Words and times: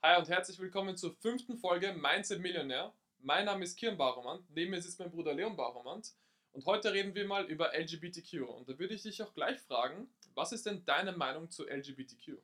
Hi 0.00 0.16
und 0.16 0.28
herzlich 0.28 0.60
willkommen 0.60 0.96
zur 0.96 1.12
fünften 1.16 1.58
Folge 1.58 1.92
Mindset 1.92 2.38
Millionär. 2.38 2.94
Mein 3.18 3.46
Name 3.46 3.64
ist 3.64 3.74
Kiran 3.74 3.98
Baromant, 3.98 4.48
neben 4.54 4.70
mir 4.70 4.80
sitzt 4.80 5.00
mein 5.00 5.10
Bruder 5.10 5.34
Leon 5.34 5.56
Baromant 5.56 6.14
und 6.52 6.64
heute 6.66 6.92
reden 6.92 7.16
wir 7.16 7.26
mal 7.26 7.44
über 7.46 7.76
LGBTQ. 7.76 8.42
Und 8.42 8.68
da 8.68 8.78
würde 8.78 8.94
ich 8.94 9.02
dich 9.02 9.20
auch 9.20 9.34
gleich 9.34 9.58
fragen, 9.58 10.08
was 10.36 10.52
ist 10.52 10.66
denn 10.66 10.84
deine 10.84 11.10
Meinung 11.10 11.50
zu 11.50 11.66
LGBTQ? 11.66 12.38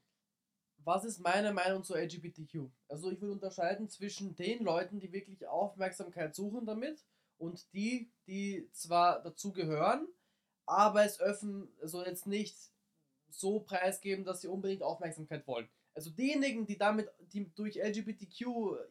Was 0.78 1.04
ist 1.04 1.20
meine 1.20 1.52
Meinung 1.52 1.84
zu 1.84 1.94
LGBTQ? 1.94 2.70
Also 2.88 3.12
ich 3.12 3.20
würde 3.20 3.34
unterscheiden 3.34 3.88
zwischen 3.88 4.34
den 4.34 4.64
Leuten, 4.64 4.98
die 4.98 5.12
wirklich 5.12 5.46
Aufmerksamkeit 5.46 6.34
suchen 6.34 6.66
damit 6.66 7.04
und 7.38 7.72
die, 7.72 8.10
die 8.26 8.68
zwar 8.72 9.22
dazugehören, 9.22 10.08
aber 10.66 11.04
es 11.04 11.20
öffnen, 11.20 11.68
also 11.80 12.04
jetzt 12.04 12.26
nicht 12.26 12.56
so 13.28 13.60
preisgeben, 13.60 14.24
dass 14.24 14.40
sie 14.40 14.48
unbedingt 14.48 14.82
Aufmerksamkeit 14.82 15.46
wollen. 15.46 15.68
Also 15.94 16.10
diejenigen, 16.10 16.66
die 16.66 16.76
damit, 16.76 17.08
die 17.32 17.52
durch 17.54 17.76
LGBTQ 17.76 18.40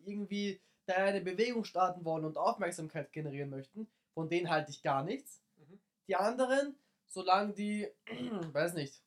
irgendwie 0.05 0.61
da 0.85 0.95
eine 0.95 1.21
Bewegung 1.21 1.63
starten 1.65 2.05
wollen 2.05 2.25
und 2.25 2.37
Aufmerksamkeit 2.37 3.11
generieren 3.11 3.49
möchten, 3.49 3.87
von 4.13 4.29
denen 4.29 4.49
halte 4.49 4.71
ich 4.71 4.81
gar 4.81 5.03
nichts. 5.03 5.41
Mhm. 5.57 5.79
Die 6.07 6.15
anderen, 6.15 6.75
solange 7.07 7.53
die, 7.53 7.87
weiß 8.53 8.73
nicht, 8.73 9.01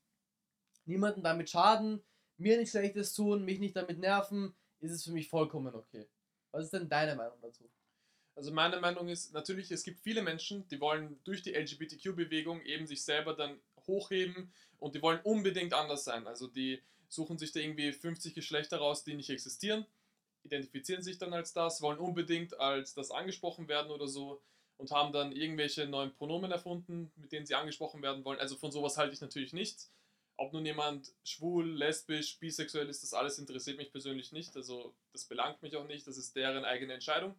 niemanden 0.84 1.22
damit 1.22 1.50
schaden, 1.50 2.02
mir 2.38 2.56
nichts 2.56 2.72
Schlechtes 2.72 3.14
tun, 3.14 3.44
mich 3.44 3.58
nicht 3.60 3.76
damit 3.76 3.98
nerven, 3.98 4.54
ist 4.80 4.92
es 4.92 5.04
für 5.04 5.12
mich 5.12 5.28
vollkommen 5.28 5.74
okay. 5.74 6.06
Was 6.52 6.64
ist 6.64 6.72
denn 6.72 6.88
deine 6.88 7.14
Meinung 7.14 7.38
dazu? 7.40 7.68
Also 8.34 8.52
meine 8.52 8.78
Meinung 8.78 9.08
ist, 9.08 9.32
natürlich, 9.32 9.70
es 9.70 9.82
gibt 9.82 10.00
viele 10.00 10.22
Menschen, 10.22 10.68
die 10.68 10.78
wollen 10.80 11.18
durch 11.24 11.40
die 11.40 11.54
LGBTQ-Bewegung 11.54 12.60
eben 12.62 12.86
sich 12.86 13.02
selber 13.02 13.34
dann 13.34 13.58
hochheben 13.86 14.52
und 14.78 14.94
die 14.94 15.00
wollen 15.00 15.20
unbedingt 15.22 15.72
anders 15.72 16.04
sein. 16.04 16.26
Also 16.26 16.46
die 16.46 16.82
suchen 17.08 17.38
sich 17.38 17.52
da 17.52 17.60
irgendwie 17.60 17.92
50 17.92 18.34
Geschlechter 18.34 18.78
raus, 18.78 19.04
die 19.04 19.14
nicht 19.14 19.30
existieren, 19.30 19.86
identifizieren 20.44 21.02
sich 21.02 21.18
dann 21.18 21.32
als 21.32 21.52
das, 21.52 21.82
wollen 21.82 21.98
unbedingt 21.98 22.58
als 22.58 22.94
das 22.94 23.10
angesprochen 23.10 23.68
werden 23.68 23.90
oder 23.90 24.08
so 24.08 24.40
und 24.78 24.90
haben 24.90 25.12
dann 25.12 25.32
irgendwelche 25.32 25.86
neuen 25.86 26.12
Pronomen 26.12 26.50
erfunden, 26.50 27.12
mit 27.16 27.32
denen 27.32 27.46
sie 27.46 27.54
angesprochen 27.54 28.02
werden 28.02 28.24
wollen. 28.24 28.38
Also 28.38 28.56
von 28.56 28.70
sowas 28.70 28.96
halte 28.96 29.14
ich 29.14 29.20
natürlich 29.20 29.52
nichts. 29.52 29.90
Ob 30.38 30.52
nun 30.52 30.66
jemand 30.66 31.14
schwul, 31.24 31.66
lesbisch, 31.66 32.38
bisexuell 32.38 32.88
ist, 32.88 33.02
das 33.02 33.14
alles 33.14 33.38
interessiert 33.38 33.78
mich 33.78 33.90
persönlich 33.90 34.32
nicht. 34.32 34.54
Also 34.54 34.94
das 35.12 35.24
belangt 35.24 35.62
mich 35.62 35.76
auch 35.76 35.86
nicht, 35.86 36.06
das 36.06 36.18
ist 36.18 36.36
deren 36.36 36.64
eigene 36.64 36.92
Entscheidung. 36.92 37.34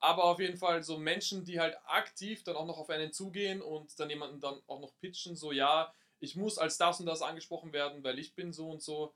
Aber 0.00 0.24
auf 0.24 0.40
jeden 0.40 0.58
Fall 0.58 0.82
so 0.82 0.98
Menschen, 0.98 1.44
die 1.44 1.60
halt 1.60 1.76
aktiv 1.86 2.42
dann 2.44 2.56
auch 2.56 2.66
noch 2.66 2.78
auf 2.78 2.90
einen 2.90 3.12
zugehen 3.12 3.62
und 3.62 3.98
dann 3.98 4.10
jemanden 4.10 4.40
dann 4.40 4.60
auch 4.66 4.80
noch 4.80 4.96
pitchen, 4.98 5.36
so 5.36 5.52
ja, 5.52 5.94
ich 6.20 6.36
muss 6.36 6.58
als 6.58 6.78
das 6.78 7.00
und 7.00 7.06
das 7.06 7.22
angesprochen 7.22 7.72
werden, 7.72 8.02
weil 8.04 8.18
ich 8.18 8.34
bin 8.34 8.52
so 8.52 8.70
und 8.70 8.82
so. 8.82 9.14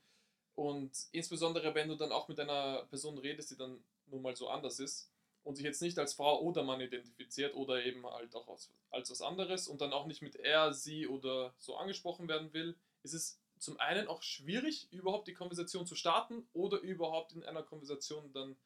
Und 0.54 0.92
insbesondere, 1.12 1.74
wenn 1.74 1.88
du 1.88 1.94
dann 1.94 2.12
auch 2.12 2.28
mit 2.28 2.38
einer 2.40 2.84
Person 2.90 3.18
redest, 3.18 3.50
die 3.50 3.56
dann 3.56 3.82
nun 4.06 4.22
mal 4.22 4.36
so 4.36 4.48
anders 4.48 4.78
ist 4.80 5.10
und 5.42 5.56
sich 5.56 5.64
jetzt 5.64 5.80
nicht 5.80 5.98
als 5.98 6.14
Frau 6.14 6.40
oder 6.40 6.62
Mann 6.62 6.80
identifiziert 6.80 7.54
oder 7.54 7.84
eben 7.84 8.06
halt 8.06 8.34
auch 8.34 8.48
als, 8.48 8.70
als 8.90 9.10
was 9.10 9.22
anderes 9.22 9.68
und 9.68 9.80
dann 9.80 9.92
auch 9.92 10.06
nicht 10.06 10.22
mit 10.22 10.36
er, 10.36 10.72
sie 10.74 11.06
oder 11.06 11.54
so 11.58 11.76
angesprochen 11.76 12.28
werden 12.28 12.52
will, 12.52 12.76
ist 13.02 13.14
es 13.14 13.40
zum 13.58 13.78
einen 13.78 14.08
auch 14.08 14.22
schwierig, 14.22 14.88
überhaupt 14.90 15.28
die 15.28 15.34
Konversation 15.34 15.86
zu 15.86 15.94
starten 15.94 16.46
oder 16.52 16.80
überhaupt 16.80 17.32
in 17.32 17.44
einer 17.44 17.62
Konversation 17.62 18.32
dann 18.32 18.56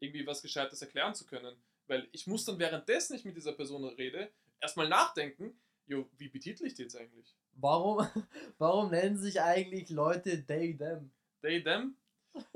irgendwie 0.00 0.26
was 0.26 0.42
Gescheites 0.42 0.80
erklären 0.80 1.14
zu 1.14 1.26
können. 1.26 1.56
Weil 1.86 2.08
ich 2.12 2.26
muss 2.26 2.44
dann 2.44 2.58
währenddessen 2.58 3.16
ich 3.16 3.24
mit 3.24 3.36
dieser 3.36 3.52
Person 3.52 3.84
rede, 3.84 4.30
erstmal 4.60 4.88
nachdenken, 4.88 5.58
jo, 5.86 6.08
wie 6.16 6.28
betitel 6.28 6.66
ich 6.66 6.74
die 6.74 6.82
jetzt 6.82 6.96
eigentlich? 6.96 7.34
Warum, 7.60 8.06
warum 8.58 8.90
nennen 8.90 9.16
sich 9.16 9.40
eigentlich 9.40 9.90
Leute 9.90 10.44
they, 10.44 10.76
them? 10.76 11.10
They, 11.42 11.62
them? 11.62 11.96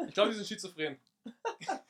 Ich 0.07 0.15
glaube, 0.15 0.31
die 0.31 0.37
sind 0.37 0.47
schizophren. 0.47 0.99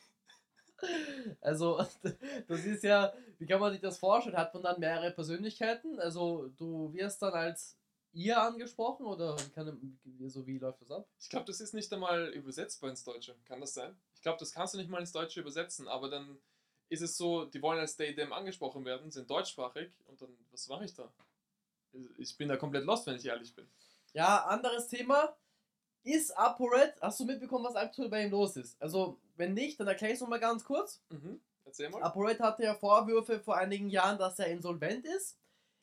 Also, 1.41 1.81
das 2.49 2.65
ist 2.65 2.83
ja, 2.83 3.13
wie 3.39 3.47
kann 3.47 3.61
man 3.61 3.73
sich 3.73 3.81
das 3.81 3.99
vorstellen? 3.99 4.37
Hat 4.37 4.53
man 4.53 4.63
dann 4.65 4.81
mehrere 4.81 5.13
Persönlichkeiten? 5.13 6.01
Also, 6.01 6.49
du 6.57 6.93
wirst 6.93 7.23
dann 7.23 7.35
als 7.35 7.77
ihr 8.13 8.41
angesprochen 8.41 9.07
oder 9.07 9.37
wie, 9.39 9.51
kann, 9.51 9.99
so 10.27 10.47
wie 10.47 10.59
läuft 10.59 10.83
das 10.83 10.91
ab? 10.91 11.09
Ich 11.21 11.29
glaube, 11.29 11.47
das 11.47 11.61
ist 11.61 11.73
nicht 11.73 11.93
einmal 11.93 12.31
übersetzbar 12.31 12.91
ins 12.91 13.05
Deutsche. 13.05 13.37
Kann 13.45 13.61
das 13.61 13.75
sein? 13.75 13.97
Ich 14.15 14.23
glaube, 14.23 14.39
das 14.39 14.53
kannst 14.53 14.75
du 14.75 14.79
nicht 14.79 14.91
mal 14.91 14.99
ins 14.99 15.13
Deutsche 15.13 15.41
übersetzen, 15.41 15.89
aber 15.89 16.11
dann 16.11 16.39
ist 16.89 17.01
es 17.01 17.17
so, 17.17 17.47
die 17.47 17.63
wollen 17.63 17.79
als 17.79 17.97
they, 17.97 18.15
them 18.15 18.33
angesprochen 18.33 18.85
werden, 18.85 19.11
sind 19.11 19.31
deutschsprachig 19.31 19.91
und 20.07 20.21
dann, 20.21 20.37
was 20.51 20.69
mache 20.69 20.85
ich 20.85 20.95
da? 20.95 21.11
Ich 22.19 22.37
bin 22.37 22.49
da 22.49 22.57
komplett 22.57 22.85
lost, 22.85 23.07
wenn 23.07 23.17
ich 23.17 23.27
ehrlich 23.27 23.55
bin. 23.55 23.67
Ja, 24.13 24.45
anderes 24.45 24.89
Thema. 24.89 25.37
Ist 26.05 26.37
ApoRed, 26.37 27.01
hast 27.01 27.21
du 27.21 27.25
mitbekommen, 27.25 27.65
was 27.65 27.77
aktuell 27.77 28.09
bei 28.09 28.25
ihm 28.25 28.31
los 28.31 28.57
ist? 28.57 28.81
Also, 28.83 29.21
wenn 29.37 29.55
nicht, 29.55 29.79
dann 29.79 29.87
erkläre 29.87 30.13
ich 30.13 30.17
es 30.17 30.21
nochmal 30.21 30.41
ganz 30.41 30.65
kurz. 30.65 31.01
Mhm. 31.11 31.41
Erzähl 31.65 31.91
mal. 31.91 32.03
ApoRed 32.03 32.41
hatte 32.41 32.65
ja 32.65 32.75
Vorwürfe 32.75 33.39
vor 33.39 33.57
einigen 33.57 33.89
Jahren, 33.89 34.19
dass 34.19 34.39
er 34.39 34.49
insolvent 34.49 35.07
ist. 35.07 35.39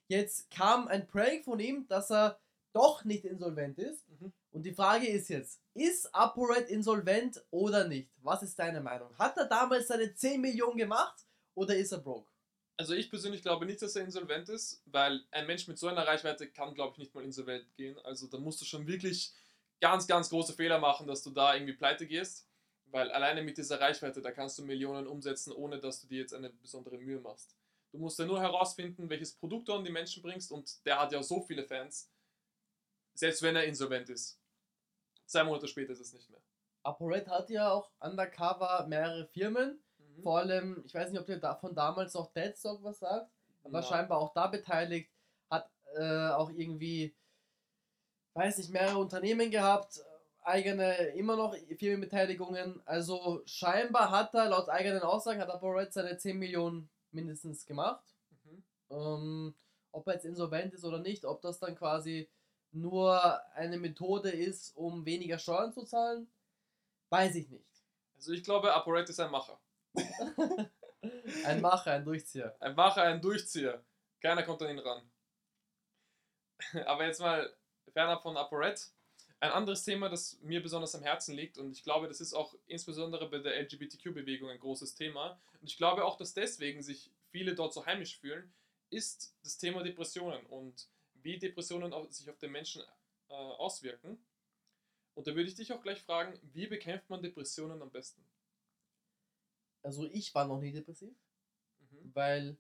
Jetzt 0.08 0.52
kam 0.52 0.88
ein 0.88 1.08
Prank 1.08 1.46
von 1.46 1.60
ihm, 1.60 1.88
dass 1.88 2.12
er 2.12 2.40
doch 2.74 3.06
nicht 3.06 3.26
insolvent 3.26 3.78
ist. 3.78 4.08
Mhm. 4.10 4.34
Und 4.52 4.64
die 4.64 4.74
Frage 4.74 5.08
ist 5.08 5.30
jetzt, 5.30 5.62
ist 5.74 6.14
ApoRed 6.14 6.70
insolvent 6.70 7.44
oder 7.52 7.88
nicht? 7.88 8.12
Was 8.22 8.44
ist 8.44 8.58
deine 8.58 8.82
Meinung? 8.82 9.18
Hat 9.18 9.38
er 9.38 9.46
damals 9.46 9.88
seine 9.88 10.14
10 10.14 10.42
Millionen 10.42 10.78
gemacht 10.78 11.26
oder 11.54 11.76
ist 11.76 11.92
er 11.92 12.00
broke? 12.00 12.29
Also 12.80 12.94
ich 12.94 13.10
persönlich 13.10 13.42
glaube 13.42 13.66
nicht, 13.66 13.82
dass 13.82 13.98
er 13.98 14.06
insolvent 14.06 14.48
ist, 14.48 14.82
weil 14.86 15.26
ein 15.32 15.46
Mensch 15.46 15.68
mit 15.68 15.78
so 15.78 15.90
einer 15.90 16.08
Reichweite 16.08 16.50
kann, 16.50 16.74
glaube 16.74 16.94
ich, 16.94 16.98
nicht 17.00 17.14
mal 17.14 17.26
insolvent 17.26 17.76
gehen. 17.76 18.00
Also 18.06 18.26
da 18.28 18.38
musst 18.38 18.62
du 18.62 18.66
schon 18.66 18.88
wirklich 18.88 19.34
ganz, 19.82 20.08
ganz 20.08 20.30
große 20.30 20.54
Fehler 20.54 20.80
machen, 20.80 21.06
dass 21.06 21.22
du 21.22 21.32
da 21.32 21.54
irgendwie 21.54 21.74
pleite 21.74 22.08
gehst. 22.08 22.48
Weil 22.86 23.12
alleine 23.12 23.44
mit 23.44 23.58
dieser 23.58 23.82
Reichweite, 23.82 24.22
da 24.22 24.32
kannst 24.32 24.58
du 24.60 24.64
Millionen 24.64 25.08
umsetzen, 25.08 25.52
ohne 25.52 25.78
dass 25.78 26.00
du 26.00 26.08
dir 26.08 26.20
jetzt 26.20 26.34
eine 26.34 26.52
besondere 26.52 26.98
Mühe 26.98 27.20
machst. 27.20 27.54
Du 27.92 27.98
musst 27.98 28.18
ja 28.18 28.24
nur 28.24 28.40
herausfinden, 28.40 29.10
welches 29.10 29.34
Produkt 29.34 29.68
du 29.68 29.74
an 29.74 29.84
die 29.84 29.92
Menschen 29.92 30.24
bringst 30.24 30.50
und 30.50 30.86
der 30.86 31.02
hat 31.02 31.12
ja 31.12 31.22
so 31.22 31.42
viele 31.42 31.66
Fans, 31.66 32.10
selbst 33.14 33.42
wenn 33.42 33.58
er 33.58 33.66
insolvent 33.66 34.08
ist. 34.08 34.40
Zwei 35.26 35.44
Monate 35.44 35.68
später 35.68 35.92
ist 35.92 36.00
es 36.00 36.14
nicht 36.14 36.30
mehr. 36.30 36.42
ApoRed 36.84 37.28
hat 37.28 37.50
ja 37.50 37.72
auch 37.72 37.92
undercover 38.00 38.88
mehrere 38.88 39.26
Firmen. 39.26 39.84
Mhm. 40.20 40.24
Vor 40.24 40.38
allem, 40.40 40.84
ich 40.86 40.94
weiß 40.94 41.12
nicht, 41.12 41.20
ob 41.20 41.26
dir 41.26 41.38
davon 41.40 41.76
damals 41.76 42.14
noch 42.14 42.32
Deadstock 42.34 42.84
was 42.84 43.00
sagt. 43.00 43.32
Er 43.64 43.72
war 43.72 43.82
Ja. 43.82 43.88
scheinbar 43.88 44.20
auch 44.20 44.34
da 44.34 44.48
beteiligt. 44.48 45.12
Hat 45.50 45.70
äh, 45.96 46.30
auch 46.30 46.50
irgendwie, 46.52 47.16
weiß 48.34 48.58
nicht, 48.58 48.70
mehrere 48.70 49.00
Unternehmen 49.00 49.52
gehabt. 49.52 50.04
Eigene, 50.44 50.96
immer 51.16 51.36
noch 51.36 51.56
Firmenbeteiligungen. 51.78 52.82
Also 52.86 53.42
scheinbar 53.46 54.10
hat 54.12 54.34
er, 54.34 54.50
laut 54.50 54.70
eigenen 54.70 55.02
Aussagen, 55.02 55.42
hat 55.42 55.50
ApoRed 55.50 55.94
seine 55.94 56.18
10 56.18 56.38
Millionen 56.38 56.90
mindestens 57.12 57.66
gemacht. 57.66 58.04
Mhm. 58.46 58.64
Ähm, 58.90 59.56
ob 59.92 60.08
er 60.08 60.14
jetzt 60.14 60.26
insolvent 60.26 60.74
ist 60.74 60.86
oder 60.86 61.00
nicht, 61.00 61.26
ob 61.26 61.42
das 61.42 61.60
dann 61.60 61.76
quasi 61.76 62.30
nur 62.72 63.20
eine 63.56 63.78
Methode 63.78 64.30
ist, 64.30 64.76
um 64.76 65.06
weniger 65.06 65.40
Steuern 65.40 65.74
zu 65.74 65.84
zahlen, 65.84 66.32
weiß 67.10 67.36
ich 67.36 67.50
nicht. 67.50 67.66
Also 68.16 68.34
ich 68.34 68.44
glaube, 68.44 68.74
ApoRed 68.74 69.10
ist 69.10 69.20
ein 69.20 69.32
Macher. 69.32 69.60
Ein 71.46 71.62
Macher, 71.62 71.94
ein 71.94 72.04
Durchzieher. 72.04 72.56
Ein 72.60 72.76
Macher, 72.76 73.04
ein 73.04 73.22
Durchzieher. 73.22 73.84
Keiner 74.22 74.44
kommt 74.44 74.62
an 74.62 74.72
ihn 74.72 74.80
ran. 74.80 75.10
Aber 76.86 77.06
jetzt 77.06 77.22
mal 77.22 77.56
fernab 77.94 78.22
von 78.22 78.36
ApoRed. 78.36 78.92
Ein 79.40 79.52
anderes 79.52 79.84
Thema, 79.84 80.10
das 80.10 80.38
mir 80.42 80.62
besonders 80.62 80.96
am 80.96 81.04
Herzen 81.04 81.34
liegt 81.34 81.58
und 81.58 81.72
ich 81.72 81.84
glaube, 81.84 82.10
das 82.10 82.20
ist 82.20 82.34
auch 82.34 82.54
insbesondere 82.68 83.30
bei 83.30 83.40
der 83.40 83.58
LGBTQ-Bewegung 83.62 84.50
ein 84.50 84.60
großes 84.60 84.96
Thema 84.96 85.40
und 85.62 85.70
ich 85.70 85.78
glaube 85.78 86.04
auch, 86.04 86.18
dass 86.18 86.34
deswegen 86.34 86.84
sich 86.84 87.10
viele 87.32 87.56
dort 87.56 87.74
so 87.74 87.86
heimisch 87.86 88.20
fühlen, 88.20 88.54
ist 88.90 89.34
das 89.42 89.58
Thema 89.58 89.82
Depressionen 89.82 90.46
und 90.48 90.90
wie 91.14 91.40
Depressionen 91.40 91.94
sich 92.12 92.30
auf 92.30 92.38
den 92.38 92.52
Menschen 92.52 92.82
äh, 93.30 93.34
auswirken. 93.34 94.18
Und 95.14 95.28
da 95.28 95.36
würde 95.36 95.50
ich 95.50 95.56
dich 95.56 95.72
auch 95.72 95.82
gleich 95.82 96.02
fragen, 96.02 96.38
wie 96.54 96.68
bekämpft 96.68 97.10
man 97.10 97.22
Depressionen 97.22 97.82
am 97.82 97.92
besten? 97.92 98.22
Also 99.84 100.06
ich 100.08 100.34
war 100.36 100.46
noch 100.48 100.60
nie 100.60 100.72
depressiv, 100.72 101.16
Mhm. 101.92 102.12
weil 102.14 102.58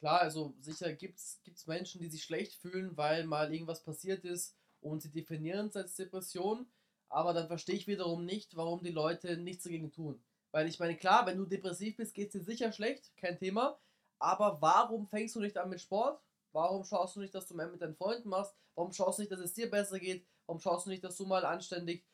klar, 0.00 0.20
also 0.20 0.54
sicher 0.60 0.92
gibt 0.92 1.18
es 1.18 1.66
Menschen, 1.66 2.00
die 2.00 2.08
sich 2.10 2.24
schlecht 2.24 2.54
fühlen, 2.54 2.96
weil 2.96 3.24
mal 3.26 3.52
irgendwas 3.52 3.82
passiert 3.82 4.24
ist 4.24 4.56
und 4.80 5.02
sie 5.02 5.10
definieren 5.10 5.68
es 5.68 5.76
als 5.76 5.96
Depression, 5.96 6.66
aber 7.08 7.32
dann 7.34 7.48
verstehe 7.48 7.76
ich 7.76 7.86
wiederum 7.86 8.24
nicht, 8.24 8.56
warum 8.56 8.82
die 8.82 8.90
Leute 8.90 9.36
nichts 9.36 9.64
dagegen 9.64 9.92
tun. 9.92 10.22
Weil 10.52 10.68
ich 10.68 10.78
meine, 10.78 10.96
klar, 10.96 11.26
wenn 11.26 11.38
du 11.38 11.46
depressiv 11.46 11.96
bist, 11.96 12.14
geht 12.14 12.28
es 12.28 12.32
dir 12.32 12.44
sicher 12.44 12.72
schlecht, 12.72 13.16
kein 13.16 13.38
Thema, 13.38 13.78
aber 14.18 14.60
warum 14.62 15.06
fängst 15.08 15.34
du 15.36 15.40
nicht 15.40 15.56
an 15.58 15.68
mit 15.70 15.80
Sport? 15.80 16.20
Warum 16.52 16.84
schaust 16.84 17.16
du 17.16 17.20
nicht, 17.20 17.34
dass 17.34 17.48
du 17.48 17.54
mehr 17.54 17.68
mit 17.68 17.82
deinen 17.82 17.96
Freunden 17.96 18.28
machst? 18.28 18.54
Warum 18.74 18.92
schaust 18.92 19.18
du 19.18 19.22
nicht, 19.22 19.32
dass 19.32 19.40
es 19.40 19.54
dir 19.54 19.70
besser 19.70 19.98
geht? 19.98 20.26
Warum 20.46 20.60
schaust 20.60 20.86
du 20.86 20.90
nicht, 20.90 21.02
dass 21.02 21.16
du 21.16 21.26
mal 21.26 21.44
anständig 21.44 22.06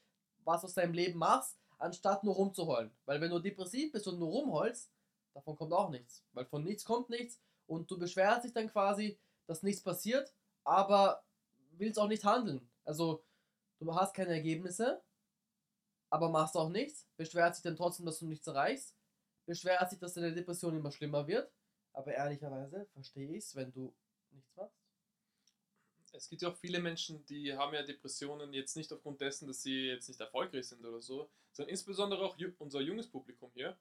was 0.44 0.64
aus 0.64 0.75
deinem 0.75 0.94
Leben 0.94 1.19
machst, 1.19 1.59
anstatt 1.80 2.24
nur 2.24 2.34
rumzuheulen? 2.34 2.90
Weil 3.06 3.20
wenn 3.20 3.30
du 3.30 3.38
depressiv 3.38 3.92
bist 3.92 4.06
und 4.06 4.18
nur 4.18 4.28
rumheulst, 4.28 4.90
davon 5.34 5.56
kommt 5.56 5.72
auch 5.72 5.90
nichts. 5.90 6.24
Weil 6.32 6.46
von 6.46 6.64
nichts 6.64 6.84
kommt 6.84 7.10
nichts 7.10 7.40
und 7.66 7.90
du 7.90 7.98
beschwerst 7.98 8.44
dich 8.44 8.52
dann 8.52 8.68
quasi, 8.68 9.18
dass 9.46 9.62
nichts 9.62 9.82
passiert, 9.82 10.32
aber 10.64 11.24
willst 11.72 11.98
auch 11.98 12.08
nicht 12.08 12.24
handeln. 12.24 12.70
Also 12.84 13.24
du 13.78 13.94
hast 13.94 14.14
keine 14.14 14.34
Ergebnisse 14.34 15.02
aber 16.10 16.28
machst 16.28 16.56
auch 16.56 16.68
nichts, 16.68 17.06
beschwert 17.16 17.54
sich 17.54 17.62
dann 17.62 17.76
trotzdem, 17.76 18.04
dass 18.04 18.18
du 18.18 18.26
nichts 18.26 18.46
erreichst, 18.46 18.96
beschwert 19.46 19.88
sich, 19.88 19.98
dass 19.98 20.14
deine 20.14 20.34
Depression 20.34 20.76
immer 20.76 20.90
schlimmer 20.90 21.26
wird, 21.26 21.50
aber 21.92 22.12
ehrlicherweise 22.12 22.86
verstehe 22.92 23.30
ich 23.30 23.44
es, 23.44 23.54
wenn 23.54 23.72
du 23.72 23.94
nichts 24.32 24.54
machst. 24.56 24.79
Es 26.20 26.28
gibt 26.28 26.43
ja 26.43 26.50
auch 26.50 26.56
viele 26.56 26.81
Menschen, 26.81 27.25
die 27.25 27.56
haben 27.56 27.72
ja 27.72 27.82
Depressionen 27.82 28.52
jetzt 28.52 28.76
nicht 28.76 28.93
aufgrund 28.93 29.22
dessen, 29.22 29.49
dass 29.49 29.62
sie 29.62 29.87
jetzt 29.87 30.06
nicht 30.06 30.20
erfolgreich 30.20 30.69
sind 30.69 30.84
oder 30.84 31.00
so, 31.00 31.31
sondern 31.50 31.70
insbesondere 31.70 32.22
auch 32.22 32.37
unser 32.58 32.82
junges 32.82 33.08
Publikum 33.08 33.50
hier. 33.55 33.75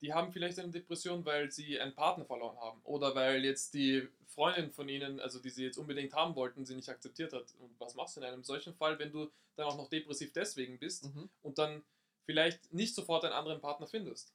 Die 0.00 0.14
haben 0.14 0.32
vielleicht 0.32 0.58
eine 0.58 0.72
Depression, 0.72 1.26
weil 1.26 1.52
sie 1.52 1.78
einen 1.78 1.94
Partner 1.94 2.24
verloren 2.24 2.56
haben 2.56 2.80
oder 2.84 3.14
weil 3.14 3.44
jetzt 3.44 3.74
die 3.74 4.08
Freundin 4.28 4.70
von 4.72 4.88
ihnen, 4.88 5.20
also 5.20 5.40
die 5.40 5.50
sie 5.50 5.64
jetzt 5.64 5.76
unbedingt 5.76 6.14
haben 6.14 6.36
wollten, 6.36 6.64
sie 6.64 6.74
nicht 6.74 6.88
akzeptiert 6.88 7.34
hat. 7.34 7.54
Und 7.58 7.78
was 7.78 7.94
machst 7.94 8.16
du 8.16 8.20
in 8.20 8.26
einem 8.26 8.44
solchen 8.44 8.72
Fall, 8.74 8.98
wenn 8.98 9.12
du 9.12 9.30
dann 9.56 9.66
auch 9.66 9.76
noch 9.76 9.90
depressiv 9.90 10.32
deswegen 10.32 10.78
bist 10.78 11.04
Mhm. 11.04 11.28
und 11.42 11.58
dann 11.58 11.84
vielleicht 12.24 12.72
nicht 12.72 12.94
sofort 12.94 13.26
einen 13.26 13.34
anderen 13.34 13.60
Partner 13.60 13.86
findest? 13.86 14.32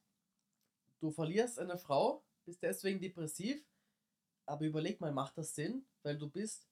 Du 0.99 1.09
verlierst 1.09 1.57
eine 1.57 1.79
Frau, 1.79 2.23
bist 2.45 2.61
deswegen 2.61 2.99
depressiv, 2.99 3.65
aber 4.45 4.65
überleg 4.65 5.01
mal, 5.01 5.11
macht 5.11 5.35
das 5.35 5.55
Sinn? 5.55 5.83
Weil 6.03 6.19
du 6.19 6.29
bist 6.29 6.67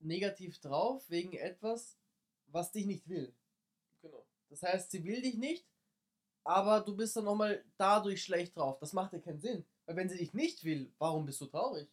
negativ 0.00 0.60
drauf 0.60 1.04
wegen 1.08 1.32
etwas, 1.34 1.96
was 2.46 2.72
dich 2.72 2.86
nicht 2.86 3.08
will. 3.08 3.34
Genau. 4.02 4.26
Das 4.48 4.62
heißt, 4.62 4.90
sie 4.90 5.04
will 5.04 5.22
dich 5.22 5.36
nicht, 5.36 5.66
aber 6.44 6.80
du 6.80 6.96
bist 6.96 7.16
dann 7.16 7.24
nochmal 7.24 7.64
dadurch 7.76 8.22
schlecht 8.22 8.56
drauf. 8.56 8.78
Das 8.78 8.92
macht 8.92 9.12
ja 9.12 9.18
keinen 9.18 9.40
Sinn. 9.40 9.64
Weil 9.86 9.96
wenn 9.96 10.08
sie 10.08 10.18
dich 10.18 10.32
nicht 10.32 10.64
will, 10.64 10.92
warum 10.98 11.26
bist 11.26 11.40
du 11.40 11.46
traurig? 11.46 11.88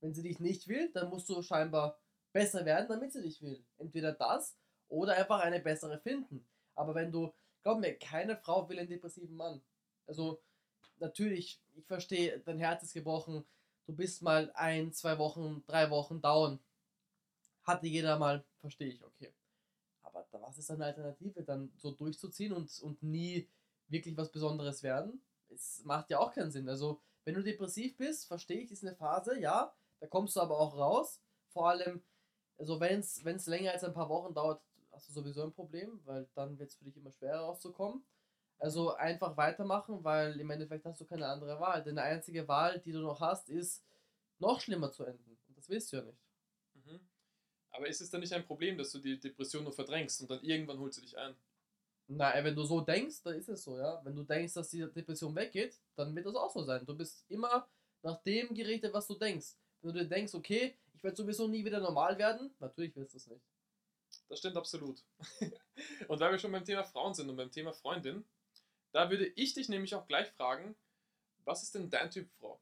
Wenn 0.00 0.14
sie 0.14 0.22
dich 0.22 0.40
nicht 0.40 0.68
will, 0.68 0.90
dann 0.92 1.10
musst 1.10 1.28
du 1.28 1.42
scheinbar 1.42 1.98
besser 2.32 2.64
werden, 2.64 2.88
damit 2.88 3.12
sie 3.12 3.22
dich 3.22 3.42
will. 3.42 3.64
Entweder 3.78 4.12
das 4.12 4.56
oder 4.88 5.14
einfach 5.14 5.40
eine 5.40 5.60
bessere 5.60 5.98
finden. 5.98 6.46
Aber 6.74 6.94
wenn 6.94 7.10
du, 7.10 7.32
glaub 7.62 7.80
mir, 7.80 7.98
keine 7.98 8.36
Frau 8.36 8.68
will 8.68 8.78
einen 8.78 8.88
depressiven 8.88 9.34
Mann. 9.34 9.62
Also 10.06 10.40
natürlich, 10.98 11.60
ich 11.74 11.86
verstehe, 11.86 12.40
dein 12.40 12.58
Herz 12.58 12.82
ist 12.82 12.92
gebrochen, 12.92 13.44
du 13.86 13.94
bist 13.94 14.22
mal 14.22 14.50
ein, 14.54 14.92
zwei 14.92 15.18
Wochen, 15.18 15.64
drei 15.66 15.90
Wochen 15.90 16.20
down. 16.20 16.60
Hatte 17.66 17.86
jeder 17.86 18.18
mal, 18.18 18.44
verstehe 18.60 18.88
ich, 18.88 19.04
okay. 19.04 19.34
Aber 20.02 20.26
was 20.30 20.58
ist 20.58 20.70
eine 20.70 20.84
Alternative, 20.84 21.42
dann 21.42 21.72
so 21.76 21.90
durchzuziehen 21.90 22.52
und, 22.52 22.80
und 22.80 23.02
nie 23.02 23.48
wirklich 23.88 24.16
was 24.16 24.30
Besonderes 24.30 24.82
werden? 24.82 25.20
Es 25.48 25.82
macht 25.84 26.10
ja 26.10 26.18
auch 26.20 26.32
keinen 26.32 26.50
Sinn. 26.50 26.68
Also, 26.68 27.00
wenn 27.24 27.34
du 27.34 27.42
depressiv 27.42 27.96
bist, 27.96 28.26
verstehe 28.26 28.60
ich, 28.60 28.70
ist 28.70 28.84
eine 28.84 28.94
Phase, 28.94 29.38
ja, 29.40 29.74
da 30.00 30.06
kommst 30.06 30.36
du 30.36 30.40
aber 30.40 30.58
auch 30.58 30.76
raus. 30.76 31.20
Vor 31.48 31.68
allem, 31.68 32.02
also 32.58 32.78
wenn 32.78 33.00
es 33.00 33.46
länger 33.46 33.72
als 33.72 33.84
ein 33.84 33.94
paar 33.94 34.08
Wochen 34.08 34.32
dauert, 34.32 34.62
hast 34.92 35.08
du 35.08 35.12
sowieso 35.12 35.42
ein 35.42 35.52
Problem, 35.52 36.00
weil 36.04 36.28
dann 36.34 36.58
wird 36.58 36.70
es 36.70 36.76
für 36.76 36.84
dich 36.84 36.96
immer 36.96 37.10
schwerer 37.10 37.40
rauszukommen. 37.40 38.04
Also 38.58 38.94
einfach 38.94 39.36
weitermachen, 39.36 40.02
weil 40.04 40.38
im 40.40 40.50
Endeffekt 40.50 40.84
hast 40.86 41.00
du 41.00 41.04
keine 41.04 41.26
andere 41.26 41.60
Wahl. 41.60 41.82
Denn 41.82 41.96
die 41.96 42.00
einzige 42.00 42.48
Wahl, 42.48 42.80
die 42.80 42.92
du 42.92 43.00
noch 43.00 43.20
hast, 43.20 43.48
ist 43.48 43.84
noch 44.38 44.60
schlimmer 44.60 44.90
zu 44.92 45.04
enden. 45.04 45.38
Und 45.48 45.58
das 45.58 45.68
willst 45.68 45.92
du 45.92 45.96
ja 45.96 46.02
nicht. 46.02 46.22
Mhm. 46.74 47.00
Aber 47.76 47.86
ist 47.88 48.00
es 48.00 48.08
dann 48.08 48.20
nicht 48.20 48.32
ein 48.32 48.46
Problem, 48.46 48.78
dass 48.78 48.90
du 48.92 48.98
die 48.98 49.20
Depression 49.20 49.64
nur 49.64 49.72
verdrängst 49.72 50.22
und 50.22 50.30
dann 50.30 50.42
irgendwann 50.42 50.78
holt 50.78 50.94
sie 50.94 51.02
dich 51.02 51.16
ein? 51.18 51.36
Na, 52.08 52.32
wenn 52.42 52.54
du 52.56 52.64
so 52.64 52.80
denkst, 52.80 53.22
dann 53.22 53.34
ist 53.34 53.48
es 53.48 53.64
so, 53.64 53.76
ja. 53.76 54.00
Wenn 54.02 54.16
du 54.16 54.22
denkst, 54.22 54.54
dass 54.54 54.70
die 54.70 54.90
Depression 54.90 55.34
weggeht, 55.34 55.78
dann 55.94 56.14
wird 56.16 56.24
das 56.24 56.34
auch 56.36 56.50
so 56.50 56.62
sein. 56.62 56.86
Du 56.86 56.96
bist 56.96 57.24
immer 57.28 57.68
nach 58.02 58.22
dem 58.22 58.54
gerichtet, 58.54 58.94
was 58.94 59.06
du 59.06 59.14
denkst. 59.14 59.56
Wenn 59.82 59.92
du 59.92 59.98
dir 60.00 60.08
denkst, 60.08 60.34
okay, 60.34 60.74
ich 60.94 61.04
werde 61.04 61.16
sowieso 61.16 61.48
nie 61.48 61.64
wieder 61.64 61.80
normal 61.80 62.16
werden, 62.16 62.54
natürlich 62.60 62.96
wirst 62.96 63.12
du 63.12 63.18
es 63.18 63.26
nicht. 63.26 63.44
Das 64.28 64.38
stimmt 64.38 64.56
absolut. 64.56 65.02
und 66.08 66.20
weil 66.20 66.32
wir 66.32 66.38
schon 66.38 66.52
beim 66.52 66.64
Thema 66.64 66.84
Frauen 66.84 67.12
sind 67.12 67.28
und 67.28 67.36
beim 67.36 67.50
Thema 67.50 67.74
Freundin, 67.74 68.24
da 68.92 69.10
würde 69.10 69.26
ich 69.36 69.52
dich 69.52 69.68
nämlich 69.68 69.94
auch 69.94 70.06
gleich 70.06 70.28
fragen, 70.30 70.74
was 71.44 71.62
ist 71.62 71.74
denn 71.74 71.90
dein 71.90 72.10
Typ 72.10 72.30
Frau? 72.38 72.58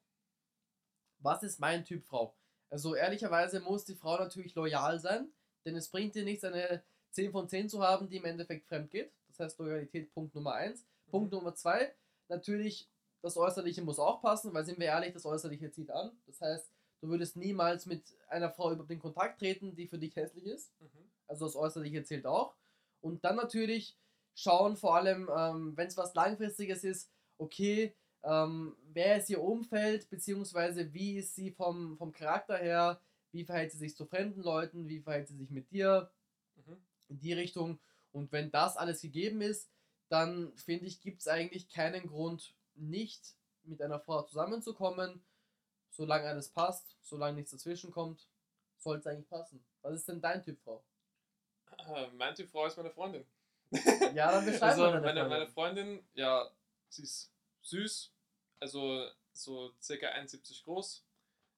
Was 1.18 1.42
ist 1.44 1.60
mein 1.60 1.84
Typ 1.84 2.04
Frau? 2.04 2.34
Also 2.74 2.96
ehrlicherweise 2.96 3.60
muss 3.60 3.84
die 3.84 3.94
Frau 3.94 4.18
natürlich 4.18 4.56
loyal 4.56 4.98
sein, 4.98 5.32
denn 5.64 5.76
es 5.76 5.88
bringt 5.88 6.16
dir 6.16 6.24
nichts, 6.24 6.42
eine 6.42 6.82
10 7.12 7.30
von 7.30 7.48
10 7.48 7.68
zu 7.68 7.80
haben, 7.80 8.08
die 8.08 8.16
im 8.16 8.24
Endeffekt 8.24 8.66
fremd 8.66 8.90
geht. 8.90 9.12
Das 9.28 9.38
heißt 9.38 9.60
Loyalität 9.60 10.12
Punkt 10.12 10.34
Nummer 10.34 10.54
1. 10.54 10.84
Punkt 11.06 11.30
Nummer 11.30 11.54
2, 11.54 11.94
natürlich 12.26 12.90
das 13.22 13.36
Äußerliche 13.36 13.80
muss 13.82 14.00
auch 14.00 14.20
passen, 14.20 14.52
weil 14.52 14.64
sind 14.64 14.80
wir 14.80 14.86
ehrlich, 14.86 15.12
das 15.12 15.24
Äußerliche 15.24 15.70
zieht 15.70 15.92
an. 15.92 16.18
Das 16.26 16.40
heißt, 16.40 16.68
du 17.00 17.10
würdest 17.10 17.36
niemals 17.36 17.86
mit 17.86 18.02
einer 18.26 18.50
Frau 18.50 18.72
über 18.72 18.82
den 18.82 18.98
Kontakt 18.98 19.38
treten, 19.38 19.76
die 19.76 19.86
für 19.86 19.98
dich 19.98 20.16
hässlich 20.16 20.44
ist. 20.44 20.72
Mhm. 20.80 21.12
Also 21.28 21.44
das 21.44 21.54
Äußerliche 21.54 22.02
zählt 22.02 22.26
auch. 22.26 22.56
Und 23.00 23.24
dann 23.24 23.36
natürlich 23.36 23.96
schauen, 24.34 24.76
vor 24.76 24.96
allem, 24.96 25.30
ähm, 25.32 25.76
wenn 25.76 25.86
es 25.86 25.96
was 25.96 26.12
Langfristiges 26.14 26.82
ist, 26.82 27.08
okay, 27.38 27.94
ähm, 28.24 28.76
wer 28.92 29.18
ist 29.18 29.30
ihr 29.30 29.40
Umfeld, 29.42 30.08
beziehungsweise 30.10 30.92
wie 30.92 31.18
ist 31.18 31.34
sie 31.34 31.50
vom, 31.50 31.96
vom 31.98 32.12
Charakter 32.12 32.56
her, 32.56 33.00
wie 33.32 33.44
verhält 33.44 33.72
sie 33.72 33.78
sich 33.78 33.96
zu 33.96 34.06
fremden 34.06 34.42
Leuten, 34.42 34.88
wie 34.88 35.00
verhält 35.00 35.28
sie 35.28 35.36
sich 35.36 35.50
mit 35.50 35.70
dir, 35.70 36.10
Mhm. 36.56 36.76
in 37.08 37.18
die 37.18 37.32
Richtung. 37.32 37.78
Und 38.12 38.30
wenn 38.32 38.50
das 38.52 38.76
alles 38.76 39.00
gegeben 39.02 39.40
ist, 39.40 39.68
dann 40.08 40.52
finde 40.56 40.86
ich, 40.86 41.00
gibt 41.00 41.20
es 41.20 41.26
eigentlich 41.28 41.68
keinen 41.68 42.06
Grund, 42.06 42.54
nicht 42.76 43.34
mit 43.64 43.82
einer 43.82 43.98
Frau 43.98 44.22
zusammenzukommen. 44.22 45.24
Solange 45.90 46.26
alles 46.28 46.48
passt, 46.48 46.96
solange 47.02 47.36
nichts 47.36 47.50
dazwischen 47.50 47.90
kommt, 47.90 48.28
soll 48.78 48.98
es 48.98 49.06
eigentlich 49.06 49.28
passen. 49.28 49.64
Was 49.82 49.94
ist 49.94 50.08
denn 50.08 50.20
dein 50.20 50.42
Typ 50.42 50.58
Frau? 50.62 50.84
Äh, 51.78 52.06
Mein 52.16 52.34
Typ 52.34 52.50
Frau 52.50 52.66
ist 52.66 52.76
meine 52.76 52.90
Freundin. 52.90 53.24
Ja, 54.14 54.30
dann 54.30 54.44
beschreib 54.44 54.70
Also 54.70 54.82
mal 54.82 54.92
deine 54.92 55.00
meine, 55.02 55.20
Freundin. 55.20 55.28
meine 55.38 55.46
Freundin, 55.48 56.06
ja, 56.14 56.48
sie 56.88 57.02
ist 57.02 57.32
süß, 57.62 58.12
also 58.64 59.06
so 59.34 59.74
circa 59.78 60.08
1,70 60.08 60.64
groß, 60.64 61.04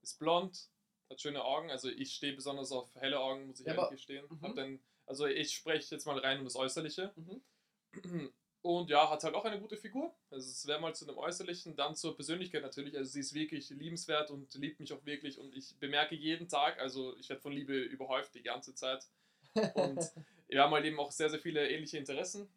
ist 0.02 0.18
blond, 0.18 0.68
hat 1.08 1.20
schöne 1.20 1.44
Augen, 1.44 1.70
also 1.70 1.88
ich 1.88 2.14
stehe 2.14 2.32
besonders 2.32 2.72
auf 2.72 2.92
helle 2.96 3.20
Augen, 3.20 3.46
muss 3.46 3.60
ich 3.60 3.66
Ja, 3.66 3.74
ehrlich 3.74 3.90
gestehen. 3.90 4.26
Mhm. 4.28 4.56
Dann, 4.56 4.80
also 5.06 5.26
ich 5.26 5.54
spreche 5.54 5.94
jetzt 5.94 6.04
mal 6.04 6.18
rein 6.18 6.38
um 6.38 6.44
das 6.44 6.56
Äußerliche. 6.56 7.12
Mhm. 7.14 8.32
Und 8.62 8.90
ja, 8.90 9.08
hat 9.08 9.22
halt 9.22 9.36
auch 9.36 9.44
eine 9.44 9.60
gute 9.60 9.76
Figur. 9.76 10.12
Also 10.28 10.50
es 10.50 10.66
wäre 10.66 10.80
mal 10.80 10.92
zu 10.92 11.06
dem 11.06 11.16
Äußerlichen, 11.16 11.76
dann 11.76 11.94
zur 11.94 12.16
Persönlichkeit 12.16 12.62
natürlich. 12.62 12.96
Also 12.96 13.12
sie 13.12 13.20
ist 13.20 13.32
wirklich 13.32 13.70
liebenswert 13.70 14.32
und 14.32 14.52
liebt 14.54 14.80
mich 14.80 14.92
auch 14.92 15.04
wirklich. 15.04 15.38
Und 15.38 15.54
ich 15.54 15.78
bemerke 15.78 16.16
jeden 16.16 16.48
Tag, 16.48 16.80
also 16.80 17.16
ich 17.18 17.28
werde 17.28 17.40
von 17.40 17.52
Liebe 17.52 17.78
überhäuft 17.78 18.34
die 18.34 18.42
ganze 18.42 18.74
Zeit. 18.74 19.06
Und 19.74 20.00
wir 20.48 20.60
haben 20.60 20.72
halt 20.72 20.84
eben 20.84 20.98
auch 20.98 21.12
sehr, 21.12 21.30
sehr 21.30 21.38
viele 21.38 21.70
ähnliche 21.70 21.96
Interessen. 21.96 22.48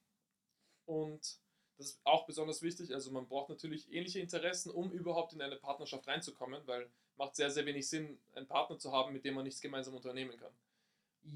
Und 0.88 1.38
das 1.80 1.92
ist 1.92 2.02
auch 2.04 2.26
besonders 2.26 2.62
wichtig. 2.62 2.94
Also 2.94 3.10
man 3.10 3.26
braucht 3.26 3.50
natürlich 3.50 3.92
ähnliche 3.92 4.20
Interessen, 4.20 4.70
um 4.70 4.92
überhaupt 4.92 5.32
in 5.32 5.42
eine 5.42 5.56
Partnerschaft 5.56 6.06
reinzukommen, 6.08 6.62
weil 6.68 6.90
macht 7.16 7.38
sehr, 7.38 7.50
sehr 7.50 7.66
wenig 7.66 7.88
Sinn, 7.88 8.20
einen 8.36 8.48
Partner 8.48 8.78
zu 8.78 8.92
haben, 8.92 9.14
mit 9.14 9.24
dem 9.24 9.36
man 9.36 9.46
nichts 9.46 9.62
gemeinsam 9.62 9.96
unternehmen 9.96 10.38
kann. 10.38 10.52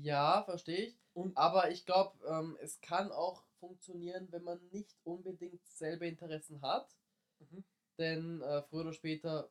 Ja, 0.02 0.44
verstehe 0.44 0.88
ich. 0.88 0.98
Und 1.14 1.38
Aber 1.38 1.72
ich 1.72 1.86
glaube, 1.86 2.18
ähm, 2.28 2.58
es 2.62 2.82
kann 2.82 3.12
auch 3.12 3.44
funktionieren, 3.60 4.28
wenn 4.32 4.44
man 4.44 4.60
nicht 4.72 4.94
unbedingt 5.06 5.66
selbe 5.66 6.08
Interessen 6.08 6.62
hat. 6.62 6.94
Mhm. 7.40 7.64
Denn 7.98 8.42
äh, 8.42 8.64
früher 8.64 8.82
oder 8.82 8.94
später 8.94 9.50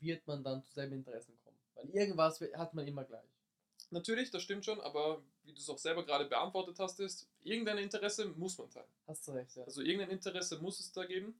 wird 0.00 0.26
man 0.26 0.42
dann 0.42 0.62
zu 0.62 0.72
selben 0.72 0.94
Interessen 0.94 1.36
kommen. 1.44 1.58
Weil 1.74 1.90
irgendwas 1.90 2.40
hat 2.40 2.72
man 2.72 2.86
immer 2.86 3.04
gleich. 3.04 3.28
Natürlich, 3.92 4.30
das 4.30 4.42
stimmt 4.42 4.64
schon, 4.64 4.80
aber 4.80 5.22
wie 5.44 5.52
du 5.52 5.58
es 5.58 5.68
auch 5.68 5.78
selber 5.78 6.04
gerade 6.04 6.24
beantwortet 6.24 6.78
hast, 6.78 7.00
ist, 7.00 7.28
irgendein 7.42 7.78
Interesse 7.78 8.26
muss 8.36 8.58
man 8.58 8.70
teilen. 8.70 8.86
Hast 9.06 9.26
du 9.28 9.32
recht, 9.32 9.56
ja. 9.56 9.64
Also 9.64 9.82
irgendein 9.82 10.10
Interesse 10.10 10.58
muss 10.58 10.80
es 10.80 10.92
da 10.92 11.04
geben, 11.04 11.34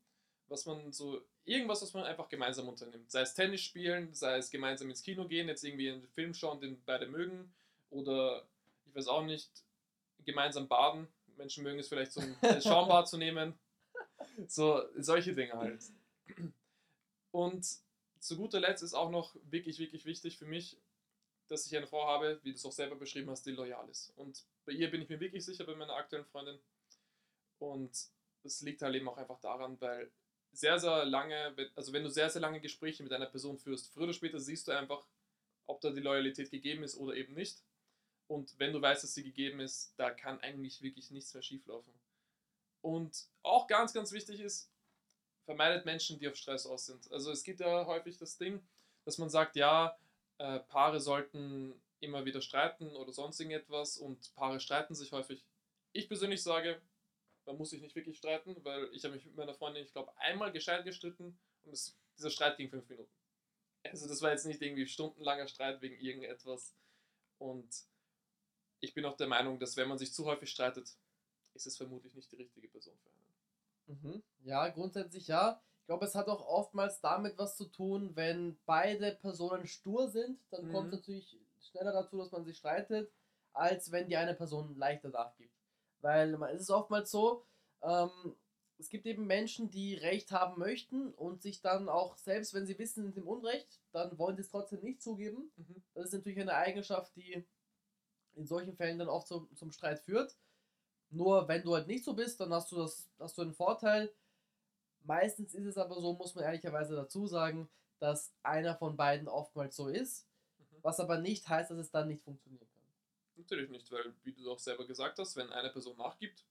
was 0.49 0.67
man 0.67 0.93
so, 0.93 1.23
irgendwas, 1.45 1.83
was 1.83 1.95
man 1.95 2.05
einfach 2.05 2.29
gemeinsam 2.29 2.69
unternimmt. 2.69 3.11
Sei 3.11 3.23
es 3.23 3.35
Tennis 3.35 3.63
spielen, 3.63 4.13
sei 4.15 4.37
es 4.37 4.51
gemeinsam 4.51 4.91
ins 4.91 5.03
Kino 5.03 5.27
gehen, 5.27 5.49
jetzt 5.49 5.65
irgendwie 5.65 5.91
einen 5.91 6.07
Film 6.09 6.35
schauen, 6.35 6.61
den 6.61 6.83
beide 6.85 7.07
mögen, 7.07 7.53
oder 7.91 8.47
ich 8.87 8.95
weiß 8.95 9.09
auch 9.09 9.25
nicht, 9.25 9.51
gemeinsam 10.25 10.69
baden. 10.69 11.09
Menschen 11.37 11.65
mögen 11.65 11.79
es 11.79 11.89
vielleicht, 11.89 12.17
ein 12.19 12.37
Schaumbad 12.63 13.09
zu 13.09 13.17
nehmen. 13.17 13.55
So, 14.47 14.83
solche 14.97 15.35
Dinge 15.35 15.55
halt. 15.55 15.83
Und 17.31 17.67
zu 18.21 18.37
guter 18.37 18.61
Letzt 18.61 18.83
ist 18.83 18.95
auch 18.95 19.11
noch 19.11 19.35
wirklich, 19.51 19.79
wirklich 19.79 20.05
wichtig 20.05 20.39
für 20.39 20.47
mich, 20.47 20.77
dass 21.53 21.67
ich 21.67 21.77
eine 21.77 21.87
Frau 21.87 22.07
habe, 22.07 22.41
wie 22.43 22.51
du 22.51 22.57
es 22.57 22.65
auch 22.65 22.73
selber 22.73 22.97
beschrieben 22.97 23.31
hast, 23.31 23.45
die 23.45 23.53
loyal 23.53 23.89
ist. 23.89 24.13
Und 24.17 24.45
bei 24.65 24.73
ihr 24.73 24.91
bin 24.91 25.03
ich 25.03 25.09
mir 25.09 25.21
wirklich 25.21 25.45
sicher, 25.45 25.65
bei 25.65 25.75
meiner 25.75 25.95
aktuellen 25.95 26.25
Freundin. 26.25 26.59
Und 27.59 28.07
das 28.43 28.63
liegt 28.63 28.83
halt 28.83 28.95
eben 28.95 29.09
auch 29.09 29.19
einfach 29.19 29.39
daran, 29.41 29.81
weil 29.81 30.11
sehr, 30.53 30.79
sehr 30.79 31.05
lange, 31.05 31.55
also 31.77 31.93
wenn 31.93 32.03
du 32.03 32.11
sehr, 32.11 32.31
sehr 32.31 32.41
lange 32.41 32.61
Gespräche 32.61 33.03
mit 33.03 33.13
einer 33.13 33.27
Person 33.27 33.59
führst, 33.59 33.93
früher 33.93 34.05
oder 34.05 34.13
später 34.13 34.41
siehst 34.41 34.69
du 34.69 34.73
einfach, 34.73 35.07
ob 35.67 35.81
da 35.81 35.91
die 35.91 36.01
Loyalität 36.01 36.51
gegeben 36.51 36.83
ist 36.83 36.97
oder 36.97 37.15
eben 37.15 37.35
nicht. 37.35 37.63
Und 38.27 38.59
wenn 38.59 38.73
du 38.73 38.81
weißt, 38.81 39.05
dass 39.05 39.15
sie 39.15 39.23
gegeben 39.23 39.61
ist, 39.61 39.95
da 39.97 40.11
kann 40.11 40.41
eigentlich 40.41 40.81
wirklich 40.83 41.11
nichts 41.11 41.35
mehr 41.35 41.43
schieflaufen. 41.43 41.93
Und 42.81 43.27
auch 43.43 43.67
ganz, 43.67 43.93
ganz 43.93 44.11
wichtig 44.13 44.41
ist, 44.41 44.71
vermeidet 45.45 45.85
Menschen, 45.85 46.19
die 46.19 46.29
auf 46.29 46.37
Stress 46.37 46.67
aus 46.67 46.87
sind. 46.87 47.11
Also 47.13 47.31
es 47.31 47.43
gibt 47.43 47.61
ja 47.61 47.87
häufig 47.87 48.17
das 48.19 48.39
Ding, 48.39 48.67
dass 49.05 49.19
man 49.19 49.29
sagt, 49.29 49.57
ja, 49.57 49.97
äh, 50.43 50.59
Paare 50.59 50.99
sollten 51.01 51.81
immer 52.01 52.25
wieder 52.25 52.43
streiten 52.43 52.97
oder 52.97 53.13
sonst 53.13 53.39
irgendetwas 53.39 53.97
und 53.97 54.35
Paare 54.35 54.59
streiten 54.59 54.95
sich 54.95 55.13
häufig. 55.13 55.45
Ich 55.93 56.09
persönlich 56.09 56.43
sage, 56.43 56.83
man 57.47 57.57
muss 57.57 57.71
sich 57.71 57.81
nicht 57.81 57.95
wirklich 57.95 58.19
streiten, 58.19 58.57
weil 58.65 58.89
ich 58.93 59.05
habe 59.05 59.15
mich 59.15 59.25
mit 59.25 59.37
meiner 59.37 59.55
Freundin, 59.55 59.85
ich 59.85 59.93
glaube, 59.93 60.13
einmal 60.19 60.51
gescheit 60.51 60.85
gestritten 60.85 61.39
und 61.63 61.73
es, 61.73 61.97
dieser 62.19 62.31
Streit 62.31 62.57
ging 62.57 62.71
fünf 62.71 62.89
Minuten. 62.89 63.13
Also 63.85 64.09
das 64.09 64.21
war 64.21 64.31
jetzt 64.31 64.47
nicht 64.47 64.61
irgendwie 64.61 64.87
stundenlanger 64.87 65.47
Streit 65.47 65.81
wegen 65.81 65.97
irgendetwas. 65.97 66.75
Und 67.39 67.69
ich 68.81 68.95
bin 68.95 69.05
auch 69.05 69.17
der 69.17 69.29
Meinung, 69.29 69.61
dass 69.61 69.77
wenn 69.77 69.89
man 69.89 69.99
sich 69.99 70.13
zu 70.13 70.25
häufig 70.25 70.51
streitet, 70.51 70.97
ist 71.55 71.67
es 71.67 71.77
vermutlich 71.77 72.15
nicht 72.15 72.33
die 72.33 72.37
richtige 72.37 72.69
Person 72.69 72.97
für 72.99 73.11
einen. 73.11 74.03
Mhm. 74.03 74.23
Ja, 74.41 74.69
grundsätzlich 74.69 75.29
ja. 75.29 75.63
Ich 75.83 75.87
glaube, 75.87 76.07
es 76.07 76.15
hat 76.15 76.29
auch 76.29 76.47
oftmals 76.47 77.01
damit 77.01 77.39
was 77.39 77.57
zu 77.57 77.67
tun, 77.67 78.15
wenn 78.15 78.57
beide 78.67 79.13
Personen 79.17 79.67
stur 79.67 80.09
sind, 80.09 80.39
dann 80.51 80.67
Mhm. 80.67 80.73
kommt 80.73 80.87
es 80.89 81.01
natürlich 81.01 81.39
schneller 81.61 81.93
dazu, 81.93 82.19
dass 82.19 82.31
man 82.33 82.45
sich 82.45 82.57
streitet, 82.59 83.13
als 83.53 83.91
wenn 83.91 84.09
die 84.09 84.17
eine 84.17 84.35
Person 84.35 84.77
leichter 84.77 85.11
nachgibt. 85.11 85.55
Weil 86.01 86.35
es 86.55 86.63
ist 86.63 86.71
oftmals 86.71 87.11
so, 87.11 87.45
ähm, 87.83 88.37
es 88.79 88.89
gibt 88.89 89.07
eben 89.07 89.27
Menschen, 89.27 89.71
die 89.71 89.95
Recht 89.95 90.33
haben 90.33 90.59
möchten 90.59 91.13
und 91.15 91.43
sich 91.43 91.61
dann 91.61 91.89
auch, 91.89 92.17
selbst 92.17 92.55
wenn 92.55 92.67
sie 92.67 92.79
wissen, 92.79 93.05
sind 93.05 93.17
im 93.17 93.29
Unrecht, 93.29 93.81
dann 93.93 94.19
wollen 94.19 94.37
sie 94.37 94.43
es 94.43 94.51
trotzdem 94.51 94.81
nicht 94.83 95.03
zugeben. 95.03 95.53
Mhm. 95.57 95.83
Das 95.95 96.07
ist 96.07 96.13
natürlich 96.15 96.41
eine 96.41 96.55
Eigenschaft, 96.55 97.15
die 97.17 97.45
in 98.35 98.47
solchen 98.47 98.75
Fällen 98.77 98.99
dann 98.99 99.09
oft 99.09 99.27
zum, 99.29 99.55
zum 99.57 99.73
Streit 99.73 100.01
führt. 100.01 100.37
Nur 101.11 101.49
wenn 101.49 101.63
du 101.63 101.75
halt 101.75 101.87
nicht 101.89 102.05
so 102.05 102.15
bist, 102.15 102.41
dann 102.41 102.53
hast 102.53 102.73
du 102.73 102.77
das, 102.77 103.11
hast 103.19 103.37
du 103.39 103.43
einen 103.43 103.55
Vorteil. 103.55 104.13
Meistens 105.05 105.55
ist 105.55 105.67
es 105.67 105.77
aber 105.77 106.01
so, 106.01 106.15
muss 106.15 106.35
man 106.35 106.45
ehrlicherweise 106.45 106.95
dazu 106.95 107.27
sagen, 107.27 107.69
dass 107.99 108.33
einer 108.43 108.77
von 108.77 108.97
beiden 108.97 109.29
oftmals 109.29 109.77
so 109.77 109.89
ist, 109.89 110.27
Mhm. 110.59 110.79
was 110.83 111.01
aber 111.01 111.19
nicht 111.19 111.49
heißt, 111.49 111.71
dass 111.71 111.79
es 111.79 111.91
dann 111.91 112.09
nicht 112.09 112.23
funktionieren 112.23 112.67
kann. 112.69 112.83
Natürlich 113.37 113.71
nicht, 113.71 113.91
weil, 113.91 114.15
wie 114.23 114.33
du 114.33 114.51
auch 114.51 114.59
selber 114.59 114.87
gesagt 114.87 115.19
hast, 115.19 115.37
wenn 115.37 115.51
eine 115.51 115.71
Person 115.71 115.97
nachgibt, 115.97 116.45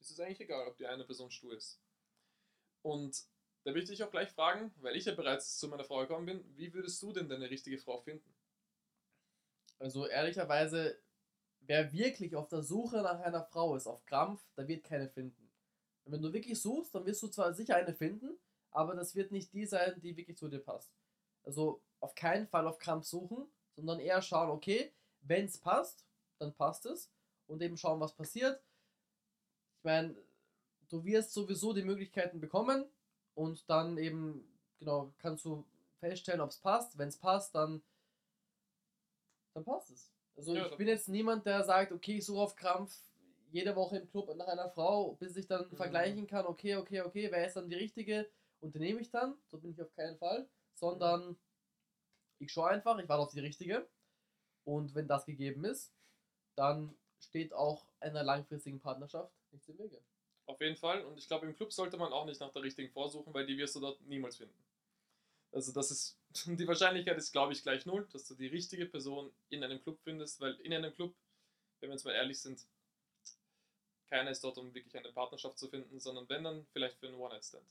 ist 0.00 0.10
es 0.10 0.20
eigentlich 0.20 0.40
egal, 0.40 0.66
ob 0.68 0.76
die 0.76 0.86
eine 0.86 1.04
Person 1.04 1.30
stur 1.30 1.54
ist. 1.54 1.80
Und 2.82 3.24
da 3.64 3.74
will 3.74 3.82
ich 3.82 3.88
dich 3.88 4.02
auch 4.02 4.10
gleich 4.10 4.30
fragen, 4.30 4.72
weil 4.80 4.96
ich 4.96 5.04
ja 5.04 5.14
bereits 5.14 5.58
zu 5.58 5.68
meiner 5.68 5.84
Frau 5.84 6.00
gekommen 6.00 6.26
bin, 6.26 6.56
wie 6.56 6.72
würdest 6.74 7.00
du 7.02 7.12
denn 7.12 7.28
deine 7.28 7.50
richtige 7.50 7.78
Frau 7.78 7.98
finden? 8.00 8.34
Also 9.78 10.06
ehrlicherweise, 10.06 10.98
wer 11.60 11.92
wirklich 11.92 12.36
auf 12.36 12.48
der 12.48 12.62
Suche 12.62 13.02
nach 13.02 13.20
einer 13.20 13.44
Frau 13.44 13.76
ist, 13.76 13.86
auf 13.86 14.04
Krampf, 14.04 14.42
da 14.54 14.66
wird 14.66 14.84
keine 14.84 15.08
finden. 15.08 15.41
Und 16.04 16.12
wenn 16.12 16.22
du 16.22 16.32
wirklich 16.32 16.60
suchst, 16.60 16.94
dann 16.94 17.06
wirst 17.06 17.22
du 17.22 17.28
zwar 17.28 17.54
sicher 17.54 17.76
eine 17.76 17.94
finden, 17.94 18.38
aber 18.70 18.94
das 18.94 19.14
wird 19.14 19.30
nicht 19.32 19.52
die 19.52 19.66
sein, 19.66 20.00
die 20.02 20.16
wirklich 20.16 20.36
zu 20.36 20.48
dir 20.48 20.58
passt. 20.58 20.90
Also 21.44 21.80
auf 22.00 22.14
keinen 22.14 22.46
Fall 22.48 22.66
auf 22.66 22.78
Krampf 22.78 23.06
suchen, 23.06 23.46
sondern 23.76 24.00
eher 24.00 24.22
schauen, 24.22 24.50
okay, 24.50 24.92
wenn 25.22 25.44
es 25.46 25.58
passt, 25.58 26.04
dann 26.38 26.52
passt 26.54 26.86
es 26.86 27.10
und 27.46 27.62
eben 27.62 27.76
schauen, 27.76 28.00
was 28.00 28.12
passiert. 28.12 28.60
Ich 29.78 29.84
meine, 29.84 30.16
du 30.88 31.04
wirst 31.04 31.32
sowieso 31.32 31.72
die 31.72 31.82
Möglichkeiten 31.82 32.40
bekommen 32.40 32.84
und 33.34 33.68
dann 33.68 33.98
eben, 33.98 34.44
genau, 34.78 35.12
kannst 35.18 35.44
du 35.44 35.64
feststellen, 36.00 36.40
ob 36.40 36.50
es 36.50 36.58
passt. 36.58 36.98
Wenn 36.98 37.08
es 37.08 37.16
passt, 37.16 37.54
dann, 37.54 37.82
dann 39.54 39.64
passt 39.64 39.90
es. 39.90 40.10
Also 40.36 40.54
Ja, 40.54 40.66
ich 40.66 40.76
bin 40.76 40.88
jetzt 40.88 41.08
niemand, 41.08 41.46
der 41.46 41.62
sagt, 41.64 41.92
okay, 41.92 42.18
ich 42.18 42.26
suche 42.26 42.40
auf 42.40 42.56
Krampf 42.56 42.98
jede 43.52 43.76
Woche 43.76 43.98
im 43.98 44.08
Club 44.10 44.34
nach 44.36 44.48
einer 44.48 44.70
Frau, 44.70 45.14
bis 45.14 45.36
ich 45.36 45.46
dann 45.46 45.68
Mhm. 45.70 45.76
vergleichen 45.76 46.26
kann, 46.26 46.46
okay, 46.46 46.76
okay, 46.76 47.02
okay, 47.02 47.28
wer 47.30 47.46
ist 47.46 47.54
dann 47.54 47.68
die 47.68 47.76
richtige 47.76 48.28
und 48.60 48.74
die 48.74 48.78
nehme 48.78 49.00
ich 49.00 49.10
dann. 49.10 49.36
So 49.50 49.58
bin 49.58 49.72
ich 49.72 49.80
auf 49.82 49.92
keinen 49.94 50.16
Fall. 50.18 50.48
Sondern 50.74 51.36
ich 52.38 52.50
schaue 52.52 52.70
einfach, 52.70 52.98
ich 52.98 53.08
warte 53.08 53.22
auf 53.22 53.32
die 53.32 53.40
richtige. 53.40 53.88
Und 54.64 54.94
wenn 54.94 55.06
das 55.06 55.26
gegeben 55.26 55.64
ist, 55.64 55.92
dann 56.56 56.96
steht 57.20 57.52
auch 57.52 57.86
einer 58.00 58.22
langfristigen 58.22 58.80
Partnerschaft 58.80 59.32
nichts 59.50 59.68
im 59.68 59.78
Wege. 59.78 60.00
Auf 60.46 60.60
jeden 60.60 60.76
Fall. 60.76 61.04
Und 61.04 61.18
ich 61.18 61.28
glaube, 61.28 61.46
im 61.46 61.54
Club 61.54 61.72
sollte 61.72 61.96
man 61.96 62.12
auch 62.12 62.24
nicht 62.24 62.40
nach 62.40 62.52
der 62.52 62.62
richtigen 62.62 62.90
Frau 62.90 63.08
suchen, 63.08 63.32
weil 63.34 63.46
die 63.46 63.56
wirst 63.58 63.76
du 63.76 63.80
dort 63.80 64.00
niemals 64.02 64.36
finden. 64.36 64.54
Also 65.52 65.72
das 65.72 65.90
ist, 65.90 66.18
die 66.46 66.66
Wahrscheinlichkeit 66.66 67.16
ist, 67.18 67.32
glaube 67.32 67.52
ich, 67.52 67.62
gleich 67.62 67.86
null, 67.86 68.08
dass 68.12 68.26
du 68.26 68.34
die 68.34 68.46
richtige 68.48 68.86
Person 68.86 69.32
in 69.50 69.62
einem 69.62 69.80
Club 69.82 70.00
findest, 70.02 70.40
weil 70.40 70.54
in 70.60 70.72
einem 70.72 70.92
Club, 70.94 71.14
wenn 71.80 71.90
wir 71.90 71.94
jetzt 71.94 72.04
mal 72.04 72.12
ehrlich 72.14 72.40
sind, 72.40 72.66
keiner 74.12 74.30
ist 74.30 74.44
dort, 74.44 74.58
um 74.58 74.74
wirklich 74.74 74.94
eine 74.94 75.10
Partnerschaft 75.10 75.58
zu 75.58 75.68
finden, 75.68 75.98
sondern 75.98 76.28
wenn 76.28 76.44
dann 76.44 76.66
vielleicht 76.74 76.98
für 76.98 77.06
einen 77.06 77.16
One-Night-Stand. 77.16 77.64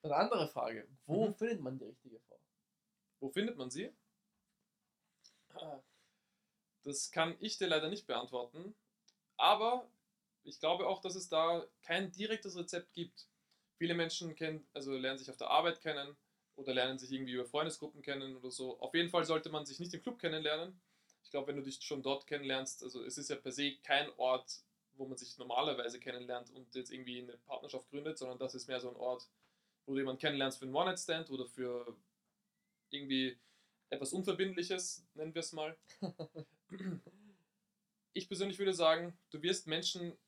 Dann 0.00 0.12
andere 0.12 0.48
Frage, 0.48 0.88
wo 1.06 1.26
Mhm. 1.26 1.34
findet 1.34 1.60
man 1.60 1.78
die 1.78 1.84
richtige 1.84 2.18
Frau? 2.20 2.38
Wo 3.20 3.28
findet 3.28 3.58
man 3.58 3.70
sie? 3.70 3.92
Das 6.82 7.10
kann 7.10 7.36
ich 7.40 7.58
dir 7.58 7.68
leider 7.68 7.90
nicht 7.90 8.06
beantworten. 8.06 8.74
Aber 9.36 9.86
ich 10.44 10.58
glaube 10.60 10.86
auch, 10.86 11.02
dass 11.02 11.14
es 11.14 11.28
da 11.28 11.66
kein 11.82 12.10
direktes 12.10 12.56
Rezept 12.56 12.94
gibt. 12.94 13.26
Viele 13.76 13.94
Menschen 13.94 14.34
kennen, 14.34 14.66
also 14.72 14.92
lernen 14.92 15.18
sich 15.18 15.30
auf 15.30 15.36
der 15.36 15.50
Arbeit 15.50 15.82
kennen 15.82 16.16
oder 16.56 16.72
lernen 16.72 16.98
sich 16.98 17.12
irgendwie 17.12 17.32
über 17.32 17.44
Freundesgruppen 17.44 18.00
kennen 18.02 18.36
oder 18.36 18.50
so. 18.50 18.80
Auf 18.80 18.94
jeden 18.94 19.10
Fall 19.10 19.24
sollte 19.26 19.50
man 19.50 19.66
sich 19.66 19.78
nicht 19.78 19.92
im 19.94 20.02
Club 20.02 20.18
kennenlernen. 20.18 20.80
Ich 21.22 21.30
glaube, 21.30 21.48
wenn 21.48 21.56
du 21.56 21.62
dich 21.62 21.82
schon 21.82 22.02
dort 22.02 22.26
kennenlernst, 22.26 22.82
also 22.82 23.04
es 23.04 23.18
ist 23.18 23.30
ja 23.30 23.36
per 23.36 23.52
se 23.52 23.76
kein 23.82 24.10
Ort, 24.18 24.60
wo 25.02 25.08
man 25.08 25.18
sich 25.18 25.36
normalerweise 25.36 25.98
kennenlernt 25.98 26.50
und 26.52 26.72
jetzt 26.76 26.92
irgendwie 26.92 27.22
eine 27.22 27.36
Partnerschaft 27.38 27.90
gründet, 27.90 28.18
sondern 28.18 28.38
das 28.38 28.54
ist 28.54 28.68
mehr 28.68 28.80
so 28.80 28.88
ein 28.88 28.96
Ort, 28.96 29.28
wo 29.84 29.94
du 29.94 29.98
jemanden 29.98 30.20
kennenlernst 30.20 30.58
für 30.58 30.64
einen 30.64 30.74
One-Night-Stand 30.74 31.28
oder 31.30 31.44
für 31.44 31.96
irgendwie 32.90 33.36
etwas 33.90 34.12
Unverbindliches, 34.12 35.04
nennen 35.14 35.34
wir 35.34 35.40
es 35.40 35.52
mal. 35.52 35.76
Ich 38.14 38.28
persönlich 38.28 38.58
würde 38.58 38.74
sagen, 38.74 39.16
du 39.30 39.40
wirst 39.40 39.66
Menschen 39.66 40.18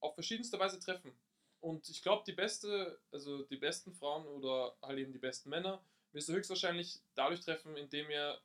auf 0.00 0.12
verschiedenste 0.12 0.58
Weise 0.58 0.78
treffen. 0.78 1.16
Und 1.60 1.88
ich 1.88 2.02
glaube, 2.02 2.24
die 2.26 2.34
beste, 2.34 3.00
also 3.10 3.44
die 3.44 3.56
besten 3.56 3.94
Frauen 3.94 4.26
oder 4.26 4.76
halt 4.82 4.98
eben 4.98 5.14
die 5.14 5.18
besten 5.18 5.48
Männer 5.48 5.82
wirst 6.12 6.28
du 6.28 6.34
höchstwahrscheinlich 6.34 7.00
dadurch 7.14 7.40
treffen, 7.40 7.74
indem 7.78 8.10
ihr 8.10 8.38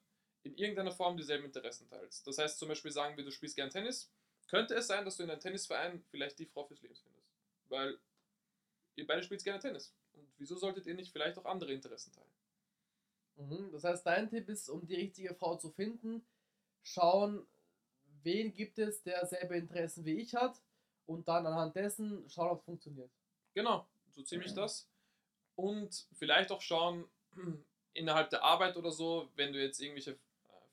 in 0.43 0.55
irgendeiner 0.55 0.93
Form 0.93 1.17
dieselben 1.17 1.43
Interessen 1.43 1.89
teilt. 1.89 2.25
Das 2.25 2.37
heißt 2.37 2.59
zum 2.59 2.69
Beispiel 2.69 2.91
sagen 2.91 3.17
wir, 3.17 3.25
du 3.25 3.31
spielst 3.31 3.57
gern 3.57 3.69
Tennis, 3.69 4.09
könnte 4.47 4.75
es 4.75 4.87
sein, 4.87 5.05
dass 5.05 5.17
du 5.17 5.23
in 5.23 5.29
einem 5.29 5.39
Tennisverein 5.39 6.03
vielleicht 6.09 6.39
die 6.39 6.45
Frau 6.45 6.65
fürs 6.65 6.81
Leben 6.81 6.95
findest. 6.95 7.27
Weil 7.69 7.97
ihr 8.95 9.05
beide 9.05 9.23
spielt 9.23 9.43
gerne 9.43 9.59
Tennis. 9.59 9.93
Und 10.13 10.27
wieso 10.37 10.55
solltet 10.55 10.85
ihr 10.85 10.95
nicht 10.95 11.11
vielleicht 11.11 11.37
auch 11.37 11.45
andere 11.45 11.73
Interessen 11.73 12.11
teilen? 12.13 12.27
Mhm. 13.37 13.71
Das 13.71 13.83
heißt, 13.83 14.05
dein 14.05 14.29
Tipp 14.29 14.49
ist, 14.49 14.69
um 14.69 14.85
die 14.85 14.95
richtige 14.95 15.35
Frau 15.35 15.57
zu 15.57 15.69
finden, 15.69 16.25
schauen, 16.81 17.45
wen 18.23 18.53
gibt 18.53 18.79
es, 18.79 19.03
der 19.03 19.25
selbe 19.25 19.57
Interessen 19.57 20.05
wie 20.05 20.19
ich 20.19 20.33
hat 20.35 20.61
und 21.05 21.27
dann 21.27 21.45
anhand 21.45 21.75
dessen 21.75 22.27
schauen, 22.29 22.49
ob 22.49 22.59
es 22.59 22.65
funktioniert. 22.65 23.11
Genau, 23.53 23.87
so 24.11 24.23
ziemlich 24.23 24.53
das. 24.53 24.89
Und 25.55 26.07
vielleicht 26.13 26.51
auch 26.51 26.61
schauen, 26.61 27.05
innerhalb 27.93 28.29
der 28.29 28.43
Arbeit 28.43 28.77
oder 28.77 28.91
so, 28.91 29.29
wenn 29.35 29.53
du 29.53 29.61
jetzt 29.61 29.79
irgendwelche 29.81 30.11
äh, 30.11 30.17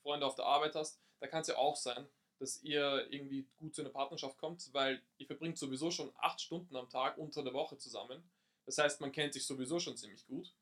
Freunde 0.02 0.26
auf 0.26 0.34
der 0.34 0.46
Arbeit 0.46 0.74
hast, 0.74 1.00
da 1.20 1.26
kann 1.26 1.42
es 1.42 1.48
ja 1.48 1.56
auch 1.56 1.76
sein, 1.76 2.06
dass 2.44 2.62
ihr 2.62 3.06
irgendwie 3.10 3.48
gut 3.56 3.74
zu 3.74 3.80
einer 3.80 3.90
Partnerschaft 3.90 4.36
kommt, 4.36 4.68
weil 4.74 5.00
ihr 5.16 5.26
verbringt 5.26 5.56
sowieso 5.56 5.90
schon 5.90 6.12
acht 6.16 6.42
Stunden 6.42 6.76
am 6.76 6.90
Tag 6.90 7.16
unter 7.16 7.42
der 7.42 7.54
Woche 7.54 7.78
zusammen. 7.78 8.22
Das 8.66 8.76
heißt, 8.76 9.00
man 9.00 9.12
kennt 9.12 9.32
sich 9.32 9.46
sowieso 9.46 9.80
schon 9.80 9.96
ziemlich 9.96 10.26
gut. 10.26 10.54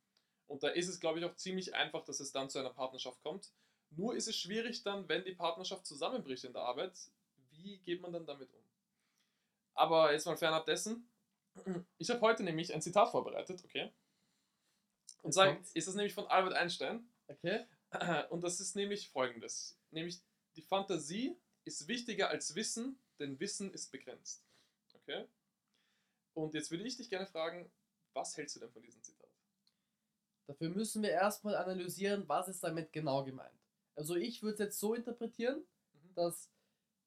Und 0.47 0.62
da 0.62 0.69
ist 0.69 0.87
es, 0.87 1.01
glaube 1.01 1.19
ich, 1.19 1.25
auch 1.25 1.35
ziemlich 1.35 1.75
einfach, 1.75 2.05
dass 2.05 2.21
es 2.21 2.31
dann 2.31 2.49
zu 2.49 2.61
einer 2.61 2.71
Partnerschaft 2.71 3.21
kommt. 3.25 3.51
Nur 3.91 4.15
ist 4.15 4.29
es 4.29 4.37
schwierig 4.37 4.85
dann, 4.85 5.09
wenn 5.09 5.25
die 5.25 5.35
Partnerschaft 5.35 5.85
zusammenbricht 5.85 6.45
in 6.45 6.53
der 6.53 6.62
Arbeit, 6.62 6.97
wie 7.51 7.79
geht 7.79 8.01
man 8.01 8.12
dann 8.12 8.27
damit 8.27 8.53
um? 8.55 8.62
Aber 9.75 10.12
jetzt 10.12 10.27
mal 10.27 10.37
fernab 10.37 10.65
dessen. 10.67 11.11
Ich 11.99 12.11
habe 12.11 12.21
heute 12.21 12.45
nämlich 12.45 12.73
ein 12.73 12.81
Zitat 12.81 13.11
vorbereitet, 13.11 13.65
okay? 13.65 13.91
Und 15.23 15.35
zwar 15.35 15.59
ist 15.75 15.89
das 15.89 15.97
nämlich 15.97 16.15
von 16.15 16.29
Albert 16.29 16.55
Einstein. 16.55 17.09
Okay? 17.27 17.67
Und 18.31 18.45
das 18.45 18.61
ist 18.61 18.77
nämlich 18.77 19.09
folgendes. 19.09 19.77
Nämlich, 19.91 20.21
die 20.55 20.62
Fantasie 20.62 21.37
ist 21.64 21.88
wichtiger 21.88 22.28
als 22.28 22.54
Wissen, 22.54 22.99
denn 23.19 23.38
Wissen 23.40 23.73
ist 23.73 23.90
begrenzt. 23.92 24.45
Okay? 24.95 25.26
Und 26.35 26.54
jetzt 26.54 26.71
würde 26.71 26.85
ich 26.85 26.97
dich 26.97 27.11
gerne 27.11 27.26
fragen, 27.26 27.71
was 28.14 28.37
hältst 28.37 28.57
du 28.57 28.61
denn 28.61 28.71
von 28.71 28.83
diesem 28.83 29.02
Zitat? 29.02 29.28
Dafür 30.47 30.71
müssen 30.71 31.02
wir 31.02 31.11
erstmal 31.11 31.57
analysieren, 31.57 32.28
was 32.28 32.49
ist 32.49 32.62
damit 32.62 32.92
genau 32.92 33.25
gemeint. 33.25 33.59
Also 33.95 34.16
ich 34.16 34.42
würde 34.42 34.54
es 34.54 34.59
jetzt 34.61 34.81
so 34.81 34.95
interpretieren, 34.95 35.64
Mhm. 35.95 36.14
dass 36.14 36.50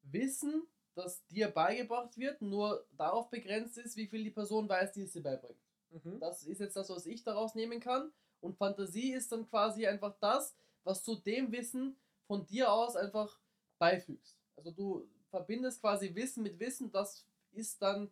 Wissen, 0.04 0.68
das 0.94 1.26
dir 1.28 1.50
beigebracht 1.50 2.18
wird, 2.18 2.42
nur 2.42 2.88
darauf 2.92 3.30
begrenzt 3.30 3.78
ist, 3.78 3.98
wie 3.98 4.08
viel 4.08 4.24
die 4.24 4.32
Person 4.32 4.70
weiß, 4.70 4.94
die 4.94 5.04
es 5.04 5.12
dir 5.12 5.24
beibringt. 5.24 5.60
Mhm. 5.90 6.20
Das 6.20 6.44
ist 6.44 6.60
jetzt 6.60 6.76
das, 6.76 6.90
was 6.90 7.06
ich 7.06 7.24
daraus 7.24 7.56
nehmen 7.56 7.80
kann. 7.80 8.14
Und 8.40 8.58
Fantasie 8.58 9.12
ist 9.14 9.32
dann 9.32 9.50
quasi 9.50 9.88
einfach 9.88 10.16
das, 10.20 10.56
was 10.84 11.04
du 11.04 11.16
dem 11.16 11.52
Wissen 11.52 11.98
von 12.28 12.46
dir 12.46 12.72
aus 12.72 12.96
einfach 12.96 13.40
beifügst. 13.80 14.38
Also 14.56 14.72
du 14.72 15.10
verbindest 15.30 15.82
quasi 15.82 16.14
Wissen 16.14 16.44
mit 16.44 16.60
Wissen, 16.60 16.92
das 16.92 17.26
ist 17.52 17.82
dann 17.82 18.12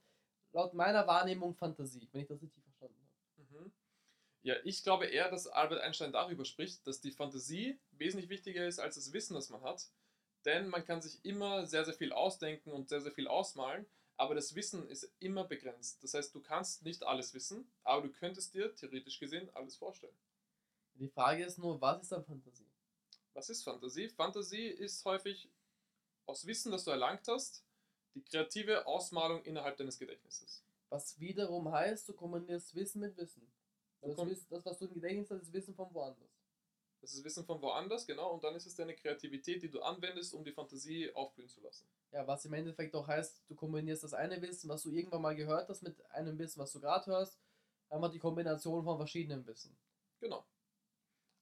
laut 0.52 0.74
meiner 0.74 1.06
Wahrnehmung 1.08 1.56
Fantasie, 1.56 2.08
wenn 2.12 2.22
ich 2.22 2.28
das 2.28 2.42
richtig 2.42 2.64
verstanden 2.64 2.96
habe. 3.38 3.64
Mhm. 3.64 3.72
Ja, 4.44 4.56
ich 4.64 4.84
glaube 4.84 5.06
eher, 5.06 5.30
dass 5.30 5.48
Albert 5.48 5.82
Einstein 5.82 6.12
darüber 6.12 6.46
spricht, 6.46 6.86
dass 6.86 7.00
die 7.00 7.12
Fantasie 7.12 7.80
wesentlich 7.92 8.30
wichtiger 8.30 8.68
ist 8.68 8.80
als 8.80 8.96
das 8.96 9.14
Wissen, 9.14 9.36
das 9.36 9.50
man 9.50 9.62
hat. 9.62 9.90
Denn 10.46 10.68
man 10.68 10.84
kann 10.84 11.02
sich 11.02 11.24
immer 11.24 11.66
sehr, 11.66 11.86
sehr 11.86 11.94
viel 11.94 12.12
ausdenken 12.12 12.72
und 12.72 12.90
sehr, 12.90 13.00
sehr 13.00 13.14
viel 13.14 13.28
ausmalen, 13.28 13.86
aber 14.18 14.36
das 14.36 14.56
Wissen 14.56 14.90
ist 14.90 15.10
immer 15.20 15.46
begrenzt. 15.46 16.04
Das 16.04 16.14
heißt, 16.14 16.36
du 16.36 16.42
kannst 16.42 16.84
nicht 16.84 17.04
alles 17.04 17.34
wissen, 17.34 17.66
aber 17.84 18.08
du 18.08 18.14
könntest 18.14 18.54
dir 18.54 18.76
theoretisch 18.76 19.20
gesehen 19.20 19.50
alles 19.54 19.78
vorstellen. 19.78 20.16
Die 20.96 21.08
Frage 21.08 21.46
ist 21.46 21.58
nur, 21.58 21.80
was 21.82 22.04
ist 22.04 22.12
dann 22.12 22.26
Fantasie? 22.26 22.70
Was 23.34 23.50
ist 23.50 23.64
Fantasie? 23.64 24.10
Fantasie 24.10 24.68
ist 24.68 25.04
häufig 25.06 25.50
aus 26.26 26.46
Wissen, 26.46 26.72
das 26.72 26.84
du 26.86 26.92
erlangt 26.92 27.28
hast, 27.28 27.64
die 28.16 28.24
kreative 28.24 28.86
Ausmalung 28.86 29.44
innerhalb 29.44 29.78
deines 29.78 29.98
Gedächtnisses. 29.98 30.64
Was 30.90 31.20
wiederum 31.20 31.72
heißt, 31.72 32.08
du 32.08 32.14
kombinierst 32.14 32.76
Wissen 32.76 33.02
mit 33.02 33.18
Wissen. 33.18 33.52
Das, 34.02 34.18
Wissen, 34.18 34.48
das 34.50 34.66
was 34.66 34.80
du 34.80 34.86
im 34.86 34.94
Gedächtnis 34.94 35.32
hast, 35.32 35.42
ist 35.42 35.54
Wissen 35.54 35.74
von 35.74 35.94
woanders. 35.94 36.30
Das 37.02 37.14
ist 37.14 37.24
Wissen 37.24 37.46
von 37.46 37.62
woanders, 37.62 38.06
genau, 38.08 38.32
und 38.32 38.44
dann 38.44 38.56
ist 38.56 38.66
es 38.66 38.76
deine 38.76 38.96
Kreativität, 38.96 39.62
die 39.62 39.70
du 39.70 39.82
anwendest, 39.82 40.34
um 40.34 40.44
die 40.44 40.54
Fantasie 40.54 41.14
aufblühen 41.14 41.50
zu 41.50 41.60
lassen. 41.62 41.86
Ja, 42.12 42.26
was 42.28 42.46
im 42.46 42.54
Endeffekt 42.54 42.96
auch 42.96 43.08
heißt, 43.08 43.44
du 43.50 43.56
kombinierst 43.56 44.04
das 44.04 44.14
eine 44.14 44.42
Wissen, 44.42 44.70
was 44.70 44.84
du 44.84 44.92
irgendwann 44.92 45.22
mal 45.22 45.36
gehört 45.36 45.68
hast, 45.68 45.82
mit 45.82 46.00
einem 46.12 46.38
Wissen, 46.38 46.60
was 46.60 46.72
du 46.72 46.80
gerade 46.80 47.08
hörst. 47.08 47.40
Einfach 47.90 48.12
die 48.12 48.20
Kombination 48.20 48.84
von 48.84 48.98
verschiedenen 48.98 49.46
Wissen. 49.46 49.76
Genau. 50.20 50.46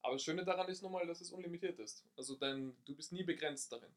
Aber 0.01 0.13
das 0.13 0.23
Schöne 0.23 0.43
daran 0.43 0.67
ist 0.67 0.81
nun 0.81 0.91
mal, 0.91 1.05
dass 1.05 1.21
es 1.21 1.31
unlimitiert 1.31 1.77
ist. 1.77 2.05
Also 2.15 2.35
dein, 2.35 2.75
du 2.85 2.95
bist 2.95 3.11
nie 3.11 3.23
begrenzt 3.23 3.71
darin. 3.71 3.93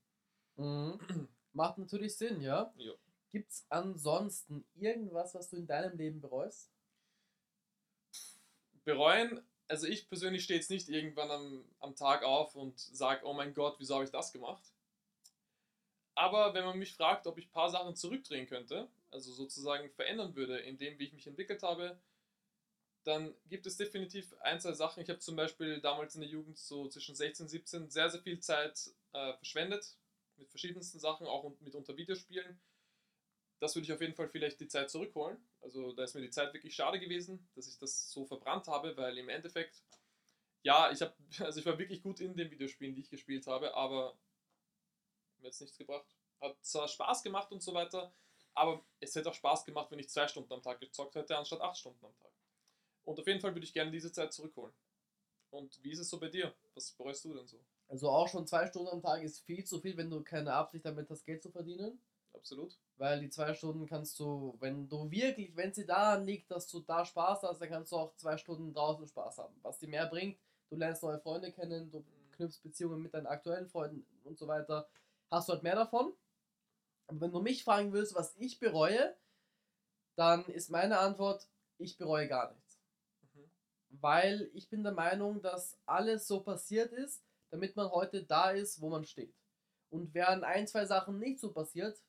Mhm. 0.56 0.98
Macht 1.52 1.78
natürlich 1.78 2.16
Sinn, 2.16 2.40
ja? 2.40 2.72
Ja. 2.76 2.92
Gibt 3.30 3.50
es 3.50 3.64
ansonsten 3.68 4.64
irgendwas, 4.74 5.34
was 5.34 5.50
du 5.50 5.56
in 5.56 5.66
deinem 5.66 5.96
Leben 5.96 6.20
bereust? 6.20 6.70
Bereuen, 8.84 9.40
also 9.68 9.86
ich 9.86 10.08
persönlich 10.08 10.44
stehe 10.44 10.58
jetzt 10.58 10.70
nicht 10.70 10.88
irgendwann 10.88 11.30
am, 11.30 11.64
am 11.80 11.96
Tag 11.96 12.22
auf 12.22 12.54
und 12.54 12.78
sage, 12.78 13.24
oh 13.24 13.32
mein 13.32 13.54
Gott, 13.54 13.76
wieso 13.78 13.94
habe 13.94 14.04
ich 14.04 14.10
das 14.10 14.32
gemacht? 14.32 14.62
Aber 16.16 16.54
wenn 16.54 16.64
man 16.64 16.78
mich 16.78 16.94
fragt, 16.94 17.26
ob 17.26 17.38
ich 17.38 17.46
ein 17.46 17.52
paar 17.52 17.70
Sachen 17.70 17.96
zurückdrehen 17.96 18.46
könnte, 18.46 18.88
also 19.10 19.32
sozusagen 19.32 19.90
verändern 19.90 20.36
würde, 20.36 20.58
in 20.58 20.78
dem, 20.78 20.98
wie 20.98 21.04
ich 21.04 21.12
mich 21.12 21.26
entwickelt 21.26 21.62
habe, 21.62 21.98
dann 23.04 23.34
gibt 23.48 23.66
es 23.66 23.76
definitiv 23.76 24.32
ein, 24.40 24.60
zwei 24.60 24.72
Sachen. 24.72 25.02
Ich 25.02 25.08
habe 25.08 25.18
zum 25.18 25.36
Beispiel 25.36 25.80
damals 25.80 26.14
in 26.14 26.20
der 26.20 26.30
Jugend 26.30 26.58
so 26.58 26.88
zwischen 26.88 27.14
16 27.14 27.44
und 27.44 27.50
17 27.50 27.90
sehr, 27.90 28.10
sehr 28.10 28.20
viel 28.20 28.38
Zeit 28.40 28.90
äh, 29.12 29.34
verschwendet 29.34 29.96
mit 30.36 30.50
verschiedensten 30.50 30.98
Sachen, 30.98 31.26
auch 31.26 31.50
mit 31.60 31.74
unter 31.74 31.96
Videospielen. 31.96 32.60
Das 33.60 33.74
würde 33.74 33.86
ich 33.86 33.92
auf 33.92 34.00
jeden 34.00 34.14
Fall 34.14 34.28
vielleicht 34.28 34.60
die 34.60 34.68
Zeit 34.68 34.90
zurückholen. 34.90 35.38
Also 35.60 35.92
da 35.92 36.04
ist 36.04 36.14
mir 36.14 36.20
die 36.20 36.30
Zeit 36.30 36.52
wirklich 36.52 36.74
schade 36.74 37.00
gewesen, 37.00 37.48
dass 37.54 37.68
ich 37.68 37.78
das 37.78 38.10
so 38.10 38.24
verbrannt 38.24 38.66
habe, 38.68 38.96
weil 38.96 39.16
im 39.16 39.28
Endeffekt, 39.28 39.82
ja, 40.62 40.90
ich 40.90 41.00
habe, 41.00 41.14
also 41.40 41.60
ich 41.60 41.66
war 41.66 41.78
wirklich 41.78 42.02
gut 42.02 42.20
in 42.20 42.36
den 42.36 42.50
Videospielen, 42.50 42.94
die 42.94 43.02
ich 43.02 43.10
gespielt 43.10 43.46
habe, 43.46 43.74
aber 43.74 44.18
mir 45.38 45.46
hat 45.46 45.54
es 45.54 45.60
nichts 45.60 45.78
gebracht. 45.78 46.06
Hat 46.40 46.56
zwar 46.64 46.88
Spaß 46.88 47.22
gemacht 47.22 47.52
und 47.52 47.62
so 47.62 47.72
weiter, 47.72 48.12
aber 48.54 48.84
es 49.00 49.14
hätte 49.14 49.30
auch 49.30 49.34
Spaß 49.34 49.64
gemacht, 49.64 49.90
wenn 49.90 49.98
ich 49.98 50.08
zwei 50.08 50.28
Stunden 50.28 50.52
am 50.52 50.62
Tag 50.62 50.80
gezockt 50.80 51.14
hätte, 51.14 51.36
anstatt 51.36 51.60
acht 51.60 51.78
Stunden 51.78 52.04
am 52.04 52.16
Tag. 52.16 52.32
Und 53.04 53.18
auf 53.20 53.26
jeden 53.26 53.40
Fall 53.40 53.54
würde 53.54 53.66
ich 53.66 53.72
gerne 53.72 53.90
diese 53.90 54.12
Zeit 54.12 54.32
zurückholen. 54.32 54.74
Und 55.50 55.82
wie 55.82 55.92
ist 55.92 56.00
es 56.00 56.10
so 56.10 56.18
bei 56.18 56.28
dir? 56.28 56.54
Was 56.74 56.92
bereust 56.92 57.24
du 57.24 57.34
denn 57.34 57.46
so? 57.46 57.64
Also 57.88 58.10
auch 58.10 58.28
schon 58.28 58.46
zwei 58.46 58.66
Stunden 58.66 58.88
am 58.88 59.02
Tag 59.02 59.22
ist 59.22 59.40
viel 59.40 59.64
zu 59.64 59.80
viel, 59.80 59.96
wenn 59.96 60.10
du 60.10 60.22
keine 60.22 60.52
Absicht 60.52 60.84
damit 60.84 61.10
hast, 61.10 61.24
Geld 61.24 61.42
zu 61.42 61.50
verdienen. 61.50 62.00
Absolut. 62.32 62.76
Weil 62.96 63.20
die 63.20 63.30
zwei 63.30 63.54
Stunden 63.54 63.86
kannst 63.86 64.18
du, 64.18 64.56
wenn 64.60 64.88
du 64.88 65.10
wirklich, 65.10 65.54
wenn 65.56 65.72
sie 65.72 65.86
daran 65.86 66.24
liegt, 66.24 66.50
dass 66.50 66.68
du 66.68 66.80
da 66.80 67.04
Spaß 67.04 67.42
hast, 67.42 67.60
dann 67.60 67.68
kannst 67.68 67.92
du 67.92 67.96
auch 67.96 68.16
zwei 68.16 68.36
Stunden 68.36 68.72
draußen 68.72 69.06
Spaß 69.06 69.38
haben. 69.38 69.54
Was 69.62 69.78
dir 69.78 69.88
mehr 69.88 70.06
bringt, 70.06 70.38
du 70.70 70.76
lernst 70.76 71.02
neue 71.02 71.20
Freunde 71.20 71.52
kennen, 71.52 71.90
du 71.90 72.04
knüpfst 72.32 72.62
Beziehungen 72.62 73.02
mit 73.02 73.14
deinen 73.14 73.26
aktuellen 73.26 73.68
Freunden 73.68 74.04
und 74.24 74.38
so 74.38 74.48
weiter, 74.48 74.88
hast 75.30 75.48
du 75.48 75.52
halt 75.52 75.62
mehr 75.62 75.76
davon. 75.76 76.12
Aber 77.06 77.20
wenn 77.20 77.32
du 77.32 77.40
mich 77.40 77.64
fragen 77.64 77.92
willst, 77.92 78.14
was 78.14 78.34
ich 78.36 78.58
bereue, 78.58 79.14
dann 80.16 80.44
ist 80.46 80.70
meine 80.70 80.98
Antwort, 80.98 81.48
ich 81.78 81.96
bereue 81.96 82.28
gar 82.28 82.52
nichts. 82.52 82.78
Mhm. 83.34 83.50
Weil 83.90 84.50
ich 84.54 84.68
bin 84.68 84.82
der 84.82 84.92
Meinung, 84.92 85.42
dass 85.42 85.78
alles 85.86 86.26
so 86.26 86.40
passiert 86.40 86.92
ist, 86.92 87.22
damit 87.54 87.76
man 87.76 87.88
heute 87.92 88.24
da 88.24 88.50
ist, 88.50 88.80
wo 88.80 88.88
man 88.90 89.04
steht. 89.04 89.32
Und 89.88 90.12
wären 90.12 90.42
ein, 90.42 90.66
zwei 90.66 90.86
Sachen 90.86 91.20
nicht 91.20 91.38
so 91.38 91.52
passiert, 91.52 92.02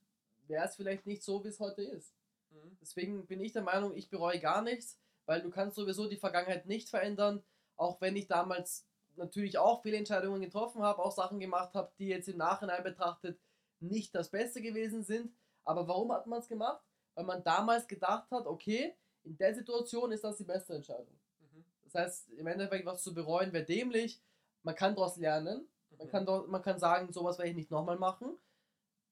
wäre 0.47 0.65
es 0.65 0.75
vielleicht 0.75 1.05
nicht 1.05 1.21
so, 1.21 1.43
wie 1.43 1.49
es 1.49 1.59
heute 1.59 1.83
ist. 1.83 2.15
Mhm. 2.49 2.75
Deswegen 2.81 3.27
bin 3.27 3.39
ich 3.41 3.51
der 3.51 3.61
Meinung, 3.61 3.95
ich 3.95 4.09
bereue 4.09 4.39
gar 4.39 4.63
nichts, 4.63 4.99
weil 5.27 5.43
du 5.43 5.51
kannst 5.51 5.75
sowieso 5.75 6.09
die 6.09 6.17
Vergangenheit 6.17 6.65
nicht 6.65 6.89
verändern, 6.89 7.43
auch 7.75 8.01
wenn 8.01 8.15
ich 8.15 8.25
damals 8.25 8.87
natürlich 9.17 9.59
auch 9.59 9.83
viele 9.83 9.97
Entscheidungen 9.97 10.41
getroffen 10.41 10.81
habe, 10.81 11.03
auch 11.03 11.11
Sachen 11.11 11.39
gemacht 11.39 11.75
habe, 11.75 11.91
die 11.99 12.07
jetzt 12.07 12.27
im 12.27 12.37
Nachhinein 12.37 12.83
betrachtet 12.83 13.39
nicht 13.79 14.15
das 14.15 14.31
Beste 14.31 14.63
gewesen 14.63 15.03
sind. 15.03 15.31
Aber 15.63 15.87
warum 15.87 16.11
hat 16.11 16.25
man 16.25 16.39
es 16.39 16.47
gemacht? 16.47 16.83
Weil 17.13 17.25
man 17.25 17.43
damals 17.43 17.87
gedacht 17.87 18.31
hat, 18.31 18.47
okay, 18.47 18.95
in 19.23 19.37
der 19.37 19.53
Situation 19.53 20.11
ist 20.11 20.23
das 20.23 20.37
die 20.37 20.43
beste 20.43 20.73
Entscheidung. 20.73 21.19
Mhm. 21.39 21.65
Das 21.83 21.93
heißt, 21.93 22.31
im 22.31 22.47
Endeffekt 22.47 22.87
was 22.87 23.03
zu 23.03 23.13
bereuen 23.13 23.53
wäre 23.53 23.63
dämlich. 23.63 24.23
Man 24.65 24.75
kann 24.75 24.95
daraus 24.95 25.15
lernen. 25.17 25.67
Man 25.97 26.07
Mhm. 26.07 26.11
kann, 26.11 26.25
man 26.49 26.61
kann 26.61 26.79
sagen, 26.79 27.13
sowas 27.13 27.37
werde 27.37 27.51
ich 27.51 27.55
nicht 27.55 27.71
nochmal 27.71 27.97
machen. 27.97 28.37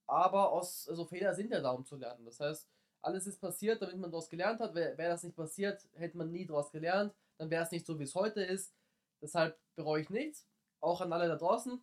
Aber 0.07 0.51
aus, 0.51 0.89
also 0.89 1.05
Fehler 1.05 1.33
sind 1.33 1.51
ja 1.51 1.61
da, 1.61 1.71
um 1.71 1.85
zu 1.85 1.95
lernen. 1.95 2.25
Das 2.25 2.39
heißt, 2.39 2.67
alles 3.01 3.27
ist 3.27 3.39
passiert, 3.39 3.81
damit 3.81 3.97
man 3.97 4.11
daraus 4.11 4.29
gelernt 4.29 4.59
hat. 4.59 4.73
Wäre 4.75 4.97
wär 4.97 5.09
das 5.09 5.23
nicht 5.23 5.35
passiert, 5.35 5.87
hätte 5.93 6.17
man 6.17 6.31
nie 6.31 6.45
daraus 6.45 6.71
gelernt. 6.71 7.13
Dann 7.37 7.49
wäre 7.49 7.63
es 7.63 7.71
nicht 7.71 7.85
so, 7.85 7.99
wie 7.99 8.03
es 8.03 8.15
heute 8.15 8.41
ist. 8.43 8.73
Deshalb 9.21 9.57
bereue 9.75 10.01
ich 10.01 10.09
nichts. 10.09 10.47
Auch 10.81 11.01
an 11.01 11.13
alle 11.13 11.27
da 11.27 11.35
draußen. 11.35 11.79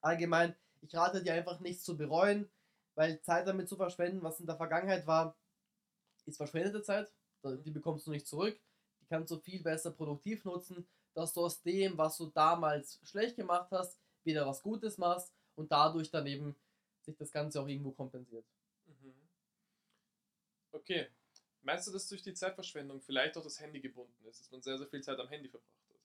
Allgemein, 0.00 0.56
ich 0.80 0.94
rate 0.96 1.22
dir 1.22 1.34
einfach 1.34 1.60
nichts 1.60 1.84
zu 1.84 1.96
bereuen, 1.96 2.50
weil 2.94 3.20
Zeit 3.22 3.46
damit 3.46 3.68
zu 3.68 3.76
verschwenden, 3.76 4.22
was 4.22 4.40
in 4.40 4.46
der 4.46 4.56
Vergangenheit 4.56 5.06
war, 5.06 5.36
ist 6.26 6.38
verschwendete 6.38 6.82
Zeit. 6.82 7.12
Da- 7.42 7.56
Die 7.56 7.70
bekommst 7.70 8.06
du 8.06 8.10
nicht 8.10 8.26
zurück. 8.26 8.58
Die 9.00 9.06
kannst 9.06 9.30
du 9.30 9.38
viel 9.38 9.62
besser 9.62 9.90
produktiv 9.90 10.44
nutzen, 10.44 10.86
dass 11.14 11.32
du 11.32 11.44
aus 11.44 11.62
dem, 11.62 11.96
was 11.98 12.16
du 12.16 12.26
damals 12.26 13.00
schlecht 13.02 13.36
gemacht 13.36 13.70
hast, 13.70 13.98
wieder 14.24 14.46
was 14.46 14.62
Gutes 14.62 14.98
machst 14.98 15.32
und 15.54 15.70
dadurch 15.72 16.10
dann 16.10 16.26
eben 16.26 16.56
sich 17.02 17.16
das 17.16 17.32
Ganze 17.32 17.60
auch 17.60 17.68
irgendwo 17.68 17.92
kompensiert. 17.92 18.44
Mhm. 18.86 19.14
Okay. 20.72 21.08
Meinst 21.62 21.86
du, 21.86 21.92
dass 21.92 22.08
durch 22.08 22.22
die 22.22 22.32
Zeitverschwendung 22.32 23.00
vielleicht 23.00 23.36
auch 23.36 23.42
das 23.42 23.60
Handy 23.60 23.80
gebunden 23.80 24.24
ist, 24.26 24.40
dass 24.40 24.50
man 24.50 24.62
sehr, 24.62 24.78
sehr 24.78 24.86
viel 24.86 25.02
Zeit 25.02 25.18
am 25.18 25.28
Handy 25.28 25.48
verbracht 25.48 25.88
hat? 25.90 26.00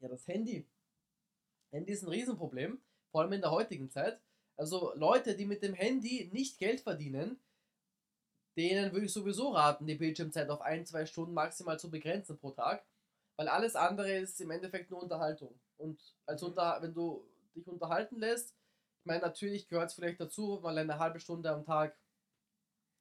Ja, 0.00 0.08
das 0.08 0.26
Handy. 0.28 0.64
Handy 1.70 1.92
ist 1.92 2.02
ein 2.02 2.08
Riesenproblem, 2.08 2.80
vor 3.10 3.22
allem 3.22 3.32
in 3.32 3.40
der 3.40 3.50
heutigen 3.50 3.90
Zeit. 3.90 4.20
Also 4.56 4.92
Leute, 4.94 5.36
die 5.36 5.46
mit 5.46 5.62
dem 5.62 5.74
Handy 5.74 6.30
nicht 6.32 6.58
Geld 6.58 6.82
verdienen, 6.82 7.40
denen 8.56 8.92
würde 8.92 9.06
ich 9.06 9.12
sowieso 9.12 9.50
raten, 9.50 9.86
die 9.86 9.94
Bildschirmzeit 9.94 10.50
auf 10.50 10.60
ein, 10.60 10.86
zwei 10.86 11.06
Stunden 11.06 11.34
maximal 11.34 11.80
zu 11.80 11.90
begrenzen 11.90 12.38
pro 12.38 12.50
Tag, 12.50 12.84
weil 13.36 13.48
alles 13.48 13.76
andere 13.76 14.12
ist 14.12 14.40
im 14.40 14.50
Endeffekt 14.50 14.90
nur 14.90 15.02
Unterhaltung. 15.02 15.58
Und 15.78 16.00
als 16.26 16.42
Mhm. 16.42 16.48
unter, 16.48 16.80
wenn 16.82 16.94
du 16.94 17.28
dich 17.54 17.66
unterhalten 17.68 18.18
lässt, 18.18 18.50
ich 19.00 19.06
meine, 19.06 19.20
natürlich 19.22 19.68
gehört 19.68 19.88
es 19.90 19.94
vielleicht 19.94 20.20
dazu, 20.20 20.60
mal 20.62 20.76
eine 20.78 20.98
halbe 20.98 21.18
Stunde 21.20 21.50
am 21.50 21.64
Tag 21.64 21.96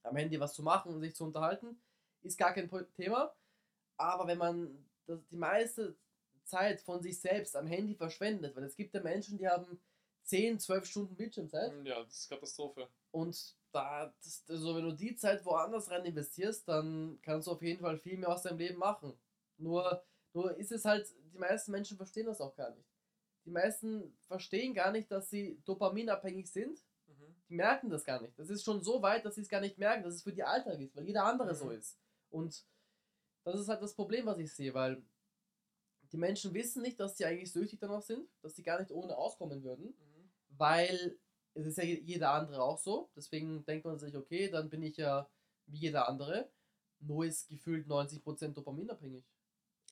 am 0.04 0.16
Handy 0.16 0.40
was 0.40 0.54
zu 0.54 0.64
machen 0.64 0.94
und 0.96 1.02
sich 1.02 1.16
zu 1.16 1.26
unterhalten, 1.26 1.80
ist 2.24 2.38
gar 2.38 2.54
kein 2.54 2.70
Thema. 2.96 3.34
Aber 3.98 4.26
wenn 4.28 4.38
man 4.38 4.86
das, 5.06 5.20
die 5.28 5.38
meiste 5.38 5.96
Zeit 6.44 6.82
von 6.82 7.02
sich 7.04 7.20
selbst 7.20 7.56
am 7.56 7.68
Handy 7.68 7.96
verschwendet, 7.96 8.56
weil 8.56 8.64
es 8.64 8.76
gibt 8.76 8.94
ja 8.96 9.02
Menschen, 9.02 9.38
die 9.38 9.48
haben 9.48 9.80
10, 10.24 10.60
12 10.60 10.86
Stunden 10.86 11.16
Bildschirmzeit 11.16 11.74
Ja, 11.86 12.04
das 12.04 12.22
ist 12.22 12.30
Katastrophe. 12.30 12.88
und 13.12 13.56
da, 13.72 14.14
das, 14.24 14.44
also 14.50 14.76
wenn 14.76 14.84
du 14.86 14.92
die 14.92 15.16
Zeit 15.16 15.46
woanders 15.46 15.90
rein 15.92 16.04
investierst, 16.06 16.68
dann 16.68 17.20
kannst 17.22 17.48
du 17.48 17.52
auf 17.52 17.62
jeden 17.62 17.82
Fall 17.82 17.98
viel 18.00 18.18
mehr 18.18 18.30
aus 18.30 18.42
deinem 18.44 18.58
Leben 18.58 18.78
machen. 18.80 19.14
Nur, 19.58 20.04
nur 20.34 20.56
ist 20.58 20.72
es 20.72 20.86
halt, 20.86 21.08
die 21.34 21.38
meisten 21.38 21.72
Menschen 21.72 21.98
verstehen 21.98 22.26
das 22.26 22.42
auch 22.42 22.56
gar 22.56 22.72
nicht. 22.74 22.88
Die 23.46 23.52
meisten 23.52 24.16
verstehen 24.28 24.74
gar 24.74 24.92
nicht, 24.92 25.10
dass 25.12 25.30
sie 25.30 25.62
dopaminabhängig 25.66 26.52
sind. 26.52 26.80
Mhm. 27.08 27.36
Die 27.50 27.56
merken 27.56 27.90
das 27.90 28.04
gar 28.06 28.22
nicht. 28.22 28.38
Das 28.38 28.50
ist 28.50 28.64
schon 28.64 28.82
so 28.84 29.02
weit, 29.02 29.26
dass 29.26 29.36
sie 29.36 29.42
es 29.42 29.50
gar 29.50 29.62
nicht 29.62 29.78
merken, 29.78 30.04
dass 30.04 30.16
es 30.16 30.24
für 30.24 30.34
die 30.34 30.44
Alltag 30.44 30.80
ist, 30.80 30.96
weil 30.96 31.06
jeder 31.06 31.26
andere 31.26 31.56
so 31.56 31.66
Mhm. 31.66 31.72
ist. 31.72 31.98
Und 32.30 32.66
das 33.44 33.60
ist 33.60 33.68
halt 33.68 33.82
das 33.82 33.96
Problem, 33.96 34.26
was 34.28 34.38
ich 34.38 34.54
sehe, 34.54 34.74
weil 34.74 35.04
die 36.12 36.18
Menschen 36.18 36.54
wissen 36.54 36.82
nicht, 36.82 37.00
dass 37.00 37.18
sie 37.18 37.26
eigentlich 37.26 37.52
süchtig 37.52 37.80
danach 37.80 38.02
sind, 38.04 38.30
dass 38.42 38.56
sie 38.56 38.64
gar 38.64 38.80
nicht 38.80 38.92
ohne 38.92 39.18
auskommen 39.18 39.64
würden 39.64 39.86
Mhm. 39.88 40.32
weil 40.58 41.18
es 41.54 41.66
ist 41.66 41.78
ja 41.78 41.84
je- 41.84 42.02
jeder 42.02 42.32
andere 42.32 42.62
auch 42.62 42.78
so. 42.78 43.10
Deswegen 43.16 43.66
denkt 43.66 43.86
man 43.86 43.98
sich, 44.00 44.16
okay, 44.16 44.50
dann 44.50 44.70
bin 44.70 44.84
ich 44.84 44.98
ja 44.98 45.30
wie 45.66 45.80
jeder 45.80 46.08
andere. 46.08 46.50
Nur 47.00 47.26
ist 47.26 47.50
gefühlt 47.50 47.88
90% 47.88 48.56
dopaminabhängig. 48.58 49.26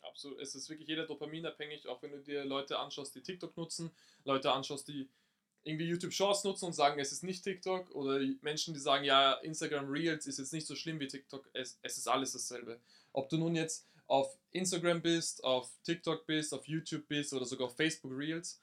Absolut. 0.09 0.39
Es 0.39 0.55
ist 0.55 0.69
wirklich 0.69 0.87
jeder 0.87 1.05
dopaminabhängig, 1.05 1.87
auch 1.87 2.01
wenn 2.01 2.11
du 2.11 2.19
dir 2.19 2.43
Leute 2.43 2.79
anschaust, 2.79 3.13
die 3.15 3.21
TikTok 3.21 3.55
nutzen, 3.55 3.91
Leute 4.25 4.51
anschaust, 4.51 4.87
die 4.87 5.07
irgendwie 5.63 5.85
YouTube 5.85 6.13
Shorts 6.13 6.43
nutzen 6.43 6.65
und 6.65 6.73
sagen, 6.73 6.99
es 6.99 7.11
ist 7.11 7.23
nicht 7.23 7.43
TikTok, 7.43 7.91
oder 7.91 8.19
Menschen, 8.41 8.73
die 8.73 8.79
sagen, 8.79 9.03
ja, 9.03 9.33
Instagram 9.33 9.89
Reels 9.89 10.25
ist 10.25 10.39
jetzt 10.39 10.53
nicht 10.53 10.65
so 10.65 10.75
schlimm 10.75 10.99
wie 10.99 11.07
TikTok, 11.07 11.49
es, 11.53 11.77
es 11.81 11.97
ist 11.97 12.07
alles 12.07 12.31
dasselbe. 12.31 12.79
Ob 13.13 13.29
du 13.29 13.37
nun 13.37 13.55
jetzt 13.55 13.87
auf 14.07 14.37
Instagram 14.51 15.01
bist, 15.01 15.43
auf 15.43 15.69
TikTok 15.83 16.25
bist, 16.25 16.53
auf 16.53 16.67
YouTube 16.67 17.07
bist 17.07 17.33
oder 17.33 17.45
sogar 17.45 17.67
auf 17.67 17.75
Facebook 17.75 18.11
Reels, 18.17 18.61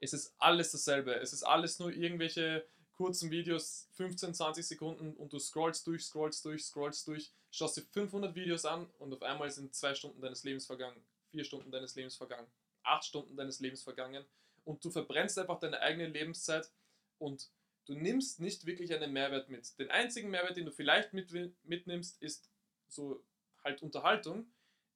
Es 0.00 0.12
ist 0.12 0.34
alles 0.38 0.72
dasselbe. 0.72 1.14
Es 1.14 1.32
ist 1.32 1.44
alles 1.44 1.78
nur 1.78 1.92
irgendwelche 1.92 2.66
kurzen 2.94 3.30
Videos, 3.30 3.88
15, 3.92 4.34
20 4.34 4.66
Sekunden 4.66 5.14
und 5.14 5.32
du 5.32 5.38
scrollst 5.38 5.86
durch, 5.86 6.04
scrollst 6.04 6.44
durch, 6.44 6.64
scrollst 6.64 7.06
durch, 7.06 7.32
schaust 7.50 7.76
dir 7.76 7.82
500 7.82 8.34
Videos 8.34 8.64
an 8.64 8.88
und 8.98 9.12
auf 9.12 9.22
einmal 9.22 9.50
sind 9.50 9.74
zwei 9.74 9.94
Stunden 9.94 10.20
deines 10.20 10.44
Lebens 10.44 10.66
vergangen, 10.66 11.04
vier 11.30 11.44
Stunden 11.44 11.70
deines 11.70 11.94
Lebens 11.94 12.16
vergangen, 12.16 12.46
acht 12.82 13.04
Stunden 13.04 13.36
deines 13.36 13.60
Lebens 13.60 13.82
vergangen 13.82 14.24
und 14.64 14.84
du 14.84 14.90
verbrennst 14.90 15.38
einfach 15.38 15.58
deine 15.58 15.80
eigene 15.80 16.08
Lebenszeit 16.08 16.70
und 17.18 17.50
du 17.86 17.94
nimmst 17.94 18.40
nicht 18.40 18.66
wirklich 18.66 18.94
einen 18.94 19.12
Mehrwert 19.12 19.48
mit. 19.48 19.78
Den 19.78 19.90
einzigen 19.90 20.30
Mehrwert, 20.30 20.56
den 20.56 20.66
du 20.66 20.72
vielleicht 20.72 21.12
mit, 21.12 21.32
mitnimmst, 21.64 22.20
ist 22.22 22.50
so 22.88 23.22
halt 23.62 23.82
Unterhaltung. 23.82 24.46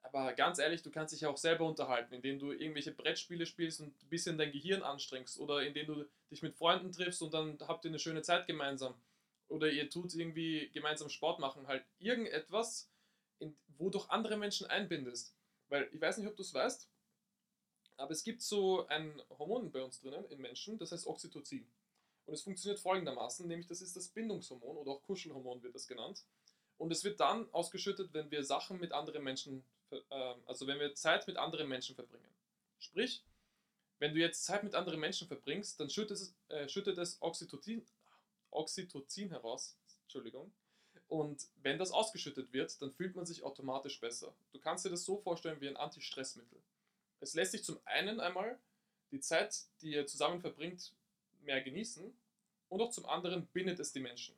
Aber 0.03 0.33
ganz 0.33 0.59
ehrlich, 0.59 0.83
du 0.83 0.91
kannst 0.91 1.13
dich 1.13 1.27
auch 1.27 1.37
selber 1.37 1.67
unterhalten, 1.67 2.15
indem 2.15 2.39
du 2.39 2.53
irgendwelche 2.53 2.93
Brettspiele 2.93 3.47
spielst 3.47 3.81
und 3.81 3.89
ein 4.03 4.09
bisschen 4.09 4.39
dein 4.39 4.53
Gehirn 4.53 4.83
anstrengst 4.83 5.39
oder 5.39 5.63
indem 5.63 5.87
du 5.87 6.05
dich 6.31 6.43
mit 6.43 6.57
Freunden 6.57 6.93
triffst 6.93 7.21
und 7.23 7.35
dann 7.35 7.59
habt 7.67 7.85
ihr 7.85 7.91
eine 7.91 7.99
schöne 7.99 8.23
Zeit 8.23 8.47
gemeinsam. 8.47 8.95
Oder 9.49 9.71
ihr 9.71 9.91
tut 9.91 10.15
irgendwie 10.15 10.71
gemeinsam 10.73 11.09
Sport 11.09 11.41
machen. 11.41 11.67
Halt 11.67 11.85
irgendetwas, 11.99 12.91
in, 13.39 13.57
wo 13.77 13.91
du 13.91 14.01
andere 14.09 14.37
Menschen 14.37 14.67
einbindest. 14.67 15.35
Weil 15.69 15.89
ich 15.93 16.01
weiß 16.01 16.19
nicht, 16.19 16.29
ob 16.29 16.37
du 16.37 16.43
es 16.43 16.55
weißt, 16.55 16.89
aber 17.99 18.13
es 18.13 18.23
gibt 18.23 18.43
so 18.43 18.87
ein 18.87 19.21
Hormon 19.39 19.71
bei 19.73 19.83
uns 19.83 20.01
drinnen 20.01 20.25
in 20.31 20.41
Menschen, 20.41 20.79
das 20.79 20.93
heißt 20.93 21.07
Oxytocin. 21.07 21.69
Und 22.27 22.35
es 22.35 22.43
funktioniert 22.43 22.79
folgendermaßen, 22.79 23.47
nämlich 23.47 23.67
das 23.67 23.83
ist 23.83 23.97
das 23.97 24.09
Bindungshormon 24.09 24.77
oder 24.77 24.93
auch 24.93 25.03
Kuschelhormon 25.03 25.63
wird 25.63 25.75
das 25.75 25.89
genannt. 25.89 26.25
Und 26.79 26.93
es 26.93 27.05
wird 27.05 27.21
dann 27.21 27.53
ausgeschüttet, 27.53 28.15
wenn 28.15 28.31
wir 28.31 28.45
Sachen 28.45 28.79
mit 28.79 28.93
anderen 28.93 29.23
Menschen, 29.23 29.65
äh, 29.91 30.01
also 30.47 30.67
wenn 30.67 30.79
wir 30.79 30.95
Zeit 30.95 31.27
mit 31.27 31.37
anderen 31.37 31.69
Menschen 31.69 31.95
verbringen. 31.95 32.29
Sprich, 32.79 33.25
wenn 33.99 34.15
du 34.15 34.21
jetzt 34.21 34.45
Zeit 34.45 34.63
mit 34.63 34.75
anderen 34.75 35.01
Menschen 35.01 35.27
verbringst, 35.27 35.81
dann 35.81 35.91
schüttet 35.91 36.19
es, 36.19 36.35
äh, 36.49 36.69
schüttet 36.69 36.99
es 36.99 37.21
Oxytocin, 37.21 37.85
Oxytocin 38.51 39.31
heraus. 39.31 39.77
Entschuldigung. 40.05 40.53
Und 41.09 41.49
wenn 41.63 41.79
das 41.79 41.91
ausgeschüttet 41.91 42.53
wird, 42.53 42.81
dann 42.81 42.93
fühlt 42.93 43.17
man 43.17 43.27
sich 43.27 43.43
automatisch 43.43 43.99
besser. 43.99 44.35
Du 44.53 44.61
kannst 44.61 44.85
dir 44.85 44.91
das 44.91 45.05
so 45.05 45.17
vorstellen 45.17 45.61
wie 45.61 45.69
ein 45.69 45.77
Antistressmittel. 45.77 46.63
Es 47.21 47.35
lässt 47.35 47.53
sich 47.53 47.65
zum 47.65 47.81
einen 47.85 48.21
einmal 48.21 48.59
die 49.11 49.21
Zeit, 49.21 49.65
die 49.81 49.93
ihr 49.93 50.07
zusammen 50.07 50.41
verbringt, 50.41 50.93
mehr 51.41 51.61
genießen 51.63 52.15
und 52.69 52.81
auch 52.81 52.91
zum 52.91 53.07
anderen 53.07 53.47
bindet 53.49 53.81
es 53.81 53.93
die 53.93 54.01
Menschen. 54.01 54.35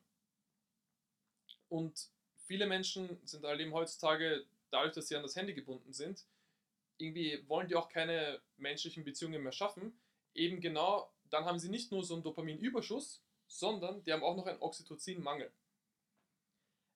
Und 1.69 2.09
viele 2.51 2.67
Menschen 2.67 3.17
sind 3.23 3.45
halt 3.45 3.61
eben 3.61 3.71
heutzutage, 3.71 4.45
dadurch, 4.71 4.93
dass 4.93 5.07
sie 5.07 5.15
an 5.15 5.23
das 5.23 5.37
Handy 5.37 5.53
gebunden 5.53 5.93
sind, 5.93 6.25
irgendwie 6.97 7.47
wollen 7.47 7.69
die 7.69 7.77
auch 7.77 7.87
keine 7.87 8.41
menschlichen 8.57 9.05
Beziehungen 9.05 9.41
mehr 9.41 9.53
schaffen. 9.53 9.97
Eben 10.33 10.59
genau, 10.59 11.09
dann 11.29 11.45
haben 11.45 11.59
sie 11.59 11.69
nicht 11.69 11.93
nur 11.93 12.03
so 12.03 12.13
einen 12.13 12.23
Dopaminüberschuss, 12.23 13.21
sondern 13.47 14.03
die 14.03 14.11
haben 14.11 14.21
auch 14.21 14.35
noch 14.35 14.47
einen 14.47 14.61
Oxytocinmangel. 14.61 15.49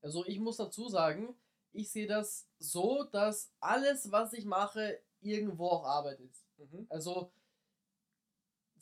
Also 0.02 0.26
ich 0.26 0.42
muss 0.42 0.58
dazu 0.58 0.90
sagen, 0.90 1.38
ich 1.72 1.90
sehe 1.90 2.06
das 2.06 2.50
so, 2.60 3.06
dass 3.06 3.54
alles, 3.62 4.12
was 4.12 4.34
ich 4.34 4.44
mache, 4.44 5.00
irgendwo 5.22 5.70
auch 5.70 5.86
Arbeit 5.86 6.20
ist. 6.20 6.46
Mhm. 6.58 6.86
Also 6.90 7.32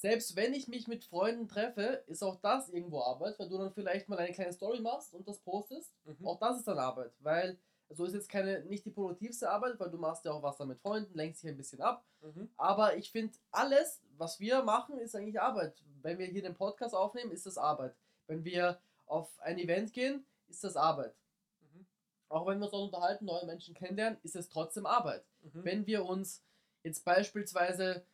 selbst 0.04 0.36
wenn 0.36 0.54
ich 0.54 0.68
mich 0.68 0.90
mit 0.90 1.06
Freunden 1.06 1.48
treffe, 1.48 2.04
ist 2.08 2.24
auch 2.24 2.36
das 2.42 2.68
irgendwo 2.68 3.02
Arbeit, 3.04 3.40
weil 3.40 3.48
du 3.48 3.58
dann 3.58 3.72
vielleicht 3.72 4.10
mal 4.10 4.20
eine 4.20 4.34
kleine 4.34 4.52
Story 4.52 4.82
machst 4.82 5.14
und 5.14 5.26
das 5.30 5.40
postest. 5.40 5.96
Mhm. 6.04 6.28
Auch 6.28 6.38
das 6.40 6.58
ist 6.58 6.68
dann 6.68 6.78
Arbeit, 6.78 7.14
weil 7.20 7.58
so 7.88 8.04
ist 8.04 8.14
jetzt 8.14 8.28
keine 8.28 8.66
nicht 8.66 8.84
die 8.84 8.92
produktivste 8.92 9.50
Arbeit, 9.50 9.80
weil 9.80 9.90
du 9.90 9.98
machst 9.98 10.26
ja 10.26 10.34
auch 10.34 10.44
was 10.44 10.58
dann 10.58 10.68
mit 10.68 10.82
Freunden, 10.82 11.16
lenkst 11.16 11.42
dich 11.42 11.52
ein 11.52 11.56
bisschen 11.56 11.80
ab. 11.80 12.04
Mhm. 12.20 12.50
Aber 12.58 12.98
ich 12.98 13.14
finde, 13.14 13.34
alles, 13.52 14.02
was 14.18 14.42
wir 14.42 14.62
machen, 14.64 15.00
ist 15.00 15.16
eigentlich 15.16 15.40
Arbeit. 15.40 15.82
Wenn 16.02 16.18
wir 16.18 16.26
hier 16.26 16.42
den 16.42 16.54
Podcast 16.54 16.94
aufnehmen, 16.94 17.32
ist 17.32 17.46
das 17.46 17.58
Arbeit. 17.58 17.96
Wenn 18.28 18.44
wir 18.44 18.82
auf 19.06 19.30
ein 19.40 19.58
Event 19.58 19.94
gehen, 19.94 20.26
ist 20.50 20.66
das 20.66 20.76
Arbeit. 20.76 21.16
Mhm. 21.62 21.86
Auch 22.28 22.46
wenn 22.46 22.60
wir 22.60 22.66
uns 22.66 22.74
unterhalten, 22.74 23.24
neue 23.24 23.46
Menschen 23.46 23.74
kennenlernen, 23.74 24.20
ist 24.24 24.36
es 24.36 24.50
trotzdem 24.50 24.86
Arbeit. 24.86 25.24
Mhm. 25.44 25.64
Wenn 25.64 25.88
wir 25.88 26.04
uns 26.04 26.44
jetzt 26.84 27.06
beispielsweise 27.06 28.06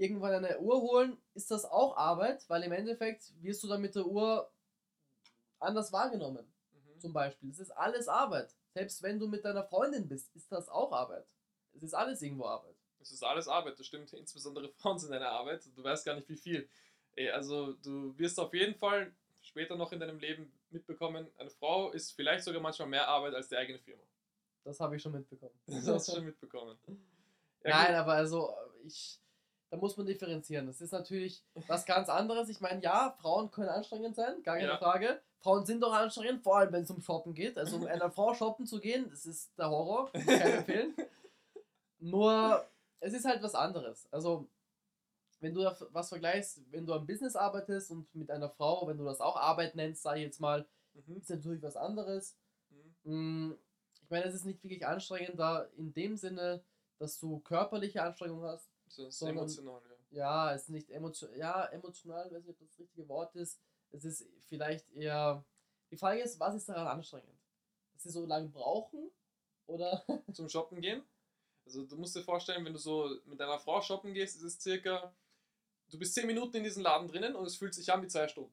irgendwann 0.00 0.44
eine 0.44 0.58
Uhr 0.58 0.80
holen, 0.80 1.18
ist 1.34 1.50
das 1.50 1.64
auch 1.64 1.96
Arbeit, 1.96 2.48
weil 2.48 2.62
im 2.62 2.72
Endeffekt 2.72 3.32
wirst 3.42 3.62
du 3.62 3.68
dann 3.68 3.82
mit 3.82 3.94
der 3.94 4.06
Uhr 4.06 4.50
anders 5.58 5.92
wahrgenommen. 5.92 6.46
Mhm. 6.72 7.00
Zum 7.00 7.12
Beispiel. 7.12 7.50
Es 7.50 7.58
ist 7.58 7.70
alles 7.70 8.08
Arbeit. 8.08 8.54
Selbst 8.72 9.02
wenn 9.02 9.18
du 9.18 9.28
mit 9.28 9.44
deiner 9.44 9.64
Freundin 9.64 10.08
bist, 10.08 10.34
ist 10.34 10.50
das 10.50 10.68
auch 10.68 10.92
Arbeit. 10.92 11.26
Es 11.74 11.82
ist 11.82 11.94
alles 11.94 12.22
irgendwo 12.22 12.46
Arbeit. 12.46 12.74
Es 13.00 13.12
ist 13.12 13.22
alles 13.22 13.46
Arbeit, 13.46 13.78
das 13.78 13.86
stimmt. 13.86 14.12
Insbesondere 14.12 14.68
Frauen 14.78 14.98
sind 14.98 15.10
deine 15.10 15.28
Arbeit. 15.28 15.68
Du 15.76 15.84
weißt 15.84 16.04
gar 16.04 16.14
nicht, 16.14 16.28
wie 16.28 16.36
viel. 16.36 16.68
Also 17.32 17.74
du 17.74 18.16
wirst 18.18 18.38
auf 18.40 18.54
jeden 18.54 18.74
Fall 18.74 19.12
später 19.42 19.76
noch 19.76 19.92
in 19.92 20.00
deinem 20.00 20.18
Leben 20.18 20.52
mitbekommen, 20.70 21.28
eine 21.36 21.50
Frau 21.50 21.90
ist 21.90 22.12
vielleicht 22.12 22.44
sogar 22.44 22.60
manchmal 22.60 22.88
mehr 22.88 23.08
Arbeit 23.08 23.34
als 23.34 23.48
die 23.48 23.56
eigene 23.56 23.78
Firma. 23.78 24.02
Das 24.64 24.78
habe 24.78 24.96
ich 24.96 25.02
schon 25.02 25.12
mitbekommen. 25.12 25.58
Das 25.66 25.86
hast 25.88 26.08
du 26.08 26.12
schon 26.12 26.24
mitbekommen. 26.24 26.78
Ja, 27.64 27.70
Nein, 27.70 27.86
gut. 27.88 27.96
aber 27.96 28.12
also 28.12 28.54
ich 28.84 29.18
da 29.70 29.76
muss 29.76 29.96
man 29.96 30.06
differenzieren. 30.06 30.66
Das 30.66 30.80
ist 30.80 30.92
natürlich 30.92 31.44
was 31.68 31.86
ganz 31.86 32.08
anderes. 32.08 32.48
Ich 32.48 32.60
meine, 32.60 32.82
ja, 32.82 33.16
Frauen 33.20 33.50
können 33.50 33.68
anstrengend 33.68 34.16
sein, 34.16 34.42
gar 34.42 34.56
keine 34.56 34.72
ja. 34.72 34.78
Frage. 34.78 35.20
Frauen 35.38 35.64
sind 35.64 35.80
doch 35.80 35.92
anstrengend, 35.92 36.42
vor 36.42 36.58
allem 36.58 36.72
wenn 36.72 36.82
es 36.82 36.90
um 36.90 37.00
Shoppen 37.00 37.34
geht. 37.34 37.56
Also 37.56 37.76
um 37.76 37.86
einer 37.86 38.10
Frau 38.10 38.34
shoppen 38.34 38.66
zu 38.66 38.80
gehen, 38.80 39.08
das 39.08 39.24
ist 39.26 39.56
der 39.56 39.70
Horror, 39.70 40.10
kann 40.12 40.22
ich 40.22 40.40
empfehlen. 40.40 40.94
Nur, 42.00 42.66
es 42.98 43.14
ist 43.14 43.24
halt 43.24 43.42
was 43.42 43.54
anderes. 43.54 44.08
Also, 44.10 44.48
wenn 45.38 45.54
du 45.54 45.64
was 45.92 46.08
vergleichst, 46.08 46.60
wenn 46.70 46.84
du 46.84 46.92
am 46.92 47.06
Business 47.06 47.36
arbeitest 47.36 47.90
und 47.90 48.12
mit 48.14 48.30
einer 48.30 48.50
Frau, 48.50 48.86
wenn 48.88 48.98
du 48.98 49.04
das 49.04 49.20
auch 49.20 49.36
Arbeit 49.36 49.76
nennst, 49.76 50.02
sage 50.02 50.18
ich 50.18 50.26
jetzt 50.26 50.40
mal, 50.40 50.66
mhm. 50.94 51.16
ist 51.16 51.30
natürlich 51.30 51.62
was 51.62 51.76
anderes. 51.76 52.36
Mhm. 53.04 53.48
Mm, 53.48 53.58
ich 54.02 54.10
meine, 54.10 54.24
es 54.24 54.34
ist 54.34 54.44
nicht 54.44 54.62
wirklich 54.64 54.86
anstrengend 54.86 55.38
da 55.38 55.62
in 55.76 55.94
dem 55.94 56.16
Sinne, 56.16 56.64
dass 56.98 57.18
du 57.18 57.38
körperliche 57.40 58.02
Anstrengung 58.02 58.42
hast, 58.42 58.69
das 58.96 59.08
ist 59.08 59.18
sondern, 59.18 59.38
emotional, 59.38 59.82
ja. 60.10 60.18
Ja, 60.18 60.54
es 60.54 60.62
ist 60.62 60.70
nicht 60.70 60.90
emotional, 60.90 61.36
ja, 61.36 61.64
emotional, 61.66 62.30
weiß 62.30 62.44
nicht, 62.44 62.50
ob 62.50 62.58
das, 62.58 62.68
das 62.68 62.78
richtige 62.80 63.08
Wort 63.08 63.34
ist. 63.36 63.60
Es 63.90 64.04
ist 64.04 64.26
vielleicht 64.46 64.90
eher. 64.92 65.44
Die 65.90 65.96
Frage 65.96 66.20
ist, 66.20 66.38
was 66.38 66.54
ist 66.54 66.68
daran 66.68 66.86
anstrengend? 66.86 67.38
Dass 67.94 68.04
sie 68.04 68.10
so 68.10 68.24
lange 68.24 68.48
brauchen 68.48 69.10
oder? 69.66 70.04
Zum 70.32 70.48
Shoppen 70.48 70.80
gehen? 70.80 71.02
Also 71.64 71.84
du 71.84 71.96
musst 71.96 72.16
dir 72.16 72.22
vorstellen, 72.22 72.64
wenn 72.64 72.72
du 72.72 72.78
so 72.78 73.16
mit 73.26 73.38
deiner 73.38 73.58
Frau 73.58 73.80
shoppen 73.80 74.12
gehst, 74.12 74.36
ist 74.36 74.42
es 74.42 74.60
circa, 74.60 75.14
du 75.90 75.98
bist 75.98 76.14
10 76.14 76.26
Minuten 76.26 76.56
in 76.56 76.64
diesem 76.64 76.82
Laden 76.82 77.08
drinnen 77.08 77.36
und 77.36 77.46
es 77.46 77.56
fühlt 77.56 77.74
sich 77.74 77.92
an 77.92 78.02
wie 78.02 78.08
zwei 78.08 78.26
Stunden. 78.28 78.52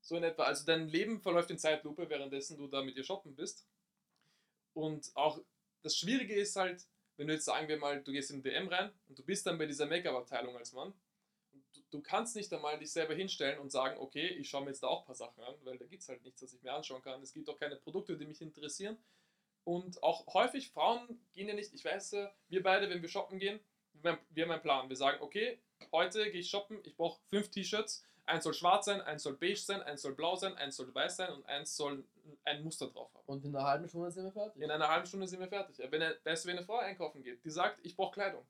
So 0.00 0.16
in 0.16 0.24
etwa. 0.24 0.44
Also 0.44 0.64
dein 0.64 0.88
Leben 0.88 1.20
verläuft 1.20 1.50
in 1.50 1.58
Zeitlupe, 1.58 2.08
währenddessen 2.08 2.56
du 2.56 2.66
da 2.68 2.82
mit 2.82 2.96
ihr 2.96 3.04
shoppen 3.04 3.34
bist. 3.34 3.66
Und 4.74 5.10
auch 5.14 5.40
das 5.82 5.96
Schwierige 5.96 6.34
ist 6.34 6.56
halt, 6.56 6.86
wenn 7.16 7.26
du 7.26 7.34
jetzt 7.34 7.44
sagen 7.44 7.68
wir 7.68 7.78
mal, 7.78 8.02
du 8.02 8.12
gehst 8.12 8.30
in 8.30 8.42
DM 8.42 8.68
rein 8.68 8.90
und 9.08 9.18
du 9.18 9.24
bist 9.24 9.46
dann 9.46 9.58
bei 9.58 9.66
dieser 9.66 9.86
Make-up-Abteilung 9.86 10.56
als 10.56 10.72
Mann, 10.72 10.92
du, 11.52 11.80
du, 11.90 12.02
kannst 12.02 12.36
nicht 12.36 12.52
einmal 12.52 12.78
dich 12.78 12.92
selber 12.92 13.14
hinstellen 13.14 13.58
und 13.58 13.70
sagen, 13.70 13.98
okay, 13.98 14.28
ich 14.28 14.48
schaue 14.48 14.62
mir 14.62 14.70
jetzt 14.70 14.82
da 14.82 14.88
auch 14.88 15.00
ein 15.00 15.06
paar 15.06 15.14
Sachen 15.14 15.42
an, 15.42 15.54
weil 15.64 15.78
da 15.78 15.86
gibt 15.86 16.02
es 16.02 16.08
halt 16.08 16.22
nichts, 16.24 16.42
was 16.42 16.52
ich 16.52 16.62
mir 16.62 16.72
anschauen 16.72 17.02
kann. 17.02 17.22
Es 17.22 17.32
gibt 17.32 17.48
auch 17.48 17.58
keine 17.58 17.76
Produkte, 17.76 18.16
die 18.16 18.26
mich 18.26 18.40
interessieren. 18.40 18.96
Und 19.64 20.02
auch 20.02 20.32
häufig, 20.32 20.70
Frauen 20.70 21.20
gehen 21.32 21.48
ja 21.48 21.54
nicht, 21.54 21.74
ich 21.74 21.84
weiß, 21.84 22.16
wir 22.48 22.62
beide, 22.62 22.88
wenn 22.88 23.02
wir 23.02 23.08
shoppen 23.08 23.38
gehen, 23.38 23.58
wir 24.02 24.44
haben 24.44 24.50
einen 24.50 24.62
Plan. 24.62 24.88
Wir 24.88 24.96
sagen, 24.96 25.20
okay, 25.22 25.58
heute 25.92 26.30
gehe 26.30 26.40
ich 26.40 26.50
shoppen, 26.50 26.78
ich 26.84 26.96
brauche 26.96 27.20
fünf 27.28 27.50
T-Shirts, 27.50 28.04
eins 28.26 28.44
soll 28.44 28.54
schwarz 28.54 28.86
sein, 28.86 29.00
eins 29.00 29.22
soll 29.22 29.34
beige 29.34 29.56
sein, 29.56 29.82
eins 29.82 30.02
soll 30.02 30.14
blau 30.14 30.36
sein, 30.36 30.54
eins 30.56 30.76
soll 30.76 30.94
weiß 30.94 31.16
sein 31.16 31.32
und 31.32 31.46
eins 31.46 31.76
soll 31.76 32.04
ein 32.44 32.62
Muster 32.62 32.88
drauf 32.88 33.12
haben. 33.14 33.24
Und 33.26 33.44
in 33.44 33.54
einer 33.54 33.66
halben 33.66 33.88
Stunde 33.88 34.10
sind 34.10 34.24
wir 34.24 34.32
fertig. 34.32 34.62
In 34.62 34.70
einer 34.70 34.88
halben 34.88 35.06
Stunde 35.06 35.28
sind 35.28 35.40
wir 35.40 35.48
fertig. 35.48 35.78
Wenn 35.78 36.02
eine, 36.02 36.16
weißt 36.24 36.44
du, 36.44 36.48
wenn 36.48 36.56
eine 36.56 36.66
Frau 36.66 36.78
einkaufen 36.78 37.22
geht, 37.22 37.44
die 37.44 37.50
sagt, 37.50 37.80
ich 37.82 37.96
brauche 37.96 38.12
Kleidung. 38.12 38.44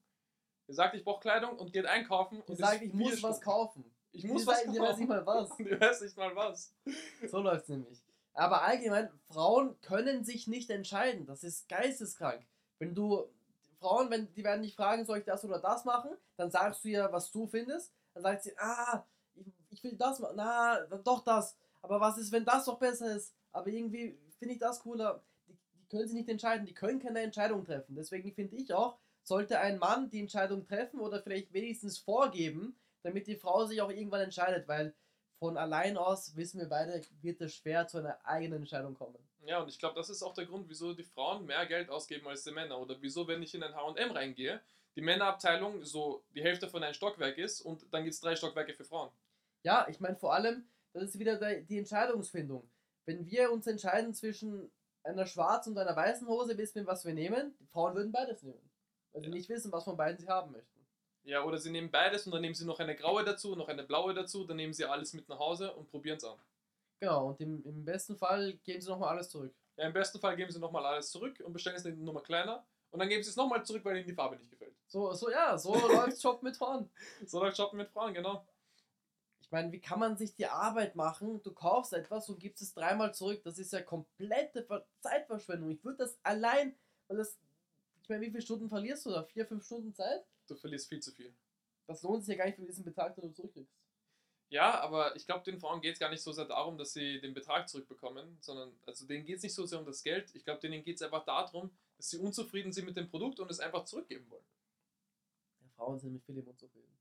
Die 0.69 0.73
sagt, 0.73 0.95
ich 0.95 1.05
brauche 1.05 1.21
Kleidung 1.21 1.57
und 1.59 1.73
geht 1.73 1.87
einkaufen. 1.87 2.43
Die 2.47 2.51
und 2.51 2.57
sagt, 2.57 2.83
ich 2.83 2.93
muss 2.93 3.23
was 3.23 3.41
kaufen. 3.41 3.85
Ich 4.13 4.25
muss 4.25 4.43
die 4.43 4.49
was 4.49 4.65
kaufen. 4.65 4.73
Die 4.73 4.81
weiß 4.81 4.99
nicht 4.99 5.09
mal 5.09 5.27
was. 5.27 5.57
Die 5.59 5.81
weiß 5.81 6.01
nicht 6.01 6.17
mal 6.17 6.35
was. 6.35 6.75
So 7.29 7.39
läuft 7.39 7.65
es 7.65 7.69
nämlich. 7.69 8.03
Aber 8.33 8.63
allgemein, 8.63 9.09
Frauen 9.29 9.81
können 9.81 10.25
sich 10.25 10.47
nicht 10.47 10.71
entscheiden. 10.71 11.27
Das 11.27 11.45
ist 11.45 11.69
geisteskrank. 11.69 12.47
Wenn 12.79 12.95
du, 12.95 13.27
Frauen, 13.79 14.11
wenn 14.11 14.33
die 14.35 14.45
werden 14.45 14.63
dich 14.63 14.75
fragen, 14.75 15.05
soll 15.05 15.19
ich 15.19 15.25
das 15.25 15.45
oder 15.45 15.59
das 15.59 15.85
machen, 15.85 16.11
dann 16.37 16.51
sagst 16.51 16.85
du 16.85 16.89
ihr, 16.89 17.09
was 17.13 17.31
du 17.31 17.47
findest. 17.47 17.93
Dann 18.15 18.23
sagt 18.23 18.43
sie, 18.43 18.59
ah, 18.59 19.07
ich, 19.77 19.85
will 19.85 19.97
das 19.97 20.19
machen. 20.19 20.37
Na, 20.37 20.81
doch 21.05 21.25
das. 21.25 21.57
Aber 21.83 22.01
was 22.01 22.19
ist, 22.19 22.33
wenn 22.33 22.45
das 22.45 22.65
doch 22.65 22.79
besser 22.79 23.15
ist? 23.15 23.35
Aber 23.53 23.69
irgendwie 23.69 24.19
finde 24.39 24.55
ich 24.55 24.61
das 24.61 24.81
cooler. 24.81 25.23
Die, 25.47 25.57
die 25.75 25.87
können 25.89 26.07
sich 26.07 26.17
nicht 26.17 26.29
entscheiden, 26.29 26.67
die 26.67 26.75
können 26.75 26.99
keine 26.99 27.21
Entscheidung 27.21 27.65
treffen. 27.65 27.95
Deswegen 27.95 28.33
finde 28.33 28.57
ich 28.57 28.73
auch, 28.75 28.99
sollte 29.23 29.59
ein 29.61 29.79
Mann 29.79 30.11
die 30.11 30.21
Entscheidung 30.21 30.67
treffen 30.67 31.01
oder 31.01 31.23
vielleicht 31.23 31.53
wenigstens 31.53 31.99
vorgeben, 31.99 32.77
damit 33.03 33.27
die 33.27 33.37
Frau 33.37 33.65
sich 33.67 33.81
auch 33.81 33.91
irgendwann 33.91 34.23
entscheidet, 34.23 34.69
weil 34.69 34.95
von 35.39 35.57
allein 35.57 35.97
aus, 35.97 36.35
wissen 36.37 36.61
wir 36.61 36.69
beide, 36.69 37.03
wird 37.21 37.41
es 37.41 37.55
schwer 37.55 37.87
zu 37.87 37.99
einer 37.99 38.19
eigenen 38.25 38.61
Entscheidung 38.61 38.95
kommen. 38.95 39.17
Ja, 39.45 39.61
und 39.61 39.69
ich 39.69 39.79
glaube, 39.79 39.95
das 39.95 40.11
ist 40.11 40.23
auch 40.23 40.35
der 40.35 40.47
Grund, 40.47 40.69
wieso 40.69 40.93
die 40.93 41.05
Frauen 41.05 41.47
mehr 41.47 41.67
Geld 41.67 41.89
ausgeben 41.89 42.27
als 42.27 42.43
die 42.43 42.51
Männer. 42.51 42.79
Oder 42.81 42.97
wieso, 43.01 43.29
wenn 43.29 43.43
ich 43.43 43.55
in 43.55 43.63
ein 43.63 43.75
HM 43.75 44.11
reingehe, 44.11 44.61
die 44.97 45.03
Männerabteilung 45.03 45.85
so 45.85 46.25
die 46.35 46.43
Hälfte 46.43 46.69
von 46.69 46.83
einem 46.83 46.95
Stockwerk 46.95 47.39
ist 47.39 47.61
und 47.61 47.87
dann 47.93 48.03
gibt 48.03 48.15
es 48.15 48.21
drei 48.21 48.35
Stockwerke 48.35 48.75
für 48.75 48.85
Frauen. 48.85 49.11
Ja, 49.63 49.87
ich 49.89 50.01
meine 50.01 50.17
vor 50.17 50.35
allem, 50.35 50.69
das 50.93 51.05
ist 51.05 51.19
wieder 51.19 51.37
die 51.63 51.79
Entscheidungsfindung. 51.79 52.71
Wenn 53.07 53.27
wir 53.27 53.53
uns 53.53 53.67
entscheiden 53.67 54.15
zwischen 54.15 54.71
einer 55.05 55.27
schwarzen 55.27 55.73
und 55.73 55.79
einer 55.79 55.95
weißen 55.95 56.27
Hose, 56.27 56.57
wissen 56.59 56.77
wir, 56.77 56.87
was 56.87 57.05
wir 57.05 57.15
nehmen. 57.15 57.57
Die 57.61 57.67
Frauen 57.67 57.95
würden 57.95 58.13
beides 58.13 58.43
nehmen. 58.43 58.71
Weil 59.13 59.23
sie 59.23 59.29
Ja. 59.29 59.35
nicht 59.35 59.49
wissen, 59.49 59.71
was 59.73 59.85
von 59.85 59.97
beiden 59.97 60.19
sie 60.19 60.29
haben 60.29 60.53
möchten. 60.53 60.87
Ja, 61.25 61.45
oder 61.45 61.59
sie 61.59 61.71
nehmen 61.71 61.91
beides 61.91 62.27
und 62.27 62.33
dann 62.33 62.41
nehmen 62.41 62.55
sie 62.55 62.65
noch 62.65 62.79
eine 62.79 62.95
graue 62.95 63.25
dazu, 63.25 63.57
noch 63.57 63.69
eine 63.69 63.83
blaue 63.85 64.15
dazu, 64.15 64.45
dann 64.45 64.57
nehmen 64.57 64.73
sie 64.73 64.85
alles 64.85 65.13
mit 65.13 65.29
nach 65.29 65.39
Hause 65.39 65.73
und 65.75 65.91
probieren 65.91 66.19
es 66.19 66.25
an. 66.25 66.39
Genau, 67.01 67.29
und 67.29 67.41
im, 67.41 67.65
im 67.65 67.85
besten 67.85 68.17
Fall 68.17 68.55
geben 68.65 68.81
sie 68.81 68.89
nochmal 68.89 69.11
alles 69.11 69.29
zurück. 69.29 69.53
Ja, 69.77 69.87
im 69.87 69.93
besten 69.93 70.19
Fall 70.21 70.37
geben 70.37 70.51
sie 70.53 70.61
nochmal 70.61 70.87
alles 70.87 71.11
zurück 71.11 71.41
und 71.45 71.53
bestellen 71.53 71.77
es 71.77 71.85
eine 71.85 71.97
Nummer 71.97 72.23
kleiner 72.23 72.65
und 72.91 73.01
dann 73.01 73.09
geben 73.09 73.23
sie 73.23 73.31
es 73.31 73.37
nochmal 73.37 73.65
zurück, 73.65 73.85
weil 73.85 73.97
ihnen 73.97 74.07
die 74.07 74.15
Farbe 74.15 74.37
nicht 74.37 74.51
gefällt. 74.51 74.75
So, 74.87 75.13
so 75.13 75.29
ja, 75.31 75.59
so 75.59 75.75
läuft 75.89 76.23
Job 76.23 76.43
mit 76.43 76.57
Frauen. 76.57 76.89
So 77.27 77.41
läuft 77.41 77.57
Shoppen 77.57 77.77
mit 77.79 77.91
Frauen, 77.91 78.15
genau. 78.15 78.47
Ich 79.47 79.53
meine, 79.53 79.71
wie 79.71 79.81
kann 79.81 80.01
man 80.01 80.17
sich 80.17 80.35
die 80.35 80.47
Arbeit 80.47 80.97
machen? 80.97 81.41
Du 81.45 81.53
kaufst 81.53 81.93
etwas 81.93 82.29
und 82.29 82.41
gibst 82.41 82.63
es 82.63 82.75
dreimal 82.75 83.15
zurück. 83.15 83.43
Das 83.45 83.61
ist 83.61 83.73
ja 83.73 83.81
komplette 83.81 84.65
Ver 84.65 84.85
Zeitverschwendung. 85.01 85.71
Ich 85.71 85.85
würde 85.85 85.99
das 85.99 86.19
allein, 86.25 86.75
weil 87.07 87.19
das, 87.19 87.39
ich 88.03 88.09
meine, 88.09 88.23
wie 88.23 88.31
viele 88.31 88.43
Stunden 88.43 88.69
verlierst 88.69 89.07
du 89.07 89.11
da? 89.11 89.23
Vier, 89.23 89.47
fünf 89.47 89.65
Stunden 89.65 89.95
Zeit? 89.95 90.27
Du 90.49 90.57
verlierst 90.57 90.89
viel 90.89 90.99
zu 90.99 91.13
viel. 91.13 91.33
Das 91.87 92.03
lohnt 92.03 92.25
sich 92.25 92.33
ja 92.33 92.39
gar 92.39 92.47
nicht 92.47 92.57
für 92.57 92.65
diesen 92.65 92.85
Betrag, 92.85 93.15
den 93.15 93.29
du 93.29 93.35
zurückkriegst. 93.35 93.73
Ja, 94.49 94.81
aber 94.81 95.15
ich 95.15 95.27
glaube, 95.27 95.45
den 95.45 95.61
Frauen 95.61 95.81
geht 95.81 95.95
es 95.95 96.01
gar 96.01 96.11
nicht 96.11 96.23
so 96.23 96.33
sehr 96.33 96.45
darum, 96.45 96.77
dass 96.77 96.93
sie 96.93 97.21
den 97.21 97.33
Betrag 97.33 97.69
zurückbekommen, 97.69 98.39
sondern, 98.41 98.77
also 98.85 99.07
denen 99.07 99.25
geht 99.25 99.37
es 99.37 99.43
nicht 99.45 99.55
so 99.55 99.65
sehr 99.65 99.79
um 99.79 99.87
das 99.87 100.03
Geld. 100.03 100.35
Ich 100.35 100.45
glaube, 100.45 100.61
denen 100.61 100.83
geht 100.83 100.97
es 100.97 101.03
einfach 101.03 101.25
darum, 101.25 101.71
dass 101.97 102.11
sie 102.11 102.19
unzufrieden 102.19 102.73
sind 102.73 102.85
mit 102.85 102.97
dem 102.97 103.09
Produkt 103.09 103.39
und 103.39 103.51
es 103.51 103.61
einfach 103.61 103.85
zurückgeben 103.85 104.29
wollen. 104.29 104.45
Ja, 105.61 105.69
Frauen 105.77 105.99
sind 106.01 106.13
mit 106.13 106.25
vielem 106.25 106.47
unzufrieden. 106.47 106.99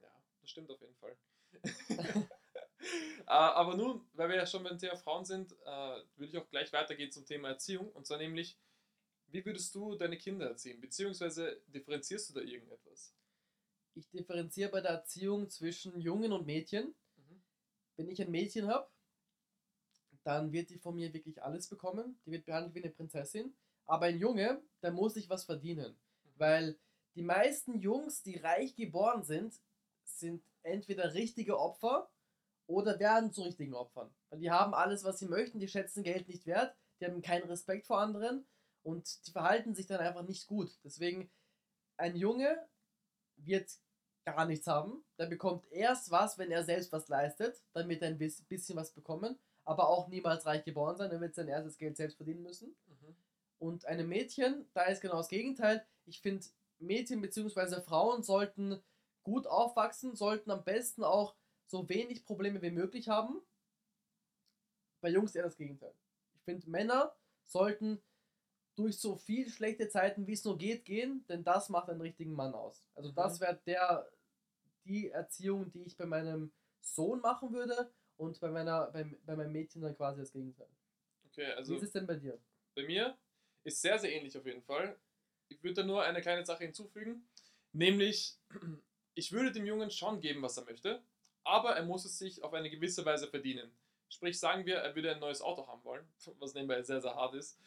Ja, 0.00 0.10
das 0.40 0.50
stimmt 0.50 0.70
auf 0.70 0.80
jeden 0.80 0.94
Fall. 0.96 1.16
Äh, 3.28 3.32
aber 3.32 3.76
nun, 3.76 4.00
weil 4.14 4.30
wir 4.30 4.36
ja 4.36 4.46
schon 4.46 4.62
beim 4.62 4.78
Thema 4.78 4.96
Frauen 4.96 5.24
sind, 5.24 5.52
äh, 5.52 5.66
würde 6.16 6.30
ich 6.30 6.38
auch 6.38 6.48
gleich 6.48 6.72
weitergehen 6.72 7.12
zum 7.12 7.26
Thema 7.26 7.48
Erziehung. 7.48 7.90
Und 7.92 8.06
zwar 8.06 8.16
nämlich, 8.16 8.58
wie 9.26 9.44
würdest 9.44 9.74
du 9.74 9.96
deine 9.96 10.16
Kinder 10.16 10.46
erziehen? 10.46 10.80
Beziehungsweise 10.80 11.60
differenzierst 11.66 12.30
du 12.30 12.34
da 12.34 12.40
irgendetwas? 12.40 13.12
Ich 13.94 14.08
differenziere 14.08 14.70
bei 14.70 14.80
der 14.80 14.92
Erziehung 14.92 15.50
zwischen 15.50 16.00
Jungen 16.00 16.32
und 16.32 16.46
Mädchen. 16.46 16.94
Mhm. 17.16 17.42
Wenn 17.96 18.08
ich 18.08 18.22
ein 18.22 18.30
Mädchen 18.30 18.66
habe, 18.68 18.88
dann 20.24 20.52
wird 20.52 20.70
die 20.70 20.78
von 20.78 20.94
mir 20.94 21.12
wirklich 21.12 21.42
alles 21.42 21.68
bekommen. 21.68 22.18
Die 22.24 22.30
wird 22.30 22.46
behandelt 22.46 22.74
wie 22.74 22.82
eine 22.82 22.92
Prinzessin. 22.92 23.54
Aber 23.84 24.06
ein 24.06 24.18
Junge, 24.18 24.62
der 24.82 24.92
muss 24.92 25.14
sich 25.14 25.28
was 25.28 25.44
verdienen. 25.44 25.98
Weil 26.36 26.78
die 27.14 27.22
meisten 27.22 27.78
Jungs, 27.80 28.22
die 28.22 28.36
reich 28.36 28.74
geboren 28.74 29.22
sind, 29.22 29.60
sind 30.04 30.42
entweder 30.68 31.14
richtige 31.14 31.58
Opfer 31.58 32.10
oder 32.66 32.98
werden 32.98 33.32
zu 33.32 33.42
richtigen 33.42 33.74
Opfern. 33.74 34.14
Weil 34.30 34.40
die 34.40 34.50
haben 34.50 34.74
alles, 34.74 35.04
was 35.04 35.18
sie 35.18 35.26
möchten, 35.26 35.58
die 35.58 35.68
schätzen 35.68 36.02
Geld 36.02 36.28
nicht 36.28 36.46
wert, 36.46 36.76
die 37.00 37.06
haben 37.06 37.22
keinen 37.22 37.48
Respekt 37.48 37.86
vor 37.86 37.98
anderen 37.98 38.46
und 38.82 39.26
die 39.26 39.32
verhalten 39.32 39.74
sich 39.74 39.86
dann 39.86 40.00
einfach 40.00 40.22
nicht 40.22 40.46
gut. 40.46 40.78
Deswegen, 40.84 41.30
ein 41.96 42.16
Junge 42.16 42.68
wird 43.36 43.70
gar 44.24 44.44
nichts 44.46 44.66
haben. 44.66 45.04
Der 45.18 45.26
bekommt 45.26 45.64
erst 45.70 46.10
was, 46.10 46.36
wenn 46.38 46.50
er 46.50 46.64
selbst 46.64 46.92
was 46.92 47.08
leistet, 47.08 47.62
dann 47.72 47.88
wird 47.88 48.02
er 48.02 48.08
ein 48.08 48.18
bis- 48.18 48.42
bisschen 48.42 48.76
was 48.76 48.92
bekommen, 48.92 49.38
aber 49.64 49.88
auch 49.88 50.08
niemals 50.08 50.44
reich 50.44 50.64
geboren 50.64 50.96
sein, 50.96 51.10
er 51.10 51.20
wird 51.20 51.34
sein 51.34 51.48
erstes 51.48 51.78
Geld 51.78 51.96
selbst 51.96 52.16
verdienen 52.16 52.42
müssen. 52.42 52.76
Mhm. 52.86 53.16
Und 53.58 53.86
einem 53.86 54.08
Mädchen, 54.08 54.68
da 54.74 54.84
ist 54.84 55.00
genau 55.00 55.16
das 55.16 55.28
Gegenteil. 55.28 55.84
Ich 56.04 56.20
finde, 56.20 56.44
Mädchen 56.78 57.20
bzw. 57.20 57.80
Frauen 57.80 58.22
sollten 58.22 58.82
gut 59.28 59.46
aufwachsen, 59.46 60.16
sollten 60.16 60.50
am 60.50 60.64
besten 60.64 61.04
auch 61.04 61.36
so 61.66 61.86
wenig 61.88 62.24
Probleme 62.24 62.62
wie 62.62 62.70
möglich 62.70 63.08
haben. 63.08 63.42
Bei 65.00 65.10
Jungs 65.10 65.34
eher 65.34 65.44
das 65.44 65.56
Gegenteil. 65.56 65.94
Ich 66.34 66.42
finde, 66.44 66.68
Männer 66.70 67.14
sollten 67.44 68.00
durch 68.76 68.98
so 68.98 69.16
viel 69.16 69.48
schlechte 69.50 69.88
Zeiten, 69.88 70.26
wie 70.26 70.32
es 70.32 70.44
nur 70.44 70.56
geht, 70.56 70.84
gehen, 70.84 71.24
denn 71.28 71.44
das 71.44 71.68
macht 71.68 71.90
einen 71.90 72.00
richtigen 72.00 72.32
Mann 72.32 72.54
aus. 72.54 72.84
Also 72.94 73.10
das 73.12 73.38
Mhm. 73.38 73.42
wäre 73.42 73.60
der 73.66 74.08
die 74.84 75.10
Erziehung, 75.10 75.70
die 75.72 75.82
ich 75.82 75.96
bei 75.96 76.06
meinem 76.06 76.52
Sohn 76.80 77.20
machen 77.20 77.52
würde 77.52 77.92
und 78.16 78.40
bei 78.40 78.48
meiner 78.50 78.90
bei, 78.90 79.04
bei 79.26 79.36
meinem 79.36 79.52
Mädchen 79.52 79.82
dann 79.82 79.96
quasi 79.96 80.20
das 80.20 80.32
Gegenteil. 80.32 80.68
Okay, 81.26 81.46
Wie 81.46 81.52
also 81.56 81.76
ist 81.76 81.82
es 81.82 81.92
denn 81.92 82.06
bei 82.06 82.16
dir? 82.16 82.38
bei 82.74 82.84
mir 82.84 83.18
ist 83.64 83.82
sehr, 83.82 83.98
sehr 83.98 84.12
ähnlich 84.12 84.36
auf 84.38 84.46
jeden 84.46 84.62
Fall. 84.62 84.98
Ich 85.48 85.62
würde 85.62 85.74
da 85.74 85.82
nur 85.84 86.02
eine 86.02 86.20
kleine 86.20 86.44
Sache 86.46 86.64
hinzufügen, 86.64 87.28
nämlich 87.72 88.38
ich 89.18 89.32
würde 89.32 89.50
dem 89.50 89.66
Jungen 89.66 89.90
schon 89.90 90.20
geben, 90.20 90.42
was 90.42 90.56
er 90.56 90.64
möchte, 90.64 91.02
aber 91.42 91.74
er 91.74 91.84
muss 91.84 92.04
es 92.04 92.18
sich 92.18 92.44
auf 92.44 92.54
eine 92.54 92.70
gewisse 92.70 93.04
Weise 93.04 93.26
verdienen. 93.26 93.68
Sprich, 94.08 94.38
sagen 94.38 94.64
wir, 94.64 94.76
er 94.76 94.94
würde 94.94 95.10
ein 95.10 95.18
neues 95.18 95.42
Auto 95.42 95.66
haben 95.66 95.82
wollen, 95.82 96.06
was 96.38 96.54
nebenbei 96.54 96.80
sehr, 96.82 97.00
sehr 97.00 97.16
hart 97.16 97.34
ist. 97.34 97.58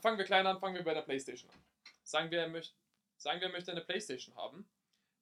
Fangen 0.00 0.16
wir 0.16 0.24
klein 0.24 0.46
an, 0.46 0.60
fangen 0.60 0.76
wir 0.76 0.84
bei 0.84 0.94
der 0.94 1.02
Playstation 1.02 1.50
an. 1.50 1.60
Sagen 2.04 2.30
wir, 2.30 2.38
er 2.40 2.48
möchte, 2.48 2.72
sagen 3.16 3.40
wir, 3.40 3.48
er 3.48 3.52
möchte 3.52 3.72
eine 3.72 3.80
Playstation 3.80 4.36
haben, 4.36 4.68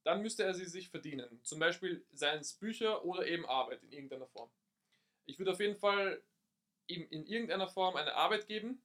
dann 0.02 0.20
müsste 0.20 0.44
er 0.44 0.52
sie 0.52 0.66
sich 0.66 0.90
verdienen. 0.90 1.40
Zum 1.44 1.58
Beispiel 1.58 2.04
seien 2.12 2.40
es 2.40 2.52
Bücher 2.52 3.06
oder 3.06 3.26
eben 3.26 3.46
Arbeit 3.46 3.82
in 3.84 3.90
irgendeiner 3.90 4.26
Form. 4.26 4.50
Ich 5.24 5.38
würde 5.38 5.52
auf 5.52 5.60
jeden 5.60 5.76
Fall 5.76 6.22
ihm 6.88 7.06
in 7.08 7.24
irgendeiner 7.24 7.68
Form 7.68 7.96
eine 7.96 8.14
Arbeit 8.14 8.46
geben 8.48 8.82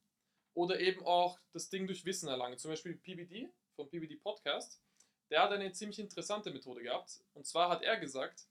oder 0.53 0.79
eben 0.79 1.05
auch 1.05 1.39
das 1.51 1.69
Ding 1.69 1.88
durch 1.88 2.05
Wissen 2.05 2.29
erlangen. 2.29 2.57
Zum 2.57 2.71
Beispiel 2.71 2.95
PBD 2.95 3.49
vom 3.75 3.89
PBD 3.89 4.15
Podcast. 4.15 4.81
Der 5.29 5.43
hat 5.43 5.51
eine 5.51 5.71
ziemlich 5.71 5.99
interessante 5.99 6.51
Methode 6.51 6.81
gehabt. 6.81 7.21
Und 7.33 7.45
zwar 7.45 7.69
hat 7.69 7.83
er 7.83 7.97
gesagt, 7.97 8.47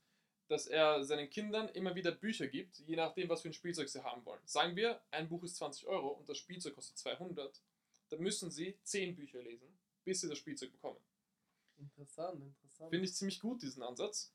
dass 0.48 0.66
er 0.66 1.04
seinen 1.04 1.28
Kindern 1.28 1.68
immer 1.70 1.94
wieder 1.94 2.12
Bücher 2.12 2.46
gibt, 2.46 2.78
je 2.80 2.96
nachdem, 2.96 3.28
was 3.28 3.42
für 3.42 3.48
ein 3.48 3.52
Spielzeug 3.54 3.88
sie 3.88 4.02
haben 4.02 4.24
wollen. 4.24 4.40
Sagen 4.46 4.76
wir, 4.76 5.00
ein 5.10 5.28
Buch 5.28 5.42
ist 5.42 5.56
20 5.56 5.86
Euro 5.86 6.08
und 6.08 6.28
das 6.28 6.38
Spielzeug 6.38 6.74
kostet 6.74 6.96
200. 6.98 7.60
Dann 8.08 8.20
müssen 8.20 8.50
sie 8.50 8.78
10 8.84 9.14
Bücher 9.16 9.42
lesen, 9.42 9.68
bis 10.04 10.22
sie 10.22 10.28
das 10.28 10.38
Spielzeug 10.38 10.72
bekommen. 10.72 10.98
Interessant, 11.76 12.42
interessant. 12.42 12.90
Finde 12.90 13.04
ich 13.04 13.14
ziemlich 13.14 13.40
gut, 13.40 13.60
diesen 13.62 13.82
Ansatz. 13.82 14.32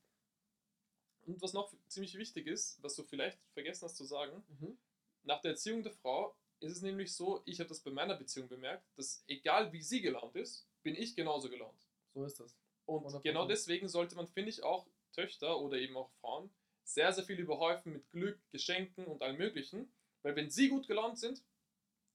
Und 1.26 1.42
was 1.42 1.54
noch 1.54 1.74
ziemlich 1.88 2.16
wichtig 2.16 2.48
ist, 2.48 2.82
was 2.84 2.96
du 2.96 3.04
vielleicht 3.04 3.40
vergessen 3.54 3.86
hast 3.86 3.96
zu 3.98 4.04
sagen, 4.06 4.44
Mhm. 4.60 4.78
nach 5.24 5.42
der 5.42 5.52
Erziehung 5.52 5.82
der 5.82 5.94
Frau 5.94 6.36
ist 6.60 6.74
es 6.74 6.82
nämlich 6.82 7.14
so, 7.14 7.42
ich 7.46 7.60
habe 7.60 7.70
das 7.70 7.80
bei 7.80 7.92
meiner 7.92 8.16
Beziehung 8.16 8.48
bemerkt, 8.48 8.86
dass 8.98 9.24
egal 9.28 9.72
wie 9.74 9.82
sie 9.82 10.02
gelaunt 10.02 10.36
ist, 10.36 10.68
bin 10.84 10.96
ich 10.96 11.16
genauso 11.16 11.50
gelaunt. 11.50 11.88
So 12.14 12.26
ist 12.26 12.40
das. 12.40 12.56
Und 12.86 13.06
100%. 13.06 13.22
genau 13.22 13.48
deswegen 13.48 13.88
sollte 13.88 14.16
man, 14.16 14.28
finde 14.28 14.50
ich, 14.50 14.64
auch 14.64 14.88
Töchter 15.14 15.60
oder 15.60 15.78
eben 15.78 15.96
auch 15.96 16.10
Frauen 16.20 16.50
sehr, 16.84 17.12
sehr 17.14 17.24
viel 17.24 17.40
überhäufen 17.40 17.94
mit 17.94 18.12
Glück, 18.12 18.40
Geschenken 18.52 19.06
und 19.06 19.22
allem 19.22 19.38
Möglichen. 19.38 19.92
Weil 20.22 20.36
wenn 20.36 20.50
sie 20.50 20.70
gut 20.70 20.88
gelaunt 20.88 21.18
sind, 21.18 21.44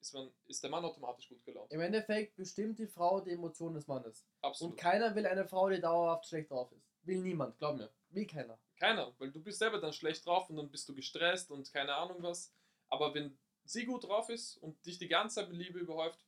ist, 0.00 0.14
man, 0.14 0.30
ist 0.46 0.62
der 0.62 0.70
Mann 0.70 0.84
automatisch 0.84 1.28
gut 1.28 1.44
gelaunt. 1.44 1.72
Im 1.72 1.80
Endeffekt 1.80 2.36
bestimmt 2.36 2.78
die 2.78 2.86
Frau 2.86 3.20
die 3.20 3.32
Emotionen 3.32 3.74
des 3.74 3.86
Mannes. 3.86 4.24
Absolut. 4.42 4.74
Und 4.74 4.78
keiner 4.78 5.14
will 5.14 5.26
eine 5.26 5.46
Frau, 5.46 5.68
die 5.68 5.80
dauerhaft 5.80 6.26
schlecht 6.26 6.50
drauf 6.50 6.70
ist. 6.72 6.86
Will 7.02 7.22
niemand, 7.22 7.58
glaub 7.58 7.76
mir. 7.76 7.90
Will 8.10 8.26
keiner. 8.26 8.58
Keiner, 8.76 9.12
weil 9.18 9.30
du 9.32 9.42
bist 9.42 9.58
selber 9.58 9.80
dann 9.80 9.92
schlecht 9.92 10.24
drauf 10.24 10.48
und 10.50 10.56
dann 10.56 10.70
bist 10.70 10.88
du 10.88 10.94
gestresst 10.94 11.50
und 11.50 11.72
keine 11.72 11.94
Ahnung 11.94 12.22
was. 12.22 12.52
Aber 12.88 13.14
wenn 13.14 13.36
sie 13.64 13.84
gut 13.84 14.04
drauf 14.04 14.28
ist 14.28 14.56
und 14.58 14.84
dich 14.86 14.98
die 14.98 15.08
ganze 15.08 15.36
Zeit 15.36 15.48
mit 15.48 15.58
Liebe 15.58 15.78
überhäuft, 15.78 16.24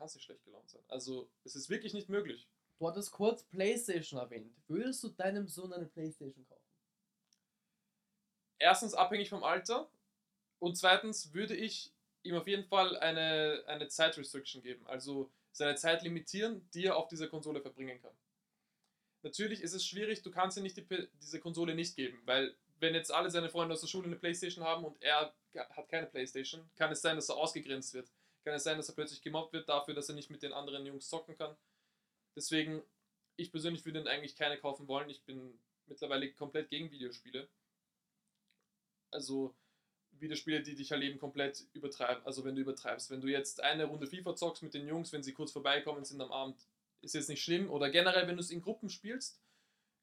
kannst 0.00 0.14
nicht 0.14 0.24
schlecht 0.24 0.44
gelaunt 0.44 0.68
sein. 0.68 0.82
Also 0.88 1.28
es 1.44 1.54
ist 1.54 1.68
wirklich 1.68 1.92
nicht 1.92 2.08
möglich. 2.08 2.48
Du 2.78 2.88
hattest 2.88 3.12
kurz 3.12 3.42
Playstation 3.42 4.18
erwähnt. 4.18 4.50
Würdest 4.66 5.02
du 5.02 5.10
deinem 5.10 5.46
Sohn 5.46 5.72
eine 5.74 5.84
Playstation 5.84 6.46
kaufen? 6.48 6.64
Erstens 8.58 8.94
abhängig 8.94 9.28
vom 9.28 9.44
Alter 9.44 9.90
und 10.58 10.76
zweitens 10.76 11.34
würde 11.34 11.54
ich 11.54 11.92
ihm 12.22 12.34
auf 12.34 12.46
jeden 12.46 12.64
Fall 12.64 12.96
eine, 12.98 13.62
eine 13.66 13.88
Zeitrestriction 13.88 14.62
geben. 14.62 14.86
Also 14.86 15.30
seine 15.52 15.74
Zeit 15.74 16.02
limitieren, 16.02 16.66
die 16.72 16.86
er 16.86 16.96
auf 16.96 17.08
dieser 17.08 17.28
Konsole 17.28 17.60
verbringen 17.60 18.00
kann. 18.00 18.14
Natürlich 19.22 19.60
ist 19.60 19.74
es 19.74 19.84
schwierig, 19.84 20.22
du 20.22 20.30
kannst 20.30 20.56
ihm 20.56 20.62
nicht 20.62 20.78
die, 20.78 21.08
diese 21.20 21.40
Konsole 21.40 21.74
nicht 21.74 21.94
geben, 21.94 22.22
weil 22.24 22.54
wenn 22.78 22.94
jetzt 22.94 23.12
alle 23.12 23.30
seine 23.30 23.50
Freunde 23.50 23.74
aus 23.74 23.82
der 23.82 23.88
Schule 23.88 24.06
eine 24.06 24.16
Playstation 24.16 24.64
haben 24.64 24.86
und 24.86 25.02
er 25.02 25.34
hat 25.54 25.88
keine 25.90 26.06
Playstation, 26.06 26.70
kann 26.76 26.90
es 26.90 27.02
sein, 27.02 27.16
dass 27.16 27.28
er 27.28 27.36
ausgegrenzt 27.36 27.92
wird. 27.92 28.10
Kann 28.44 28.54
es 28.54 28.64
sein, 28.64 28.76
dass 28.76 28.88
er 28.88 28.94
plötzlich 28.94 29.22
gemobbt 29.22 29.52
wird 29.52 29.68
dafür, 29.68 29.94
dass 29.94 30.08
er 30.08 30.14
nicht 30.14 30.30
mit 30.30 30.42
den 30.42 30.52
anderen 30.52 30.86
Jungs 30.86 31.08
zocken 31.08 31.36
kann. 31.36 31.56
Deswegen, 32.36 32.82
ich 33.36 33.50
persönlich 33.50 33.84
würde 33.84 34.00
ihn 34.00 34.08
eigentlich 34.08 34.36
keine 34.36 34.58
kaufen 34.58 34.88
wollen. 34.88 35.10
Ich 35.10 35.22
bin 35.22 35.58
mittlerweile 35.86 36.32
komplett 36.32 36.70
gegen 36.70 36.90
Videospiele. 36.90 37.48
Also 39.10 39.54
Videospiele, 40.12 40.62
die 40.62 40.74
dich 40.74 40.92
halt 40.92 41.02
eben 41.02 41.18
komplett 41.18 41.66
übertreiben. 41.72 42.24
Also 42.24 42.44
wenn 42.44 42.54
du 42.54 42.62
übertreibst. 42.62 43.10
Wenn 43.10 43.20
du 43.20 43.28
jetzt 43.28 43.62
eine 43.62 43.84
Runde 43.84 44.06
FIFA 44.06 44.36
zockst 44.36 44.62
mit 44.62 44.74
den 44.74 44.86
Jungs, 44.86 45.12
wenn 45.12 45.22
sie 45.22 45.32
kurz 45.32 45.52
vorbeikommen 45.52 46.04
sind 46.04 46.20
am 46.20 46.32
Abend, 46.32 46.56
ist 47.02 47.14
jetzt 47.14 47.28
nicht 47.28 47.42
schlimm. 47.42 47.70
Oder 47.70 47.90
generell, 47.90 48.26
wenn 48.26 48.36
du 48.36 48.40
es 48.40 48.50
in 48.50 48.62
Gruppen 48.62 48.88
spielst, 48.88 49.40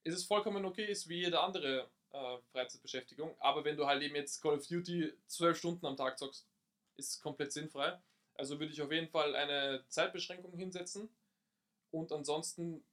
ist 0.03 0.15
es 0.15 0.25
vollkommen 0.25 0.65
okay, 0.65 0.85
ist 0.85 1.09
wie 1.09 1.21
jeder 1.21 1.43
andere 1.43 1.89
äh, 2.11 2.37
Freizeitbeschäftigung. 2.51 3.35
Aber 3.39 3.63
wenn 3.65 3.77
du 3.77 3.85
halt 3.85 4.01
eben 4.01 4.15
jetzt 4.15 4.41
Call 4.41 4.55
of 4.55 4.67
Duty 4.67 5.13
zwölf 5.27 5.57
Stunden 5.57 5.85
am 5.85 5.97
Tag 5.97 6.17
zockst, 6.17 6.47
ist 6.95 7.11
es 7.11 7.19
komplett 7.21 7.51
sinnfrei. 7.51 7.99
Also 8.37 8.59
würde 8.59 8.71
ich 8.71 8.81
auf 8.81 8.91
jeden 8.91 9.09
Fall 9.09 9.35
eine 9.35 9.83
Zeitbeschränkung 9.89 10.53
hinsetzen. 10.55 11.09
Und 11.91 12.11
ansonsten, 12.11 12.83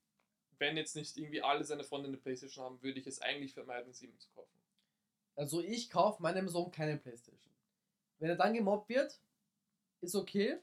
wenn 0.58 0.76
jetzt 0.76 0.96
nicht 0.96 1.16
irgendwie 1.16 1.42
alle 1.42 1.64
seine 1.64 1.84
Freunde 1.84 2.08
eine 2.08 2.16
Playstation 2.16 2.64
haben, 2.64 2.82
würde 2.82 2.98
ich 2.98 3.06
es 3.06 3.20
eigentlich 3.20 3.52
vermeiden, 3.52 3.92
sieben 3.92 4.18
zu 4.18 4.28
kaufen. 4.30 4.58
Also 5.36 5.60
ich 5.60 5.90
kaufe 5.90 6.22
meinem 6.22 6.48
Sohn 6.48 6.70
keine 6.70 6.96
Playstation. 6.96 7.52
Wenn 8.18 8.30
er 8.30 8.36
dann 8.36 8.54
gemobbt 8.54 8.88
wird, 8.88 9.20
ist 10.00 10.14
okay. 10.14 10.58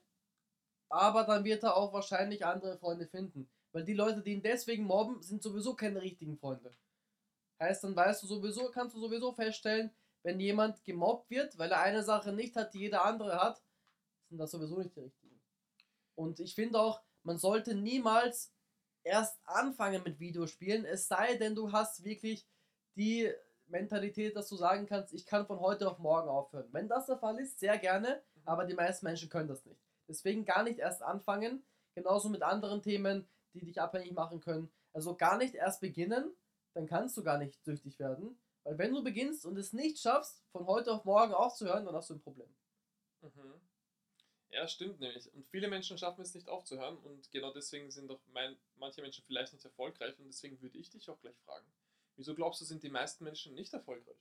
Aber 0.89 1.23
dann 1.23 1.43
wird 1.43 1.63
er 1.63 1.77
auch 1.77 1.93
wahrscheinlich 1.93 2.45
andere 2.45 2.77
Freunde 2.77 3.07
finden. 3.07 3.49
Weil 3.71 3.83
die 3.83 3.93
Leute, 3.93 4.21
die 4.21 4.33
ihn 4.33 4.41
deswegen 4.41 4.83
mobben, 4.83 5.21
sind 5.21 5.43
sowieso 5.43 5.75
keine 5.75 6.01
richtigen 6.01 6.37
Freunde. 6.37 6.75
Heißt, 7.59 7.83
dann 7.83 7.95
weißt 7.95 8.23
du 8.23 8.27
sowieso, 8.27 8.71
kannst 8.71 8.95
du 8.95 8.99
sowieso 8.99 9.31
feststellen, 9.33 9.91
wenn 10.23 10.39
jemand 10.39 10.83
gemobbt 10.83 11.29
wird, 11.29 11.57
weil 11.57 11.71
er 11.71 11.81
eine 11.81 12.03
Sache 12.03 12.33
nicht 12.33 12.55
hat, 12.55 12.73
die 12.73 12.79
jeder 12.79 13.05
andere 13.05 13.39
hat, 13.41 13.61
sind 14.31 14.39
das 14.39 14.51
sowieso 14.51 14.79
nicht 14.79 14.95
die 14.95 15.01
richtigen. 15.01 15.39
Und 16.15 16.39
ich 16.39 16.55
finde 16.55 16.79
auch, 16.79 17.01
man 17.23 17.37
sollte 17.37 17.75
niemals 17.75 18.51
erst 19.03 19.39
anfangen 19.45 20.01
mit 20.03 20.19
Videospielen, 20.19 20.85
es 20.85 21.07
sei 21.07 21.35
denn, 21.35 21.53
du 21.53 21.71
hast 21.71 22.03
wirklich 22.03 22.47
die 22.95 23.31
Mentalität, 23.67 24.35
dass 24.35 24.49
du 24.49 24.55
sagen 24.55 24.85
kannst, 24.85 25.13
ich 25.13 25.25
kann 25.25 25.45
von 25.45 25.59
heute 25.59 25.89
auf 25.89 25.99
morgen 25.99 26.29
aufhören. 26.29 26.67
Wenn 26.71 26.87
das 26.87 27.05
der 27.05 27.17
Fall 27.17 27.39
ist, 27.39 27.59
sehr 27.59 27.77
gerne, 27.77 28.21
aber 28.45 28.65
die 28.65 28.73
meisten 28.73 29.05
Menschen 29.05 29.29
können 29.29 29.47
das 29.47 29.65
nicht. 29.65 29.79
Deswegen 30.07 30.45
gar 30.45 30.63
nicht 30.63 30.79
erst 30.79 31.01
anfangen, 31.01 31.63
genauso 31.93 32.29
mit 32.29 32.41
anderen 32.41 32.81
Themen, 32.81 33.27
die 33.53 33.63
dich 33.63 33.81
abhängig 33.81 34.13
machen 34.13 34.39
können. 34.39 34.71
Also 34.93 35.15
gar 35.15 35.37
nicht 35.37 35.55
erst 35.55 35.81
beginnen, 35.81 36.31
dann 36.73 36.85
kannst 36.85 37.17
du 37.17 37.23
gar 37.23 37.37
nicht 37.37 37.63
süchtig 37.63 37.99
werden. 37.99 38.37
Weil 38.63 38.77
wenn 38.77 38.93
du 38.93 39.03
beginnst 39.03 39.45
und 39.45 39.57
es 39.57 39.73
nicht 39.73 39.99
schaffst, 39.99 40.43
von 40.51 40.67
heute 40.67 40.93
auf 40.93 41.05
morgen 41.05 41.33
aufzuhören, 41.33 41.85
dann 41.85 41.95
hast 41.95 42.09
du 42.09 42.15
ein 42.15 42.21
Problem. 42.21 42.53
Mhm. 43.21 43.70
Ja, 44.51 44.67
stimmt 44.67 44.99
nämlich. 44.99 45.33
Und 45.33 45.47
viele 45.47 45.69
Menschen 45.69 45.97
schaffen 45.97 46.21
es 46.21 46.33
nicht 46.33 46.49
aufzuhören 46.49 46.97
und 46.97 47.31
genau 47.31 47.53
deswegen 47.53 47.89
sind 47.89 48.09
doch 48.09 48.19
mein, 48.33 48.57
manche 48.75 49.01
Menschen 49.01 49.23
vielleicht 49.25 49.53
nicht 49.53 49.63
erfolgreich 49.63 50.19
und 50.19 50.27
deswegen 50.27 50.61
würde 50.61 50.77
ich 50.77 50.89
dich 50.89 51.09
auch 51.09 51.19
gleich 51.21 51.37
fragen. 51.45 51.65
Wieso 52.17 52.35
glaubst 52.35 52.59
du, 52.59 52.65
sind 52.65 52.83
die 52.83 52.89
meisten 52.89 53.23
Menschen 53.23 53.55
nicht 53.55 53.73
erfolgreich? 53.73 54.17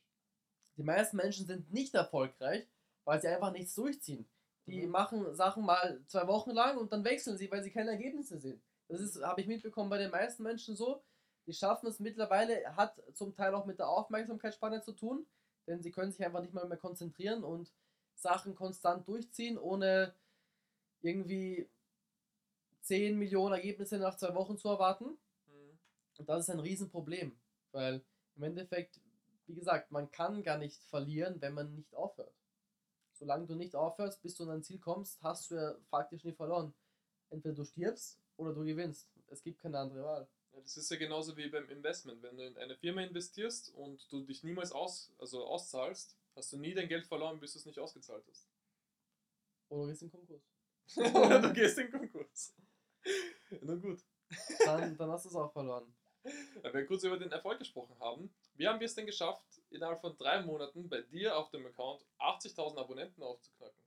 Die 0.77 0.85
meisten 0.85 1.17
Menschen 1.17 1.47
sind 1.47 1.73
nicht 1.73 1.95
erfolgreich, 1.95 2.67
weil 3.05 3.21
sie 3.21 3.29
einfach 3.29 3.51
nichts 3.51 3.75
durchziehen. 3.75 4.29
Die 4.67 4.87
mhm. 4.87 4.93
machen 4.93 5.35
Sachen 5.35 5.65
mal 5.65 6.01
zwei 6.07 6.27
Wochen 6.29 6.53
lang 6.53 6.79
und 6.79 6.93
dann 6.93 7.05
wechseln 7.05 7.37
sie, 7.37 7.51
weil 7.51 7.63
sie 7.63 7.73
keine 7.73 7.91
Ergebnisse 7.91 8.39
sehen. 8.39 8.63
Das 8.89 9.01
ist, 9.01 9.21
habe 9.23 9.41
ich 9.41 9.49
mitbekommen, 9.49 9.91
bei 9.91 9.99
den 9.99 10.11
meisten 10.11 10.43
Menschen 10.45 10.77
so. 10.77 11.03
Die 11.47 11.53
schaffen 11.53 11.89
es 11.89 11.99
mittlerweile, 11.99 12.77
hat 12.77 13.03
zum 13.15 13.35
Teil 13.35 13.55
auch 13.55 13.67
mit 13.67 13.81
der 13.81 13.89
Aufmerksamkeitsspanne 13.89 14.83
zu 14.83 14.93
tun, 14.93 15.27
denn 15.67 15.83
sie 15.83 15.91
können 15.91 16.13
sich 16.13 16.25
einfach 16.25 16.41
nicht 16.41 16.55
mal 16.55 16.69
mehr 16.69 16.79
konzentrieren 16.79 17.43
und 17.43 17.73
Sachen 18.15 18.55
konstant 18.55 19.09
durchziehen, 19.09 19.59
ohne 19.59 20.15
irgendwie 21.03 21.69
10 22.83 23.19
Millionen 23.19 23.55
Ergebnisse 23.55 23.99
nach 23.99 24.17
zwei 24.17 24.35
Wochen 24.35 24.59
zu 24.59 24.69
erwarten. 24.69 25.19
Mhm. 25.47 25.79
Und 26.19 26.29
das 26.29 26.45
ist 26.45 26.51
ein 26.51 26.61
Riesenproblem, 26.61 27.39
weil 27.73 28.03
im 28.37 28.43
Endeffekt, 28.43 29.01
wie 29.47 29.55
gesagt, 29.55 29.91
man 29.91 30.11
kann 30.11 30.43
gar 30.43 30.59
nicht 30.59 30.83
verlieren, 30.85 31.41
wenn 31.41 31.55
man 31.55 31.75
nicht 31.75 31.95
aufhört. 31.95 32.35
Solange 33.13 33.47
du 33.47 33.55
nicht 33.55 33.77
aufhörst, 33.77 34.23
bis 34.23 34.35
du 34.37 34.45
an 34.45 34.49
dein 34.49 34.63
Ziel 34.63 34.79
kommst, 34.79 35.23
hast 35.23 35.51
du 35.51 35.57
ja 35.57 35.75
faktisch 35.91 36.25
nie 36.25 36.33
verloren. 36.33 36.73
Entweder 37.29 37.55
du 37.55 37.65
stirbst 37.65 38.19
oder 38.37 38.55
du 38.55 38.65
gewinnst. 38.65 39.09
Es 39.29 39.43
gibt 39.43 39.61
keine 39.61 39.79
andere 39.79 40.03
Wahl. 40.03 40.29
Ja, 40.53 40.61
das 40.61 40.77
ist 40.77 40.91
ja 40.91 40.97
genauso 40.97 41.37
wie 41.37 41.49
beim 41.49 41.69
Investment. 41.69 42.23
Wenn 42.23 42.37
du 42.37 42.47
in 42.47 42.57
eine 42.57 42.77
Firma 42.77 43.03
investierst 43.03 43.75
und 43.75 44.11
du 44.11 44.23
dich 44.25 44.43
niemals 44.43 44.73
aus, 44.73 45.13
also 45.19 45.45
auszahlst, 45.47 46.17
hast 46.35 46.53
du 46.53 46.57
nie 46.57 46.75
dein 46.75 46.89
Geld 46.89 47.07
verloren, 47.07 47.39
bis 47.39 47.53
du 47.53 47.59
es 47.59 47.67
nicht 47.67 47.79
ausgezahlt 47.79 48.25
hast. 48.29 48.49
Oder 49.69 49.83
du 49.83 49.89
gehst 49.89 50.03
in 50.03 50.11
Konkurs. 50.11 50.43
Oder 50.97 51.41
du 51.41 51.53
gehst 51.55 51.79
in 51.79 51.91
Konkurs. 51.91 52.55
Na 53.61 53.75
gut. 53.77 54.01
Dann, 54.65 54.97
dann 54.97 55.11
hast 55.11 55.25
du 55.25 55.29
es 55.29 55.35
auch 55.35 55.53
verloren. 55.53 55.93
Wenn 56.23 56.75
wir 56.75 56.87
kurz 56.87 57.03
über 57.05 57.19
den 57.19 57.33
Erfolg 57.33 57.59
gesprochen 57.59 57.97
haben, 57.99 58.33
wie 58.55 58.69
haben 58.69 58.79
wir 58.79 58.85
es 58.85 58.95
denn 58.95 59.07
geschafft, 59.07 59.63
innerhalb 59.71 60.01
von 60.01 60.17
drei 60.17 60.43
Monaten 60.43 60.89
bei 60.89 61.01
dir 61.01 61.37
auf 61.37 61.51
dem 61.51 61.67
Account 61.67 62.05
80.000 62.19 62.79
Abonnenten 62.79 63.23
aufzuknacken? 63.23 63.81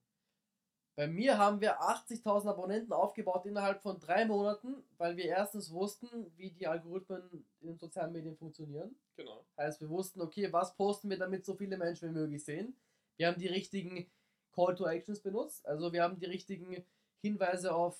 Bei 0.95 1.07
mir 1.07 1.39
haben 1.39 1.59
wir 1.59 1.81
80.000 1.81 2.49
Abonnenten 2.49 2.93
aufgebaut 2.93 3.45
innerhalb 3.45 3.81
von 3.81 3.99
drei 3.99 4.25
Monaten, 4.25 4.83
weil 4.97 5.17
wir 5.17 5.25
erstens 5.25 5.71
wussten, 5.71 6.31
wie 6.37 6.51
die 6.51 6.67
Algorithmen 6.67 7.45
in 7.61 7.67
den 7.67 7.77
sozialen 7.79 8.11
Medien 8.11 8.35
funktionieren. 8.35 8.95
Genau. 9.15 9.43
Heißt, 9.57 9.81
wir 9.81 9.89
wussten, 9.89 10.21
okay, 10.21 10.53
was 10.53 10.75
posten 10.75 11.09
wir, 11.09 11.17
damit 11.17 11.45
so 11.45 11.55
viele 11.55 11.77
Menschen 11.77 12.09
wie 12.09 12.19
möglich 12.19 12.43
sehen. 12.43 12.75
Wir 13.17 13.27
haben 13.27 13.39
die 13.39 13.47
richtigen 13.47 14.11
Call 14.53 14.75
to 14.75 14.85
Actions 14.85 15.19
benutzt, 15.19 15.65
also 15.65 15.91
wir 15.91 16.03
haben 16.03 16.19
die 16.19 16.25
richtigen 16.25 16.85
Hinweise 17.21 17.73
auf 17.73 17.97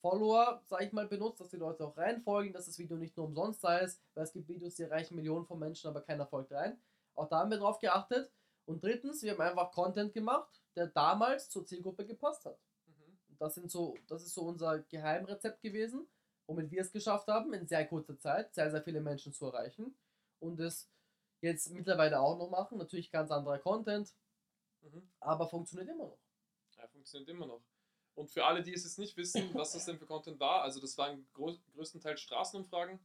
Follower, 0.00 0.62
sag 0.66 0.82
ich 0.82 0.92
mal, 0.92 1.06
benutzt, 1.06 1.40
dass 1.40 1.50
die 1.50 1.56
Leute 1.56 1.84
auch 1.84 1.96
reinfolgen, 1.96 2.52
dass 2.52 2.66
das 2.66 2.78
Video 2.78 2.96
nicht 2.96 3.16
nur 3.16 3.26
umsonst 3.26 3.60
sei, 3.60 3.86
weil 4.14 4.24
es 4.24 4.32
gibt 4.32 4.48
Videos, 4.48 4.74
die 4.74 4.82
erreichen 4.82 5.14
Millionen 5.14 5.44
von 5.44 5.58
Menschen, 5.58 5.88
aber 5.88 6.00
keiner 6.00 6.26
folgt 6.26 6.52
rein. 6.52 6.80
Auch 7.14 7.28
da 7.28 7.40
haben 7.40 7.50
wir 7.50 7.58
drauf 7.58 7.78
geachtet. 7.78 8.30
Und 8.64 8.82
drittens, 8.82 9.22
wir 9.22 9.32
haben 9.32 9.40
einfach 9.40 9.72
Content 9.72 10.14
gemacht, 10.14 10.62
der 10.74 10.86
damals 10.86 11.50
zur 11.50 11.66
Zielgruppe 11.66 12.06
gepasst 12.06 12.46
hat. 12.46 12.58
Mhm. 12.86 13.36
Das, 13.38 13.54
sind 13.56 13.70
so, 13.70 13.96
das 14.08 14.22
ist 14.22 14.34
so 14.34 14.42
unser 14.42 14.78
Geheimrezept 14.78 15.60
gewesen, 15.60 16.06
womit 16.46 16.70
wir 16.70 16.80
es 16.80 16.92
geschafft 16.92 17.28
haben, 17.28 17.52
in 17.52 17.66
sehr 17.66 17.86
kurzer 17.86 18.18
Zeit 18.18 18.54
sehr, 18.54 18.70
sehr 18.70 18.82
viele 18.82 19.00
Menschen 19.00 19.32
zu 19.32 19.46
erreichen. 19.46 19.94
Und 20.38 20.60
es 20.60 20.88
jetzt 21.40 21.70
mittlerweile 21.72 22.20
auch 22.20 22.38
noch 22.38 22.50
machen. 22.50 22.78
Natürlich 22.78 23.10
ganz 23.10 23.30
anderer 23.30 23.58
Content, 23.58 24.14
mhm. 24.82 25.08
aber 25.20 25.48
funktioniert 25.48 25.88
immer 25.88 26.06
noch. 26.06 26.18
Ja, 26.76 26.86
funktioniert 26.88 27.28
immer 27.28 27.46
noch. 27.46 27.62
Und 28.14 28.30
für 28.30 28.44
alle, 28.44 28.62
die 28.62 28.72
es 28.72 28.84
jetzt 28.84 28.98
nicht 28.98 29.16
wissen, 29.16 29.50
was 29.54 29.72
das 29.72 29.86
denn 29.86 29.98
für 29.98 30.06
Content 30.06 30.40
war, 30.40 30.62
also 30.62 30.80
das 30.80 30.98
waren 30.98 31.26
größtenteils 31.74 32.20
Straßenumfragen 32.20 32.98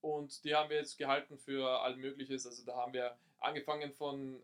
und 0.00 0.44
die 0.44 0.54
haben 0.54 0.70
wir 0.70 0.76
jetzt 0.76 0.98
gehalten 0.98 1.38
für 1.38 1.80
all 1.80 1.96
Mögliches. 1.96 2.46
Also 2.46 2.64
da 2.64 2.76
haben 2.76 2.92
wir 2.92 3.16
angefangen 3.38 3.92
von 3.92 4.42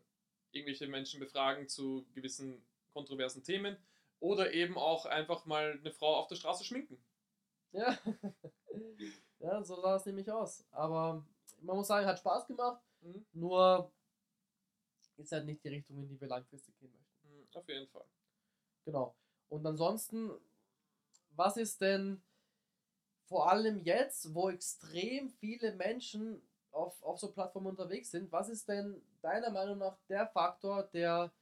irgendwelche 0.52 0.86
Menschen 0.86 1.20
befragen 1.20 1.68
zu 1.68 2.06
gewissen 2.14 2.62
kontroversen 2.92 3.44
Themen 3.44 3.76
oder 4.20 4.52
eben 4.52 4.78
auch 4.78 5.06
einfach 5.06 5.46
mal 5.46 5.78
eine 5.78 5.92
Frau 5.92 6.16
auf 6.16 6.28
der 6.28 6.36
Straße 6.36 6.64
schminken. 6.64 7.02
Ja, 7.72 7.98
ja 9.38 9.62
so 9.62 9.80
sah 9.80 9.96
es 9.96 10.06
nämlich 10.06 10.30
aus. 10.30 10.64
Aber 10.70 11.24
man 11.60 11.76
muss 11.76 11.88
sagen, 11.88 12.06
hat 12.06 12.18
Spaß 12.18 12.46
gemacht, 12.46 12.82
mhm. 13.00 13.26
nur 13.32 13.92
ist 15.20 15.32
halt 15.32 15.46
nicht 15.46 15.62
die 15.64 15.68
Richtung, 15.68 15.98
in 15.98 16.08
die 16.08 16.20
wir 16.20 16.28
langfristig 16.28 16.76
gehen 16.78 16.92
möchten. 16.92 17.28
Mhm, 17.28 17.46
auf 17.54 17.68
jeden 17.68 17.88
Fall. 17.88 18.06
Genau. 18.84 19.14
Und 19.48 19.66
ansonsten, 19.66 20.30
was 21.30 21.56
ist 21.56 21.80
denn 21.80 22.22
vor 23.26 23.50
allem 23.50 23.78
jetzt, 23.78 24.34
wo 24.34 24.50
extrem 24.50 25.30
viele 25.30 25.72
Menschen 25.74 26.42
auf, 26.72 27.02
auf 27.02 27.18
so 27.18 27.32
Plattformen 27.32 27.68
unterwegs 27.68 28.10
sind, 28.10 28.30
was 28.32 28.48
ist 28.48 28.68
denn 28.68 29.02
deiner 29.22 29.50
Meinung 29.50 29.78
nach 29.78 29.96
der 30.08 30.26
Faktor, 30.28 30.84
der 30.84 31.32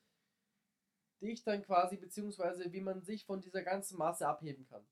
dich 1.20 1.42
dann 1.42 1.62
quasi, 1.62 1.96
beziehungsweise 1.96 2.72
wie 2.72 2.80
man 2.80 3.02
sich 3.02 3.24
von 3.24 3.40
dieser 3.40 3.62
ganzen 3.62 3.98
Masse 3.98 4.26
abheben 4.26 4.66
kann? 4.68 4.86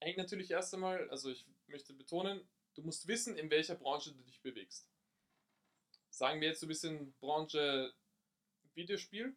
Eigentlich 0.00 0.16
natürlich 0.16 0.50
erst 0.50 0.74
einmal, 0.74 1.08
also 1.10 1.30
ich 1.30 1.46
möchte 1.66 1.92
betonen, 1.94 2.46
du 2.74 2.82
musst 2.82 3.06
wissen, 3.08 3.36
in 3.36 3.50
welcher 3.50 3.74
Branche 3.74 4.12
du 4.12 4.22
dich 4.22 4.40
bewegst. 4.42 4.88
Sagen 6.10 6.40
wir 6.40 6.48
jetzt, 6.48 6.62
du 6.62 6.66
bist 6.66 6.84
in 6.84 7.12
Branche 7.20 7.92
Videospiel, 8.74 9.34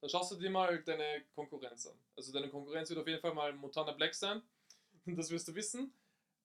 dann 0.00 0.10
schaust 0.10 0.32
du 0.32 0.36
dir 0.36 0.50
mal 0.50 0.82
deine 0.82 1.24
Konkurrenz 1.34 1.86
an. 1.86 1.98
Also 2.16 2.32
deine 2.32 2.48
Konkurrenz 2.48 2.90
wird 2.90 3.00
auf 3.00 3.06
jeden 3.06 3.20
Fall 3.20 3.34
mal 3.34 3.52
Montana 3.52 3.92
Black 3.92 4.14
sein, 4.14 4.42
das 5.06 5.30
wirst 5.30 5.48
du 5.48 5.54
wissen. 5.54 5.92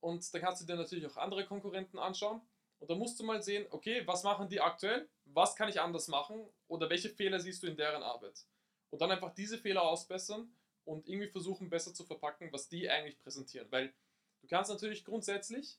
Und 0.02 0.34
dann 0.34 0.42
kannst 0.42 0.62
du 0.62 0.66
dir 0.66 0.76
natürlich 0.76 1.06
auch 1.06 1.18
andere 1.18 1.46
Konkurrenten 1.46 2.00
anschauen. 2.00 2.42
Und 2.80 2.90
da 2.90 2.96
musst 2.96 3.20
du 3.20 3.26
mal 3.26 3.42
sehen, 3.42 3.68
okay, 3.72 4.06
was 4.08 4.24
machen 4.24 4.48
die 4.48 4.62
aktuell? 4.62 5.10
Was 5.26 5.56
kann 5.56 5.68
ich 5.68 5.82
anders 5.82 6.08
machen? 6.08 6.48
Oder 6.68 6.90
welche 6.90 7.10
Fehler 7.10 7.40
siehst 7.40 7.62
du 7.64 7.68
in 7.68 7.76
deren 7.76 8.02
Arbeit? 8.02 8.46
Und 8.90 9.02
dann 9.02 9.12
einfach 9.12 9.34
diese 9.34 9.58
Fehler 9.58 9.84
ausbessern 9.84 10.50
und 10.86 11.08
irgendwie 11.08 11.28
versuchen, 11.28 11.70
besser 11.70 11.94
zu 11.94 12.06
verpacken, 12.06 12.52
was 12.52 12.70
die 12.70 12.90
eigentlich 12.90 13.20
präsentieren. 13.20 13.68
Weil 13.70 13.94
du 14.42 14.48
kannst 14.48 14.72
natürlich 14.72 15.04
grundsätzlich, 15.04 15.78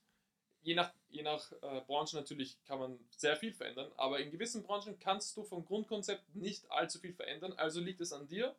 je 0.63 0.75
nach, 0.75 0.93
je 1.09 1.23
nach 1.23 1.53
äh, 1.63 1.81
Branche 1.87 2.17
natürlich 2.17 2.63
kann 2.65 2.79
man 2.79 2.99
sehr 3.17 3.37
viel 3.37 3.53
verändern, 3.53 3.91
aber 3.97 4.21
in 4.21 4.31
gewissen 4.31 4.63
Branchen 4.63 4.99
kannst 4.99 5.37
du 5.37 5.45
vom 5.45 5.65
Grundkonzept 5.65 6.35
nicht 6.35 6.71
allzu 6.71 6.99
viel 6.99 7.15
verändern. 7.15 7.53
Also 7.55 7.81
liegt 7.81 8.01
es 8.01 8.13
an 8.13 8.29
dir, 8.29 8.55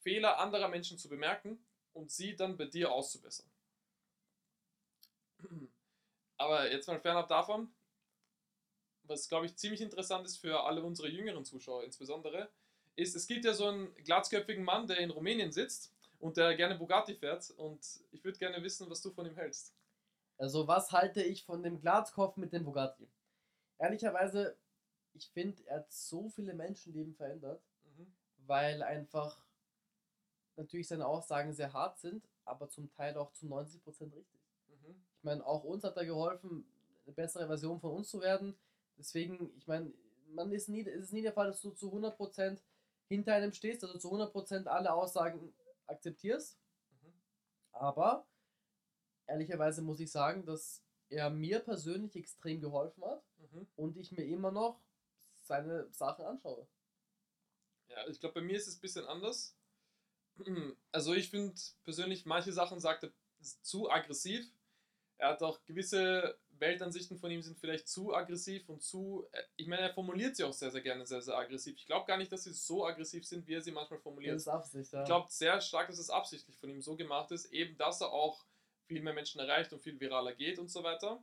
Fehler 0.00 0.38
anderer 0.38 0.68
Menschen 0.68 0.98
zu 0.98 1.08
bemerken 1.08 1.58
und 1.92 2.10
sie 2.10 2.36
dann 2.36 2.56
bei 2.56 2.66
dir 2.66 2.92
auszubessern. 2.92 3.46
Aber 6.38 6.70
jetzt 6.70 6.86
mal 6.86 7.00
fernab 7.00 7.28
davon, 7.28 7.72
was 9.04 9.28
glaube 9.28 9.46
ich 9.46 9.56
ziemlich 9.56 9.80
interessant 9.80 10.26
ist 10.26 10.38
für 10.38 10.64
alle 10.64 10.82
unsere 10.82 11.08
jüngeren 11.08 11.44
Zuschauer 11.44 11.84
insbesondere, 11.84 12.50
ist, 12.96 13.14
es 13.14 13.26
gibt 13.26 13.44
ja 13.44 13.52
so 13.52 13.66
einen 13.66 13.94
glatzköpfigen 13.96 14.64
Mann, 14.64 14.86
der 14.86 14.98
in 14.98 15.10
Rumänien 15.10 15.52
sitzt 15.52 15.92
und 16.18 16.36
der 16.36 16.56
gerne 16.56 16.76
Bugatti 16.76 17.14
fährt 17.14 17.50
und 17.50 17.80
ich 18.10 18.24
würde 18.24 18.38
gerne 18.38 18.62
wissen, 18.62 18.88
was 18.88 19.02
du 19.02 19.10
von 19.10 19.26
ihm 19.26 19.36
hältst. 19.36 19.75
Also 20.38 20.68
was 20.68 20.92
halte 20.92 21.22
ich 21.22 21.44
von 21.44 21.62
dem 21.62 21.80
Glatzkopf 21.80 22.36
mit 22.36 22.52
dem 22.52 22.64
Bugatti? 22.64 23.08
Ehrlicherweise, 23.78 24.56
ich 25.14 25.28
finde, 25.30 25.62
er 25.66 25.78
hat 25.78 25.92
so 25.92 26.28
viele 26.28 26.54
Menschenleben 26.54 27.14
verändert, 27.14 27.62
Mhm. 27.84 28.12
weil 28.46 28.82
einfach 28.82 29.46
natürlich 30.56 30.88
seine 30.88 31.06
Aussagen 31.06 31.52
sehr 31.52 31.72
hart 31.72 31.98
sind, 31.98 32.28
aber 32.44 32.68
zum 32.68 32.90
Teil 32.90 33.16
auch 33.16 33.32
zu 33.32 33.46
90% 33.46 34.14
richtig. 34.14 34.40
Mhm. 34.68 34.96
Ich 35.18 35.24
meine, 35.24 35.44
auch 35.44 35.64
uns 35.64 35.84
hat 35.84 35.96
er 35.96 36.06
geholfen, 36.06 36.66
eine 37.04 37.14
bessere 37.14 37.46
Version 37.46 37.80
von 37.80 37.92
uns 37.92 38.10
zu 38.10 38.20
werden. 38.20 38.56
Deswegen, 38.98 39.52
ich 39.56 39.66
meine, 39.66 39.92
man 40.28 40.52
ist 40.52 40.68
nie, 40.68 40.86
es 40.86 41.04
ist 41.04 41.12
nie 41.12 41.22
der 41.22 41.32
Fall, 41.32 41.48
dass 41.48 41.60
du 41.60 41.70
zu 41.70 41.92
100% 41.92 42.62
hinter 43.08 43.34
einem 43.34 43.52
stehst, 43.52 43.84
also 43.84 43.98
zu 43.98 44.10
100% 44.10 44.66
alle 44.66 44.92
Aussagen 44.92 45.54
akzeptierst. 45.86 46.58
Mhm. 46.90 47.12
Aber 47.72 48.26
ehrlicherweise 49.26 49.82
muss 49.82 50.00
ich 50.00 50.10
sagen, 50.10 50.44
dass 50.44 50.82
er 51.08 51.30
mir 51.30 51.60
persönlich 51.60 52.16
extrem 52.16 52.60
geholfen 52.60 53.04
hat 53.04 53.22
Mhm. 53.52 53.66
und 53.76 53.96
ich 53.96 54.10
mir 54.12 54.24
immer 54.24 54.50
noch 54.50 54.80
seine 55.42 55.86
Sachen 55.92 56.24
anschaue. 56.24 56.66
Ja, 57.88 58.06
ich 58.08 58.18
glaube, 58.18 58.34
bei 58.34 58.40
mir 58.40 58.56
ist 58.56 58.66
es 58.66 58.76
ein 58.76 58.80
bisschen 58.80 59.06
anders. 59.06 59.54
Also 60.92 61.14
ich 61.14 61.30
finde 61.30 61.54
persönlich, 61.84 62.26
manche 62.26 62.52
Sachen 62.52 62.80
sagt 62.80 63.04
er 63.04 63.12
zu 63.62 63.90
aggressiv. 63.90 64.50
Er 65.18 65.28
hat 65.30 65.42
auch 65.42 65.62
gewisse 65.64 66.36
Weltansichten 66.58 67.18
von 67.18 67.30
ihm 67.30 67.42
sind 67.42 67.58
vielleicht 67.58 67.86
zu 67.88 68.14
aggressiv 68.14 68.68
und 68.68 68.82
zu. 68.82 69.26
äh, 69.32 69.42
Ich 69.56 69.66
meine, 69.66 69.82
er 69.82 69.94
formuliert 69.94 70.36
sie 70.36 70.44
auch 70.44 70.52
sehr, 70.52 70.70
sehr 70.70 70.80
gerne 70.80 71.06
sehr, 71.06 71.22
sehr 71.22 71.36
aggressiv. 71.36 71.76
Ich 71.76 71.86
glaube 71.86 72.06
gar 72.06 72.16
nicht, 72.18 72.32
dass 72.32 72.44
sie 72.44 72.52
so 72.52 72.86
aggressiv 72.86 73.26
sind, 73.26 73.46
wie 73.46 73.54
er 73.54 73.60
sie 73.62 73.72
manchmal 73.72 73.98
formuliert. 74.00 74.34
Das 74.36 74.42
ist 74.42 74.48
Absicht, 74.48 74.92
ja. 74.92 75.00
Ich 75.02 75.06
glaube 75.06 75.30
sehr 75.30 75.60
stark, 75.60 75.88
dass 75.88 75.98
es 75.98 76.10
absichtlich 76.10 76.58
von 76.58 76.68
ihm 76.70 76.82
so 76.82 76.96
gemacht 76.96 77.30
ist, 77.30 77.46
eben 77.52 77.76
dass 77.76 78.00
er 78.00 78.10
auch 78.10 78.44
viel 78.86 79.02
mehr 79.02 79.12
Menschen 79.12 79.40
erreicht 79.40 79.72
und 79.72 79.80
viel 79.82 79.98
viraler 79.98 80.34
geht 80.34 80.58
und 80.58 80.68
so 80.70 80.82
weiter. 80.82 81.22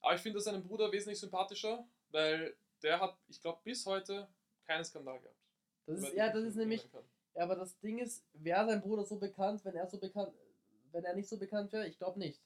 Aber 0.00 0.14
ich 0.14 0.20
finde 0.20 0.40
seinen 0.40 0.62
Bruder 0.62 0.90
wesentlich 0.92 1.18
sympathischer, 1.18 1.86
weil 2.10 2.54
der 2.82 3.00
hat, 3.00 3.16
ich 3.28 3.40
glaube, 3.40 3.60
bis 3.64 3.84
heute 3.86 4.28
keinen 4.66 4.84
Skandal 4.84 5.18
gehabt. 5.20 5.36
das 5.86 6.00
ist, 6.00 6.14
ja, 6.14 6.30
das 6.32 6.44
ist 6.44 6.56
nämlich, 6.56 6.86
ja, 7.34 7.42
aber 7.42 7.56
das 7.56 7.78
Ding 7.80 7.98
ist, 7.98 8.24
wäre 8.34 8.66
sein 8.66 8.80
Bruder 8.82 9.04
so 9.04 9.16
bekannt, 9.18 9.64
wenn 9.64 9.74
er 9.74 9.86
so 9.86 9.98
bekannt, 9.98 10.32
wenn 10.92 11.04
er 11.04 11.14
nicht 11.14 11.28
so 11.28 11.38
bekannt 11.38 11.72
wäre? 11.72 11.86
Ich 11.88 11.96
glaube 11.98 12.18
nicht. 12.18 12.40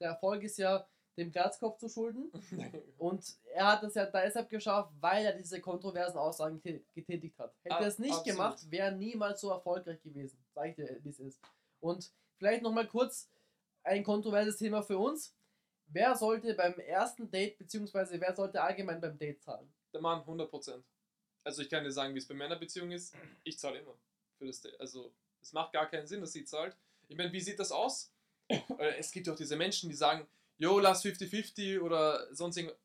Der 0.00 0.10
Erfolg 0.10 0.42
ist 0.42 0.58
ja 0.58 0.86
dem 1.16 1.32
Glatzkopf 1.32 1.78
zu 1.78 1.88
schulden 1.88 2.30
und 2.98 3.24
er 3.54 3.66
hat 3.72 3.82
es 3.82 3.94
ja 3.94 4.04
deshalb 4.06 4.50
geschafft, 4.50 4.92
weil 5.00 5.24
er 5.24 5.32
diese 5.32 5.60
kontroversen 5.60 6.18
Aussagen 6.18 6.60
tä- 6.60 6.82
getätigt 6.94 7.38
hat. 7.38 7.54
Hätte 7.62 7.76
Ah, 7.76 7.80
er 7.80 7.86
es 7.88 7.98
nicht 7.98 8.12
absolut. 8.12 8.36
gemacht, 8.36 8.70
wäre 8.70 8.86
er 8.88 8.92
niemals 8.96 9.40
so 9.40 9.50
erfolgreich 9.50 10.00
gewesen. 10.02 10.38
Sag 10.54 10.68
ich 10.68 10.76
dir, 10.76 10.98
wie 11.02 11.08
es 11.08 11.18
ist. 11.18 11.40
Und 11.80 12.12
vielleicht 12.36 12.62
nochmal 12.62 12.86
kurz 12.86 13.30
ein 13.86 14.04
kontroverses 14.04 14.56
Thema 14.56 14.82
für 14.82 14.98
uns. 14.98 15.34
Wer 15.86 16.16
sollte 16.16 16.54
beim 16.54 16.78
ersten 16.78 17.30
Date, 17.30 17.58
beziehungsweise 17.58 18.20
wer 18.20 18.34
sollte 18.34 18.60
allgemein 18.60 19.00
beim 19.00 19.16
Date 19.16 19.40
zahlen? 19.42 19.72
Der 19.92 20.00
Mann 20.00 20.22
100%. 20.22 20.82
Also 21.44 21.62
ich 21.62 21.70
kann 21.70 21.84
dir 21.84 21.92
sagen, 21.92 22.12
wie 22.14 22.18
es 22.18 22.26
bei 22.26 22.34
Männerbeziehungen 22.34 22.92
ist. 22.92 23.14
Ich 23.44 23.58
zahle 23.58 23.78
immer 23.78 23.96
für 24.38 24.46
das 24.46 24.60
Date. 24.60 24.78
Also 24.80 25.14
es 25.40 25.52
macht 25.52 25.72
gar 25.72 25.88
keinen 25.88 26.06
Sinn, 26.06 26.20
dass 26.20 26.32
sie 26.32 26.44
zahlt. 26.44 26.76
Ich 27.08 27.16
meine, 27.16 27.32
wie 27.32 27.40
sieht 27.40 27.60
das 27.60 27.72
aus? 27.72 28.12
Äh, 28.48 28.98
es 28.98 29.10
gibt 29.10 29.28
auch 29.28 29.36
diese 29.36 29.56
Menschen, 29.56 29.88
die 29.88 29.96
sagen, 29.96 30.26
yo, 30.58 30.78
lass 30.78 31.04
50-50 31.04 31.80
oder 31.80 32.32
sonst 32.34 32.56
irgendwas. 32.56 32.78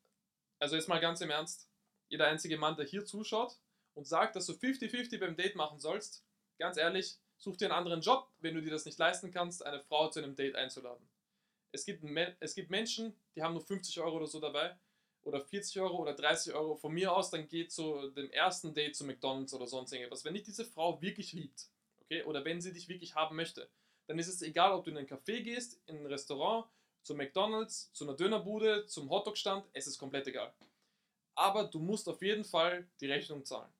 Also 0.59 0.75
jetzt 0.75 0.87
mal 0.87 0.99
ganz 0.99 1.21
im 1.21 1.29
Ernst. 1.29 1.67
Jeder 2.07 2.27
einzige 2.27 2.57
Mann, 2.57 2.75
der 2.75 2.85
hier 2.85 3.05
zuschaut 3.05 3.57
und 3.93 4.07
sagt, 4.07 4.35
dass 4.35 4.45
du 4.45 4.53
50-50 4.53 5.19
beim 5.19 5.35
Date 5.35 5.55
machen 5.55 5.79
sollst, 5.79 6.23
ganz 6.59 6.77
ehrlich, 6.77 7.17
such 7.41 7.57
dir 7.57 7.65
einen 7.65 7.73
anderen 7.73 8.01
Job, 8.01 8.29
wenn 8.39 8.53
du 8.55 8.61
dir 8.61 8.69
das 8.69 8.85
nicht 8.85 8.99
leisten 8.99 9.31
kannst, 9.31 9.65
eine 9.65 9.79
Frau 9.79 10.09
zu 10.09 10.19
einem 10.19 10.35
Date 10.35 10.55
einzuladen. 10.55 11.05
Es 11.71 11.85
gibt, 11.85 12.03
es 12.39 12.55
gibt 12.55 12.69
Menschen, 12.69 13.15
die 13.35 13.41
haben 13.41 13.53
nur 13.53 13.65
50 13.65 13.99
Euro 13.99 14.17
oder 14.17 14.27
so 14.27 14.39
dabei 14.39 14.77
oder 15.23 15.41
40 15.41 15.79
Euro 15.81 15.97
oder 15.97 16.13
30 16.13 16.53
Euro 16.53 16.75
von 16.75 16.93
mir 16.93 17.13
aus, 17.13 17.31
dann 17.31 17.47
geht 17.47 17.71
zu 17.71 18.09
dem 18.11 18.29
ersten 18.31 18.73
Date 18.73 18.95
zu 18.95 19.05
McDonalds 19.05 19.53
oder 19.53 19.67
sonst 19.67 19.91
irgendwas. 19.91 20.23
Wenn 20.23 20.35
dich 20.35 20.43
diese 20.43 20.65
Frau 20.65 21.01
wirklich 21.01 21.33
liebt, 21.33 21.67
okay, 22.01 22.23
oder 22.23 22.45
wenn 22.45 22.61
sie 22.61 22.73
dich 22.73 22.87
wirklich 22.87 23.15
haben 23.15 23.35
möchte, 23.35 23.67
dann 24.07 24.19
ist 24.19 24.27
es 24.27 24.41
egal, 24.41 24.73
ob 24.73 24.83
du 24.83 24.91
in 24.91 24.97
ein 24.97 25.07
Café 25.07 25.41
gehst, 25.41 25.81
in 25.87 25.97
ein 25.97 26.05
Restaurant, 26.05 26.67
zu 27.03 27.15
McDonalds, 27.15 27.91
zu 27.93 28.03
einer 28.03 28.15
Dönerbude, 28.15 28.85
zum 28.85 29.09
Hotdog-Stand, 29.09 29.65
es 29.73 29.87
ist 29.87 29.97
komplett 29.97 30.27
egal. 30.27 30.53
Aber 31.33 31.63
du 31.63 31.79
musst 31.79 32.07
auf 32.07 32.21
jeden 32.21 32.43
Fall 32.43 32.87
die 32.99 33.07
Rechnung 33.07 33.43
zahlen. 33.43 33.71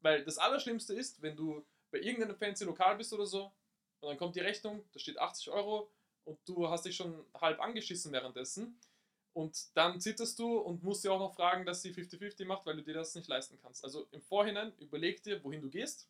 Weil 0.00 0.24
das 0.24 0.38
Allerschlimmste 0.38 0.94
ist, 0.94 1.20
wenn 1.20 1.36
du 1.36 1.66
bei 1.96 2.02
irgendeinem 2.02 2.36
fancy 2.36 2.64
Lokal 2.64 2.96
bist 2.96 3.12
oder 3.12 3.26
so, 3.26 3.52
und 4.00 4.10
dann 4.10 4.18
kommt 4.18 4.36
die 4.36 4.40
Rechnung, 4.40 4.84
da 4.92 4.98
steht 4.98 5.18
80 5.18 5.50
Euro 5.50 5.90
und 6.24 6.38
du 6.44 6.68
hast 6.68 6.84
dich 6.84 6.96
schon 6.96 7.24
halb 7.40 7.60
angeschissen 7.60 8.12
währenddessen. 8.12 8.78
Und 9.32 9.76
dann 9.76 10.00
zitterst 10.00 10.38
du 10.38 10.58
und 10.58 10.82
musst 10.82 11.02
sie 11.02 11.08
auch 11.08 11.18
noch 11.18 11.34
fragen, 11.34 11.66
dass 11.66 11.82
sie 11.82 11.92
50-50 11.92 12.46
macht, 12.46 12.64
weil 12.64 12.76
du 12.76 12.82
dir 12.82 12.94
das 12.94 13.14
nicht 13.14 13.28
leisten 13.28 13.58
kannst. 13.60 13.84
Also 13.84 14.06
im 14.12 14.22
Vorhinein 14.22 14.72
überleg 14.78 15.22
dir, 15.22 15.42
wohin 15.44 15.60
du 15.60 15.68
gehst 15.68 16.08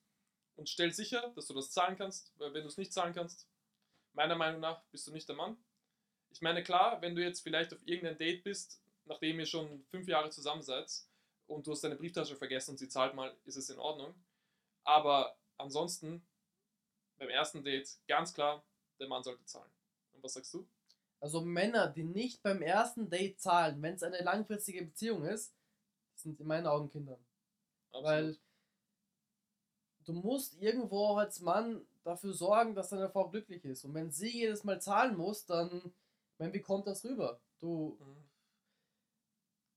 und 0.56 0.68
stell 0.68 0.92
sicher, 0.92 1.32
dass 1.34 1.46
du 1.46 1.54
das 1.54 1.70
zahlen 1.70 1.96
kannst, 1.96 2.32
weil 2.38 2.54
wenn 2.54 2.62
du 2.62 2.68
es 2.68 2.76
nicht 2.76 2.92
zahlen 2.92 3.14
kannst, 3.14 3.48
meiner 4.12 4.36
Meinung 4.36 4.60
nach 4.60 4.82
bist 4.92 5.06
du 5.06 5.12
nicht 5.12 5.28
der 5.28 5.36
Mann. 5.36 5.56
Ich 6.30 6.40
meine, 6.40 6.62
klar, 6.62 7.02
wenn 7.02 7.14
du 7.14 7.22
jetzt 7.22 7.40
vielleicht 7.40 7.72
auf 7.72 7.80
irgendein 7.84 8.18
Date 8.18 8.44
bist, 8.44 8.80
nachdem 9.06 9.40
ihr 9.40 9.46
schon 9.46 9.84
fünf 9.90 10.06
Jahre 10.08 10.30
zusammen 10.30 10.62
seid 10.62 10.90
und 11.46 11.66
du 11.66 11.72
hast 11.72 11.82
deine 11.82 11.96
Brieftasche 11.96 12.36
vergessen 12.36 12.72
und 12.72 12.78
sie 12.78 12.88
zahlt 12.88 13.14
mal, 13.14 13.36
ist 13.44 13.56
es 13.56 13.70
in 13.70 13.78
Ordnung. 13.78 14.14
Aber 14.84 15.36
ansonsten, 15.58 16.22
beim 17.18 17.28
ersten 17.30 17.62
Date, 17.64 17.88
ganz 18.08 18.34
klar, 18.34 18.62
der 18.98 19.08
Mann 19.08 19.22
sollte 19.22 19.44
zahlen. 19.44 19.70
Und 20.12 20.22
was 20.22 20.34
sagst 20.34 20.54
du? 20.54 20.66
Also 21.20 21.40
Männer, 21.40 21.88
die 21.88 22.04
nicht 22.04 22.42
beim 22.42 22.62
ersten 22.62 23.08
Date 23.10 23.40
zahlen, 23.40 23.80
wenn 23.82 23.94
es 23.94 24.02
eine 24.02 24.22
langfristige 24.22 24.84
Beziehung 24.84 25.24
ist, 25.24 25.54
sind 26.14 26.40
in 26.40 26.46
meinen 26.46 26.66
Augen 26.66 26.90
Kinder. 26.90 27.18
Weil 27.92 28.36
du 30.04 30.12
musst 30.12 30.60
irgendwo 30.62 31.16
als 31.16 31.40
Mann 31.40 31.86
dafür 32.04 32.32
sorgen, 32.32 32.74
dass 32.74 32.90
deine 32.90 33.10
Frau 33.10 33.28
glücklich 33.28 33.64
ist. 33.64 33.84
Und 33.84 33.94
wenn 33.94 34.10
sie 34.10 34.30
jedes 34.30 34.64
Mal 34.64 34.80
zahlen 34.80 35.16
muss, 35.16 35.44
dann, 35.46 35.70
ich 36.32 36.38
meine, 36.38 36.52
wie 36.52 36.60
kommt 36.60 36.86
das 36.86 37.04
rüber? 37.04 37.40
Du, 37.58 37.96
Mhm. 38.00 38.24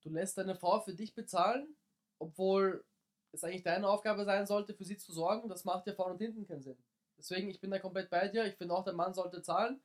du 0.01 0.09
lässt 0.09 0.37
deine 0.37 0.55
Frau 0.55 0.79
für 0.81 0.93
dich 0.93 1.13
bezahlen, 1.13 1.75
obwohl 2.19 2.83
es 3.31 3.43
eigentlich 3.43 3.63
deine 3.63 3.87
Aufgabe 3.87 4.25
sein 4.25 4.45
sollte, 4.47 4.73
für 4.73 4.85
sie 4.85 4.97
zu 4.97 5.11
sorgen. 5.11 5.49
Das 5.49 5.65
macht 5.65 5.87
ja 5.87 5.93
vorne 5.93 6.13
und 6.13 6.19
hinten 6.19 6.47
keinen 6.47 6.61
Sinn. 6.61 6.77
Deswegen, 7.17 7.49
ich 7.49 7.59
bin 7.59 7.71
da 7.71 7.79
komplett 7.79 8.09
bei 8.09 8.27
dir. 8.27 8.45
Ich 8.45 8.55
finde 8.55 8.73
auch, 8.73 8.83
der 8.83 8.93
Mann 8.93 9.13
sollte 9.13 9.41
zahlen. 9.41 9.81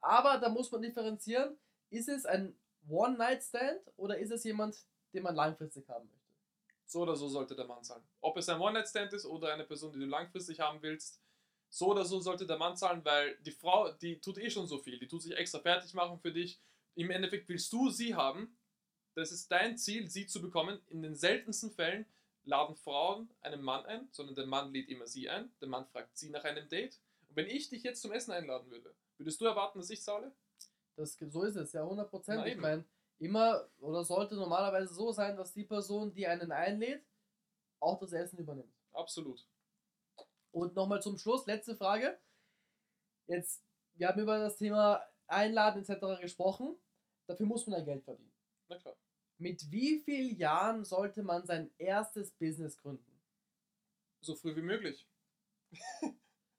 Aber 0.00 0.38
da 0.38 0.48
muss 0.48 0.70
man 0.70 0.82
differenzieren. 0.82 1.58
Ist 1.90 2.08
es 2.08 2.24
ein 2.26 2.56
One-Night-Stand 2.88 3.80
oder 3.96 4.18
ist 4.18 4.30
es 4.30 4.44
jemand, 4.44 4.76
den 5.12 5.22
man 5.22 5.34
langfristig 5.34 5.88
haben 5.88 6.08
möchte? 6.08 6.26
So 6.86 7.00
oder 7.00 7.16
so 7.16 7.28
sollte 7.28 7.56
der 7.56 7.66
Mann 7.66 7.82
zahlen. 7.82 8.04
Ob 8.20 8.36
es 8.36 8.48
ein 8.48 8.60
One-Night-Stand 8.60 9.12
ist 9.12 9.26
oder 9.26 9.52
eine 9.52 9.64
Person, 9.64 9.92
die 9.92 9.98
du 9.98 10.06
langfristig 10.06 10.60
haben 10.60 10.80
willst, 10.82 11.20
so 11.68 11.88
oder 11.88 12.04
so 12.04 12.20
sollte 12.20 12.46
der 12.46 12.58
Mann 12.58 12.76
zahlen, 12.76 13.04
weil 13.04 13.36
die 13.38 13.50
Frau, 13.50 13.92
die 13.92 14.20
tut 14.20 14.38
eh 14.38 14.50
schon 14.50 14.66
so 14.66 14.78
viel. 14.78 14.98
Die 14.98 15.08
tut 15.08 15.22
sich 15.22 15.36
extra 15.36 15.58
fertig 15.58 15.94
machen 15.94 16.20
für 16.20 16.32
dich. 16.32 16.60
Im 16.94 17.10
Endeffekt 17.10 17.48
willst 17.48 17.72
du 17.72 17.90
sie 17.90 18.14
haben. 18.14 18.56
Das 19.14 19.32
ist 19.32 19.50
dein 19.50 19.76
Ziel, 19.76 20.08
sie 20.08 20.26
zu 20.26 20.40
bekommen. 20.40 20.80
In 20.88 21.02
den 21.02 21.16
seltensten 21.16 21.72
Fällen 21.72 22.06
laden 22.46 22.76
Frauen 22.76 23.28
einen 23.40 23.60
Mann 23.60 23.84
ein, 23.86 24.08
sondern 24.12 24.34
der 24.34 24.46
Mann 24.46 24.72
lädt 24.72 24.88
immer 24.88 25.06
sie 25.06 25.28
ein. 25.28 25.52
Der 25.60 25.68
Mann 25.68 25.86
fragt 25.86 26.16
sie 26.16 26.30
nach 26.30 26.44
einem 26.44 26.68
Date. 26.68 27.00
Und 27.28 27.36
wenn 27.36 27.46
ich 27.46 27.68
dich 27.68 27.82
jetzt 27.82 28.00
zum 28.00 28.12
Essen 28.12 28.32
einladen 28.32 28.70
würde, 28.70 28.94
würdest 29.18 29.40
du 29.40 29.44
erwarten, 29.44 29.78
dass 29.78 29.90
ich 29.90 30.02
zahle? 30.02 30.32
Das, 30.96 31.18
so 31.18 31.42
ist 31.42 31.56
es, 31.56 31.72
ja, 31.72 31.82
100 31.82 32.08
Prozent. 32.08 32.46
Ich 32.46 32.56
meine, 32.56 32.84
immer 33.18 33.68
oder 33.78 34.04
sollte 34.04 34.36
normalerweise 34.36 34.94
so 34.94 35.12
sein, 35.12 35.36
dass 35.36 35.52
die 35.52 35.64
Person, 35.64 36.14
die 36.14 36.26
einen 36.26 36.52
einlädt, 36.52 37.04
auch 37.80 37.98
das 37.98 38.12
Essen 38.12 38.38
übernimmt. 38.38 38.72
Absolut. 38.92 39.46
Und 40.52 40.74
nochmal 40.74 41.02
zum 41.02 41.18
Schluss, 41.18 41.46
letzte 41.46 41.76
Frage. 41.76 42.18
Jetzt, 43.26 43.62
wir 43.94 44.08
haben 44.08 44.20
über 44.20 44.38
das 44.38 44.56
Thema 44.56 45.02
Einladen 45.26 45.82
etc. 45.82 46.20
gesprochen. 46.20 46.76
Dafür 47.26 47.46
muss 47.46 47.66
man 47.66 47.80
ja 47.80 47.84
Geld 47.84 48.04
verdienen. 48.04 48.32
Na 48.68 48.78
klar. 48.78 48.96
Mit 49.38 49.70
wie 49.70 50.00
vielen 50.00 50.36
Jahren 50.36 50.84
sollte 50.84 51.22
man 51.22 51.46
sein 51.46 51.70
erstes 51.78 52.30
Business 52.32 52.78
gründen? 52.78 53.20
So 54.20 54.34
früh 54.34 54.56
wie 54.56 54.62
möglich. 54.62 55.06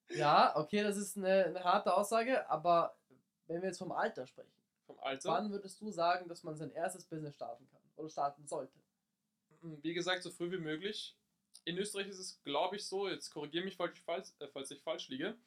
Ja, 0.09 0.55
okay, 0.55 0.83
das 0.83 0.95
ist 0.95 1.17
eine, 1.17 1.45
eine 1.45 1.63
harte 1.65 1.93
Aussage, 1.93 2.49
aber 2.49 2.97
wenn 3.47 3.61
wir 3.61 3.67
jetzt 3.67 3.79
vom 3.79 3.91
Alter 3.91 4.25
sprechen, 4.25 4.63
Vom 4.85 4.97
Alter. 4.99 5.29
wann 5.29 5.51
würdest 5.51 5.81
du 5.81 5.91
sagen, 5.91 6.29
dass 6.29 6.43
man 6.43 6.55
sein 6.55 6.71
erstes 6.71 7.05
Business 7.05 7.35
starten 7.35 7.67
kann 7.69 7.81
oder 7.97 8.09
starten 8.09 8.47
sollte? 8.47 8.79
Wie 9.61 9.93
gesagt, 9.93 10.23
so 10.23 10.31
früh 10.31 10.49
wie 10.49 10.59
möglich. 10.59 11.17
In 11.65 11.77
Österreich 11.77 12.07
ist 12.07 12.19
es, 12.19 12.41
glaube 12.43 12.77
ich, 12.77 12.85
so, 12.85 13.09
jetzt 13.09 13.31
korrigiere 13.31 13.65
mich, 13.65 13.75
falls 13.75 13.97
ich, 13.97 14.01
falsch, 14.03 14.29
äh, 14.39 14.47
falls 14.47 14.71
ich 14.71 14.81
falsch 14.81 15.09
liege, 15.09 15.37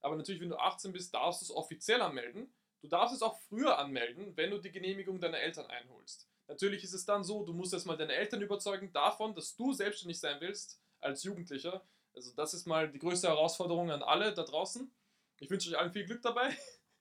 aber 0.00 0.16
natürlich, 0.16 0.40
wenn 0.40 0.48
du 0.50 0.56
18 0.58 0.92
bist, 0.92 1.14
darfst 1.14 1.42
du 1.42 1.44
es 1.44 1.50
offiziell 1.52 2.02
anmelden. 2.02 2.52
Du 2.80 2.88
darfst 2.88 3.14
es 3.14 3.22
auch 3.22 3.38
früher 3.42 3.78
anmelden, 3.78 4.36
wenn 4.36 4.50
du 4.50 4.58
die 4.58 4.72
Genehmigung 4.72 5.20
deiner 5.20 5.38
Eltern 5.38 5.66
einholst. 5.66 6.28
Natürlich 6.48 6.82
ist 6.82 6.94
es 6.94 7.04
dann 7.04 7.22
so, 7.22 7.44
du 7.44 7.52
musst 7.52 7.74
erstmal 7.74 7.98
deine 7.98 8.14
Eltern 8.14 8.40
überzeugen 8.40 8.90
davon, 8.92 9.34
dass 9.34 9.54
du 9.54 9.72
selbstständig 9.72 10.18
sein 10.18 10.40
willst 10.40 10.80
als 11.00 11.22
Jugendlicher. 11.22 11.86
Also 12.14 12.32
das 12.34 12.54
ist 12.54 12.66
mal 12.66 12.90
die 12.90 12.98
größte 12.98 13.28
Herausforderung 13.28 13.90
an 13.90 14.02
alle 14.02 14.32
da 14.34 14.42
draußen. 14.42 14.90
Ich 15.40 15.50
wünsche 15.50 15.70
euch 15.70 15.78
allen 15.78 15.92
viel 15.92 16.06
Glück 16.06 16.22
dabei. 16.22 16.56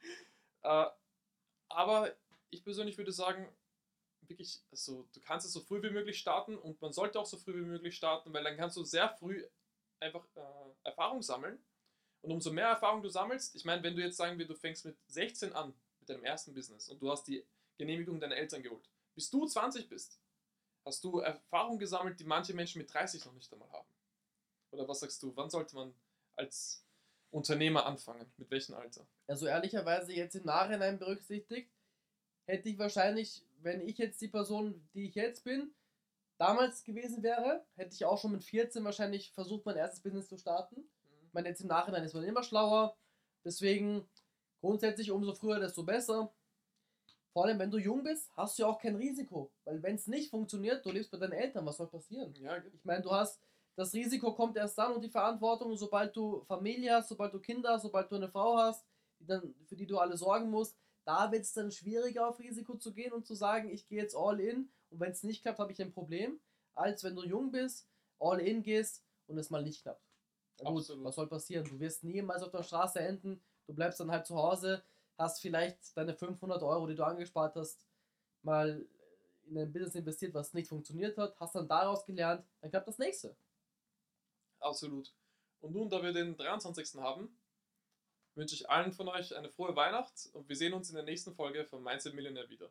äh, 0.64 0.86
aber 1.70 2.14
ich 2.50 2.64
persönlich 2.64 2.98
würde 2.98 3.14
sagen, 3.14 3.48
wirklich, 4.22 4.62
also 4.70 5.08
du 5.14 5.22
kannst 5.22 5.46
es 5.46 5.54
so 5.54 5.62
früh 5.62 5.82
wie 5.82 5.90
möglich 5.90 6.20
starten 6.20 6.58
und 6.58 6.82
man 6.82 6.92
sollte 6.92 7.20
auch 7.20 7.26
so 7.26 7.38
früh 7.38 7.56
wie 7.56 7.68
möglich 7.68 7.96
starten, 7.96 8.34
weil 8.34 8.44
dann 8.44 8.58
kannst 8.58 8.76
du 8.76 8.84
sehr 8.84 9.10
früh 9.10 9.46
einfach 10.00 10.28
äh, 10.36 10.42
Erfahrung 10.84 11.22
sammeln. 11.22 11.58
Und 12.22 12.32
umso 12.32 12.52
mehr 12.52 12.68
Erfahrung 12.68 13.02
du 13.02 13.10
sammelst, 13.10 13.56
ich 13.56 13.64
meine, 13.64 13.82
wenn 13.84 13.96
du 13.96 14.02
jetzt 14.02 14.18
sagen 14.18 14.38
wir, 14.38 14.46
du 14.46 14.56
fängst 14.56 14.86
mit 14.86 14.98
16 15.08 15.54
an, 15.54 15.74
mit 16.00 16.10
deinem 16.10 16.26
ersten 16.26 16.54
Business 16.54 16.90
und 16.90 17.02
du 17.02 17.10
hast 17.10 17.24
die 17.28 17.46
Genehmigung 17.78 18.20
deiner 18.20 18.36
Eltern 18.36 18.62
geholt, 18.62 18.90
bis 19.18 19.32
du 19.32 19.48
20 19.48 19.90
bist, 19.90 20.22
hast 20.86 21.04
du 21.04 21.20
Erfahrung 21.20 21.80
gesammelt, 21.80 22.20
die 22.20 22.24
manche 22.24 22.54
Menschen 22.54 22.78
mit 22.78 22.94
30 22.94 23.26
noch 23.26 23.34
nicht 23.34 23.52
einmal 23.52 23.72
haben. 23.72 23.90
Oder 24.70 24.88
was 24.88 25.00
sagst 25.00 25.24
du, 25.24 25.36
wann 25.36 25.50
sollte 25.50 25.76
man 25.76 25.92
als 26.36 26.86
Unternehmer 27.32 27.88
anfangen? 27.88 28.32
Mit 28.38 28.52
welchem 28.52 28.76
Alter? 28.76 29.08
Also 29.26 29.48
ehrlicherweise 29.48 30.14
jetzt 30.14 30.36
im 30.36 30.46
Nachhinein 30.46 31.00
berücksichtigt, 31.00 31.72
hätte 32.46 32.70
ich 32.70 32.78
wahrscheinlich, 32.78 33.44
wenn 33.58 33.82
ich 33.82 33.98
jetzt 33.98 34.22
die 34.22 34.28
Person, 34.28 34.88
die 34.94 35.08
ich 35.08 35.16
jetzt 35.16 35.44
bin, 35.44 35.74
damals 36.38 36.84
gewesen 36.84 37.24
wäre, 37.24 37.66
hätte 37.76 37.96
ich 37.96 38.06
auch 38.06 38.22
schon 38.22 38.34
mit 38.34 38.44
14 38.44 38.86
wahrscheinlich 38.86 39.32
versucht, 39.32 39.66
mein 39.66 39.78
erstes 39.78 40.04
Business 40.04 40.28
zu 40.28 40.38
starten. 40.38 40.88
Ich 41.26 41.34
meine, 41.34 41.50
jetzt 41.50 41.62
im 41.62 41.70
Nachhinein 41.70 42.04
ist 42.04 42.14
man 42.14 42.24
immer 42.24 42.44
schlauer. 42.44 42.96
Deswegen 43.44 44.08
grundsätzlich 44.62 45.10
umso 45.10 45.34
früher, 45.34 45.60
desto 45.60 45.84
besser. 45.84 46.32
Vor 47.34 47.46
allem, 47.46 47.60
wenn 47.60 47.72
du 47.72 47.78
jung 47.78 48.04
bist, 48.04 48.32
hast 48.36 48.58
du 48.58 48.64
ja 48.64 48.70
auch 48.70 48.80
kein 48.80 48.96
Risiko. 48.96 49.52
Weil 49.66 49.82
wenn 49.84 49.96
es 49.96 50.08
nicht 50.08 50.30
funktioniert, 50.30 50.86
du 50.86 50.92
lebst 50.92 51.12
bei 51.12 51.18
deinen 51.18 51.34
Eltern, 51.34 51.66
was 51.66 51.78
soll 51.78 51.88
passieren? 51.88 52.34
Ja, 52.40 52.58
Ich 52.58 52.86
meine, 52.86 53.04
du 53.04 53.12
hast, 53.12 53.40
das 53.76 53.94
Risiko 53.94 54.34
kommt 54.34 54.58
erst 54.58 54.78
dann 54.78 54.94
und 54.94 55.04
die 55.04 55.10
Verantwortung, 55.10 55.76
sobald 55.78 56.16
du 56.16 56.44
Familie 56.46 56.96
hast, 56.96 57.10
sobald 57.10 57.34
du 57.34 57.40
Kinder 57.40 57.74
hast, 57.74 57.84
sobald 57.84 58.12
du 58.12 58.16
eine 58.16 58.30
Frau 58.30 58.58
hast, 58.58 58.86
die 59.20 59.26
dann, 59.26 59.54
für 59.66 59.76
die 59.76 59.86
du 59.86 60.00
alle 60.00 60.18
sorgen 60.18 60.50
musst, 60.50 60.76
da 61.06 61.32
wird 61.32 61.44
es 61.44 61.54
dann 61.54 61.72
schwieriger 61.72 62.28
auf 62.28 62.40
Risiko 62.40 62.76
zu 62.76 62.94
gehen 62.94 63.14
und 63.14 63.26
zu 63.26 63.34
sagen, 63.34 63.70
ich 63.70 63.88
gehe 63.88 64.02
jetzt 64.02 64.16
all 64.16 64.40
in 64.40 64.70
und 64.90 65.00
wenn 65.00 65.12
es 65.12 65.24
nicht 65.24 65.42
klappt, 65.42 65.60
habe 65.60 65.72
ich 65.72 65.82
ein 65.82 65.94
Problem, 65.94 66.40
als 66.76 67.04
wenn 67.04 67.16
du 67.16 67.24
jung 67.24 67.52
bist, 67.52 67.88
all 68.20 68.40
in 68.40 68.64
gehst 68.64 69.04
und 69.28 69.38
es 69.38 69.50
mal 69.50 69.64
nicht 69.64 69.84
klappt. 69.84 70.02
Gut, 70.64 70.92
was 71.04 71.16
soll 71.16 71.28
passieren? 71.28 71.66
Du 71.66 71.80
wirst 71.80 72.04
niemals 72.04 72.42
auf 72.42 72.52
der 72.52 72.64
Straße 72.64 73.00
enden, 73.00 73.42
du 73.68 73.74
bleibst 73.74 74.00
dann 74.00 74.12
halt 74.12 74.26
zu 74.26 74.36
Hause, 74.36 74.84
hast 75.18 75.42
vielleicht 75.42 75.96
deine 75.96 76.14
500 76.14 76.62
Euro, 76.64 76.88
die 76.88 76.96
du 76.96 77.06
angespart 77.06 77.56
hast, 77.56 77.86
mal 78.44 78.86
in 79.46 79.58
ein 79.58 79.72
Business 79.72 79.96
investiert, 79.96 80.34
was 80.34 80.54
nicht 80.54 80.68
funktioniert 80.68 81.18
hat, 81.18 81.40
hast 81.40 81.56
dann 81.56 81.68
daraus 81.68 82.06
gelernt, 82.06 82.46
dann 82.62 82.70
klappt 82.70 82.88
das 82.88 82.98
nächste. 82.98 83.36
absolut. 84.60 85.14
Und 85.60 85.74
nun, 85.74 85.90
da 85.90 86.04
wir 86.04 86.14
den 86.14 86.36
23. 86.38 86.96
haben, 87.02 87.36
wünsche 88.36 88.56
ich 88.56 88.70
allen 88.70 88.92
von 88.92 89.08
euch 89.08 89.36
eine 89.36 89.50
frohe 89.50 89.76
Weihnacht 89.76 90.30
und 90.34 90.48
wir 90.48 90.56
sehen 90.56 90.74
uns 90.74 90.90
in 90.90 90.96
der 90.96 91.04
nächsten 91.04 91.34
Folge 91.34 91.66
von 91.66 91.84
Mindset 91.84 92.14
Millionär 92.14 92.50
wieder. 92.50 92.70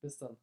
Bis 0.00 0.16
dann. 0.16 0.38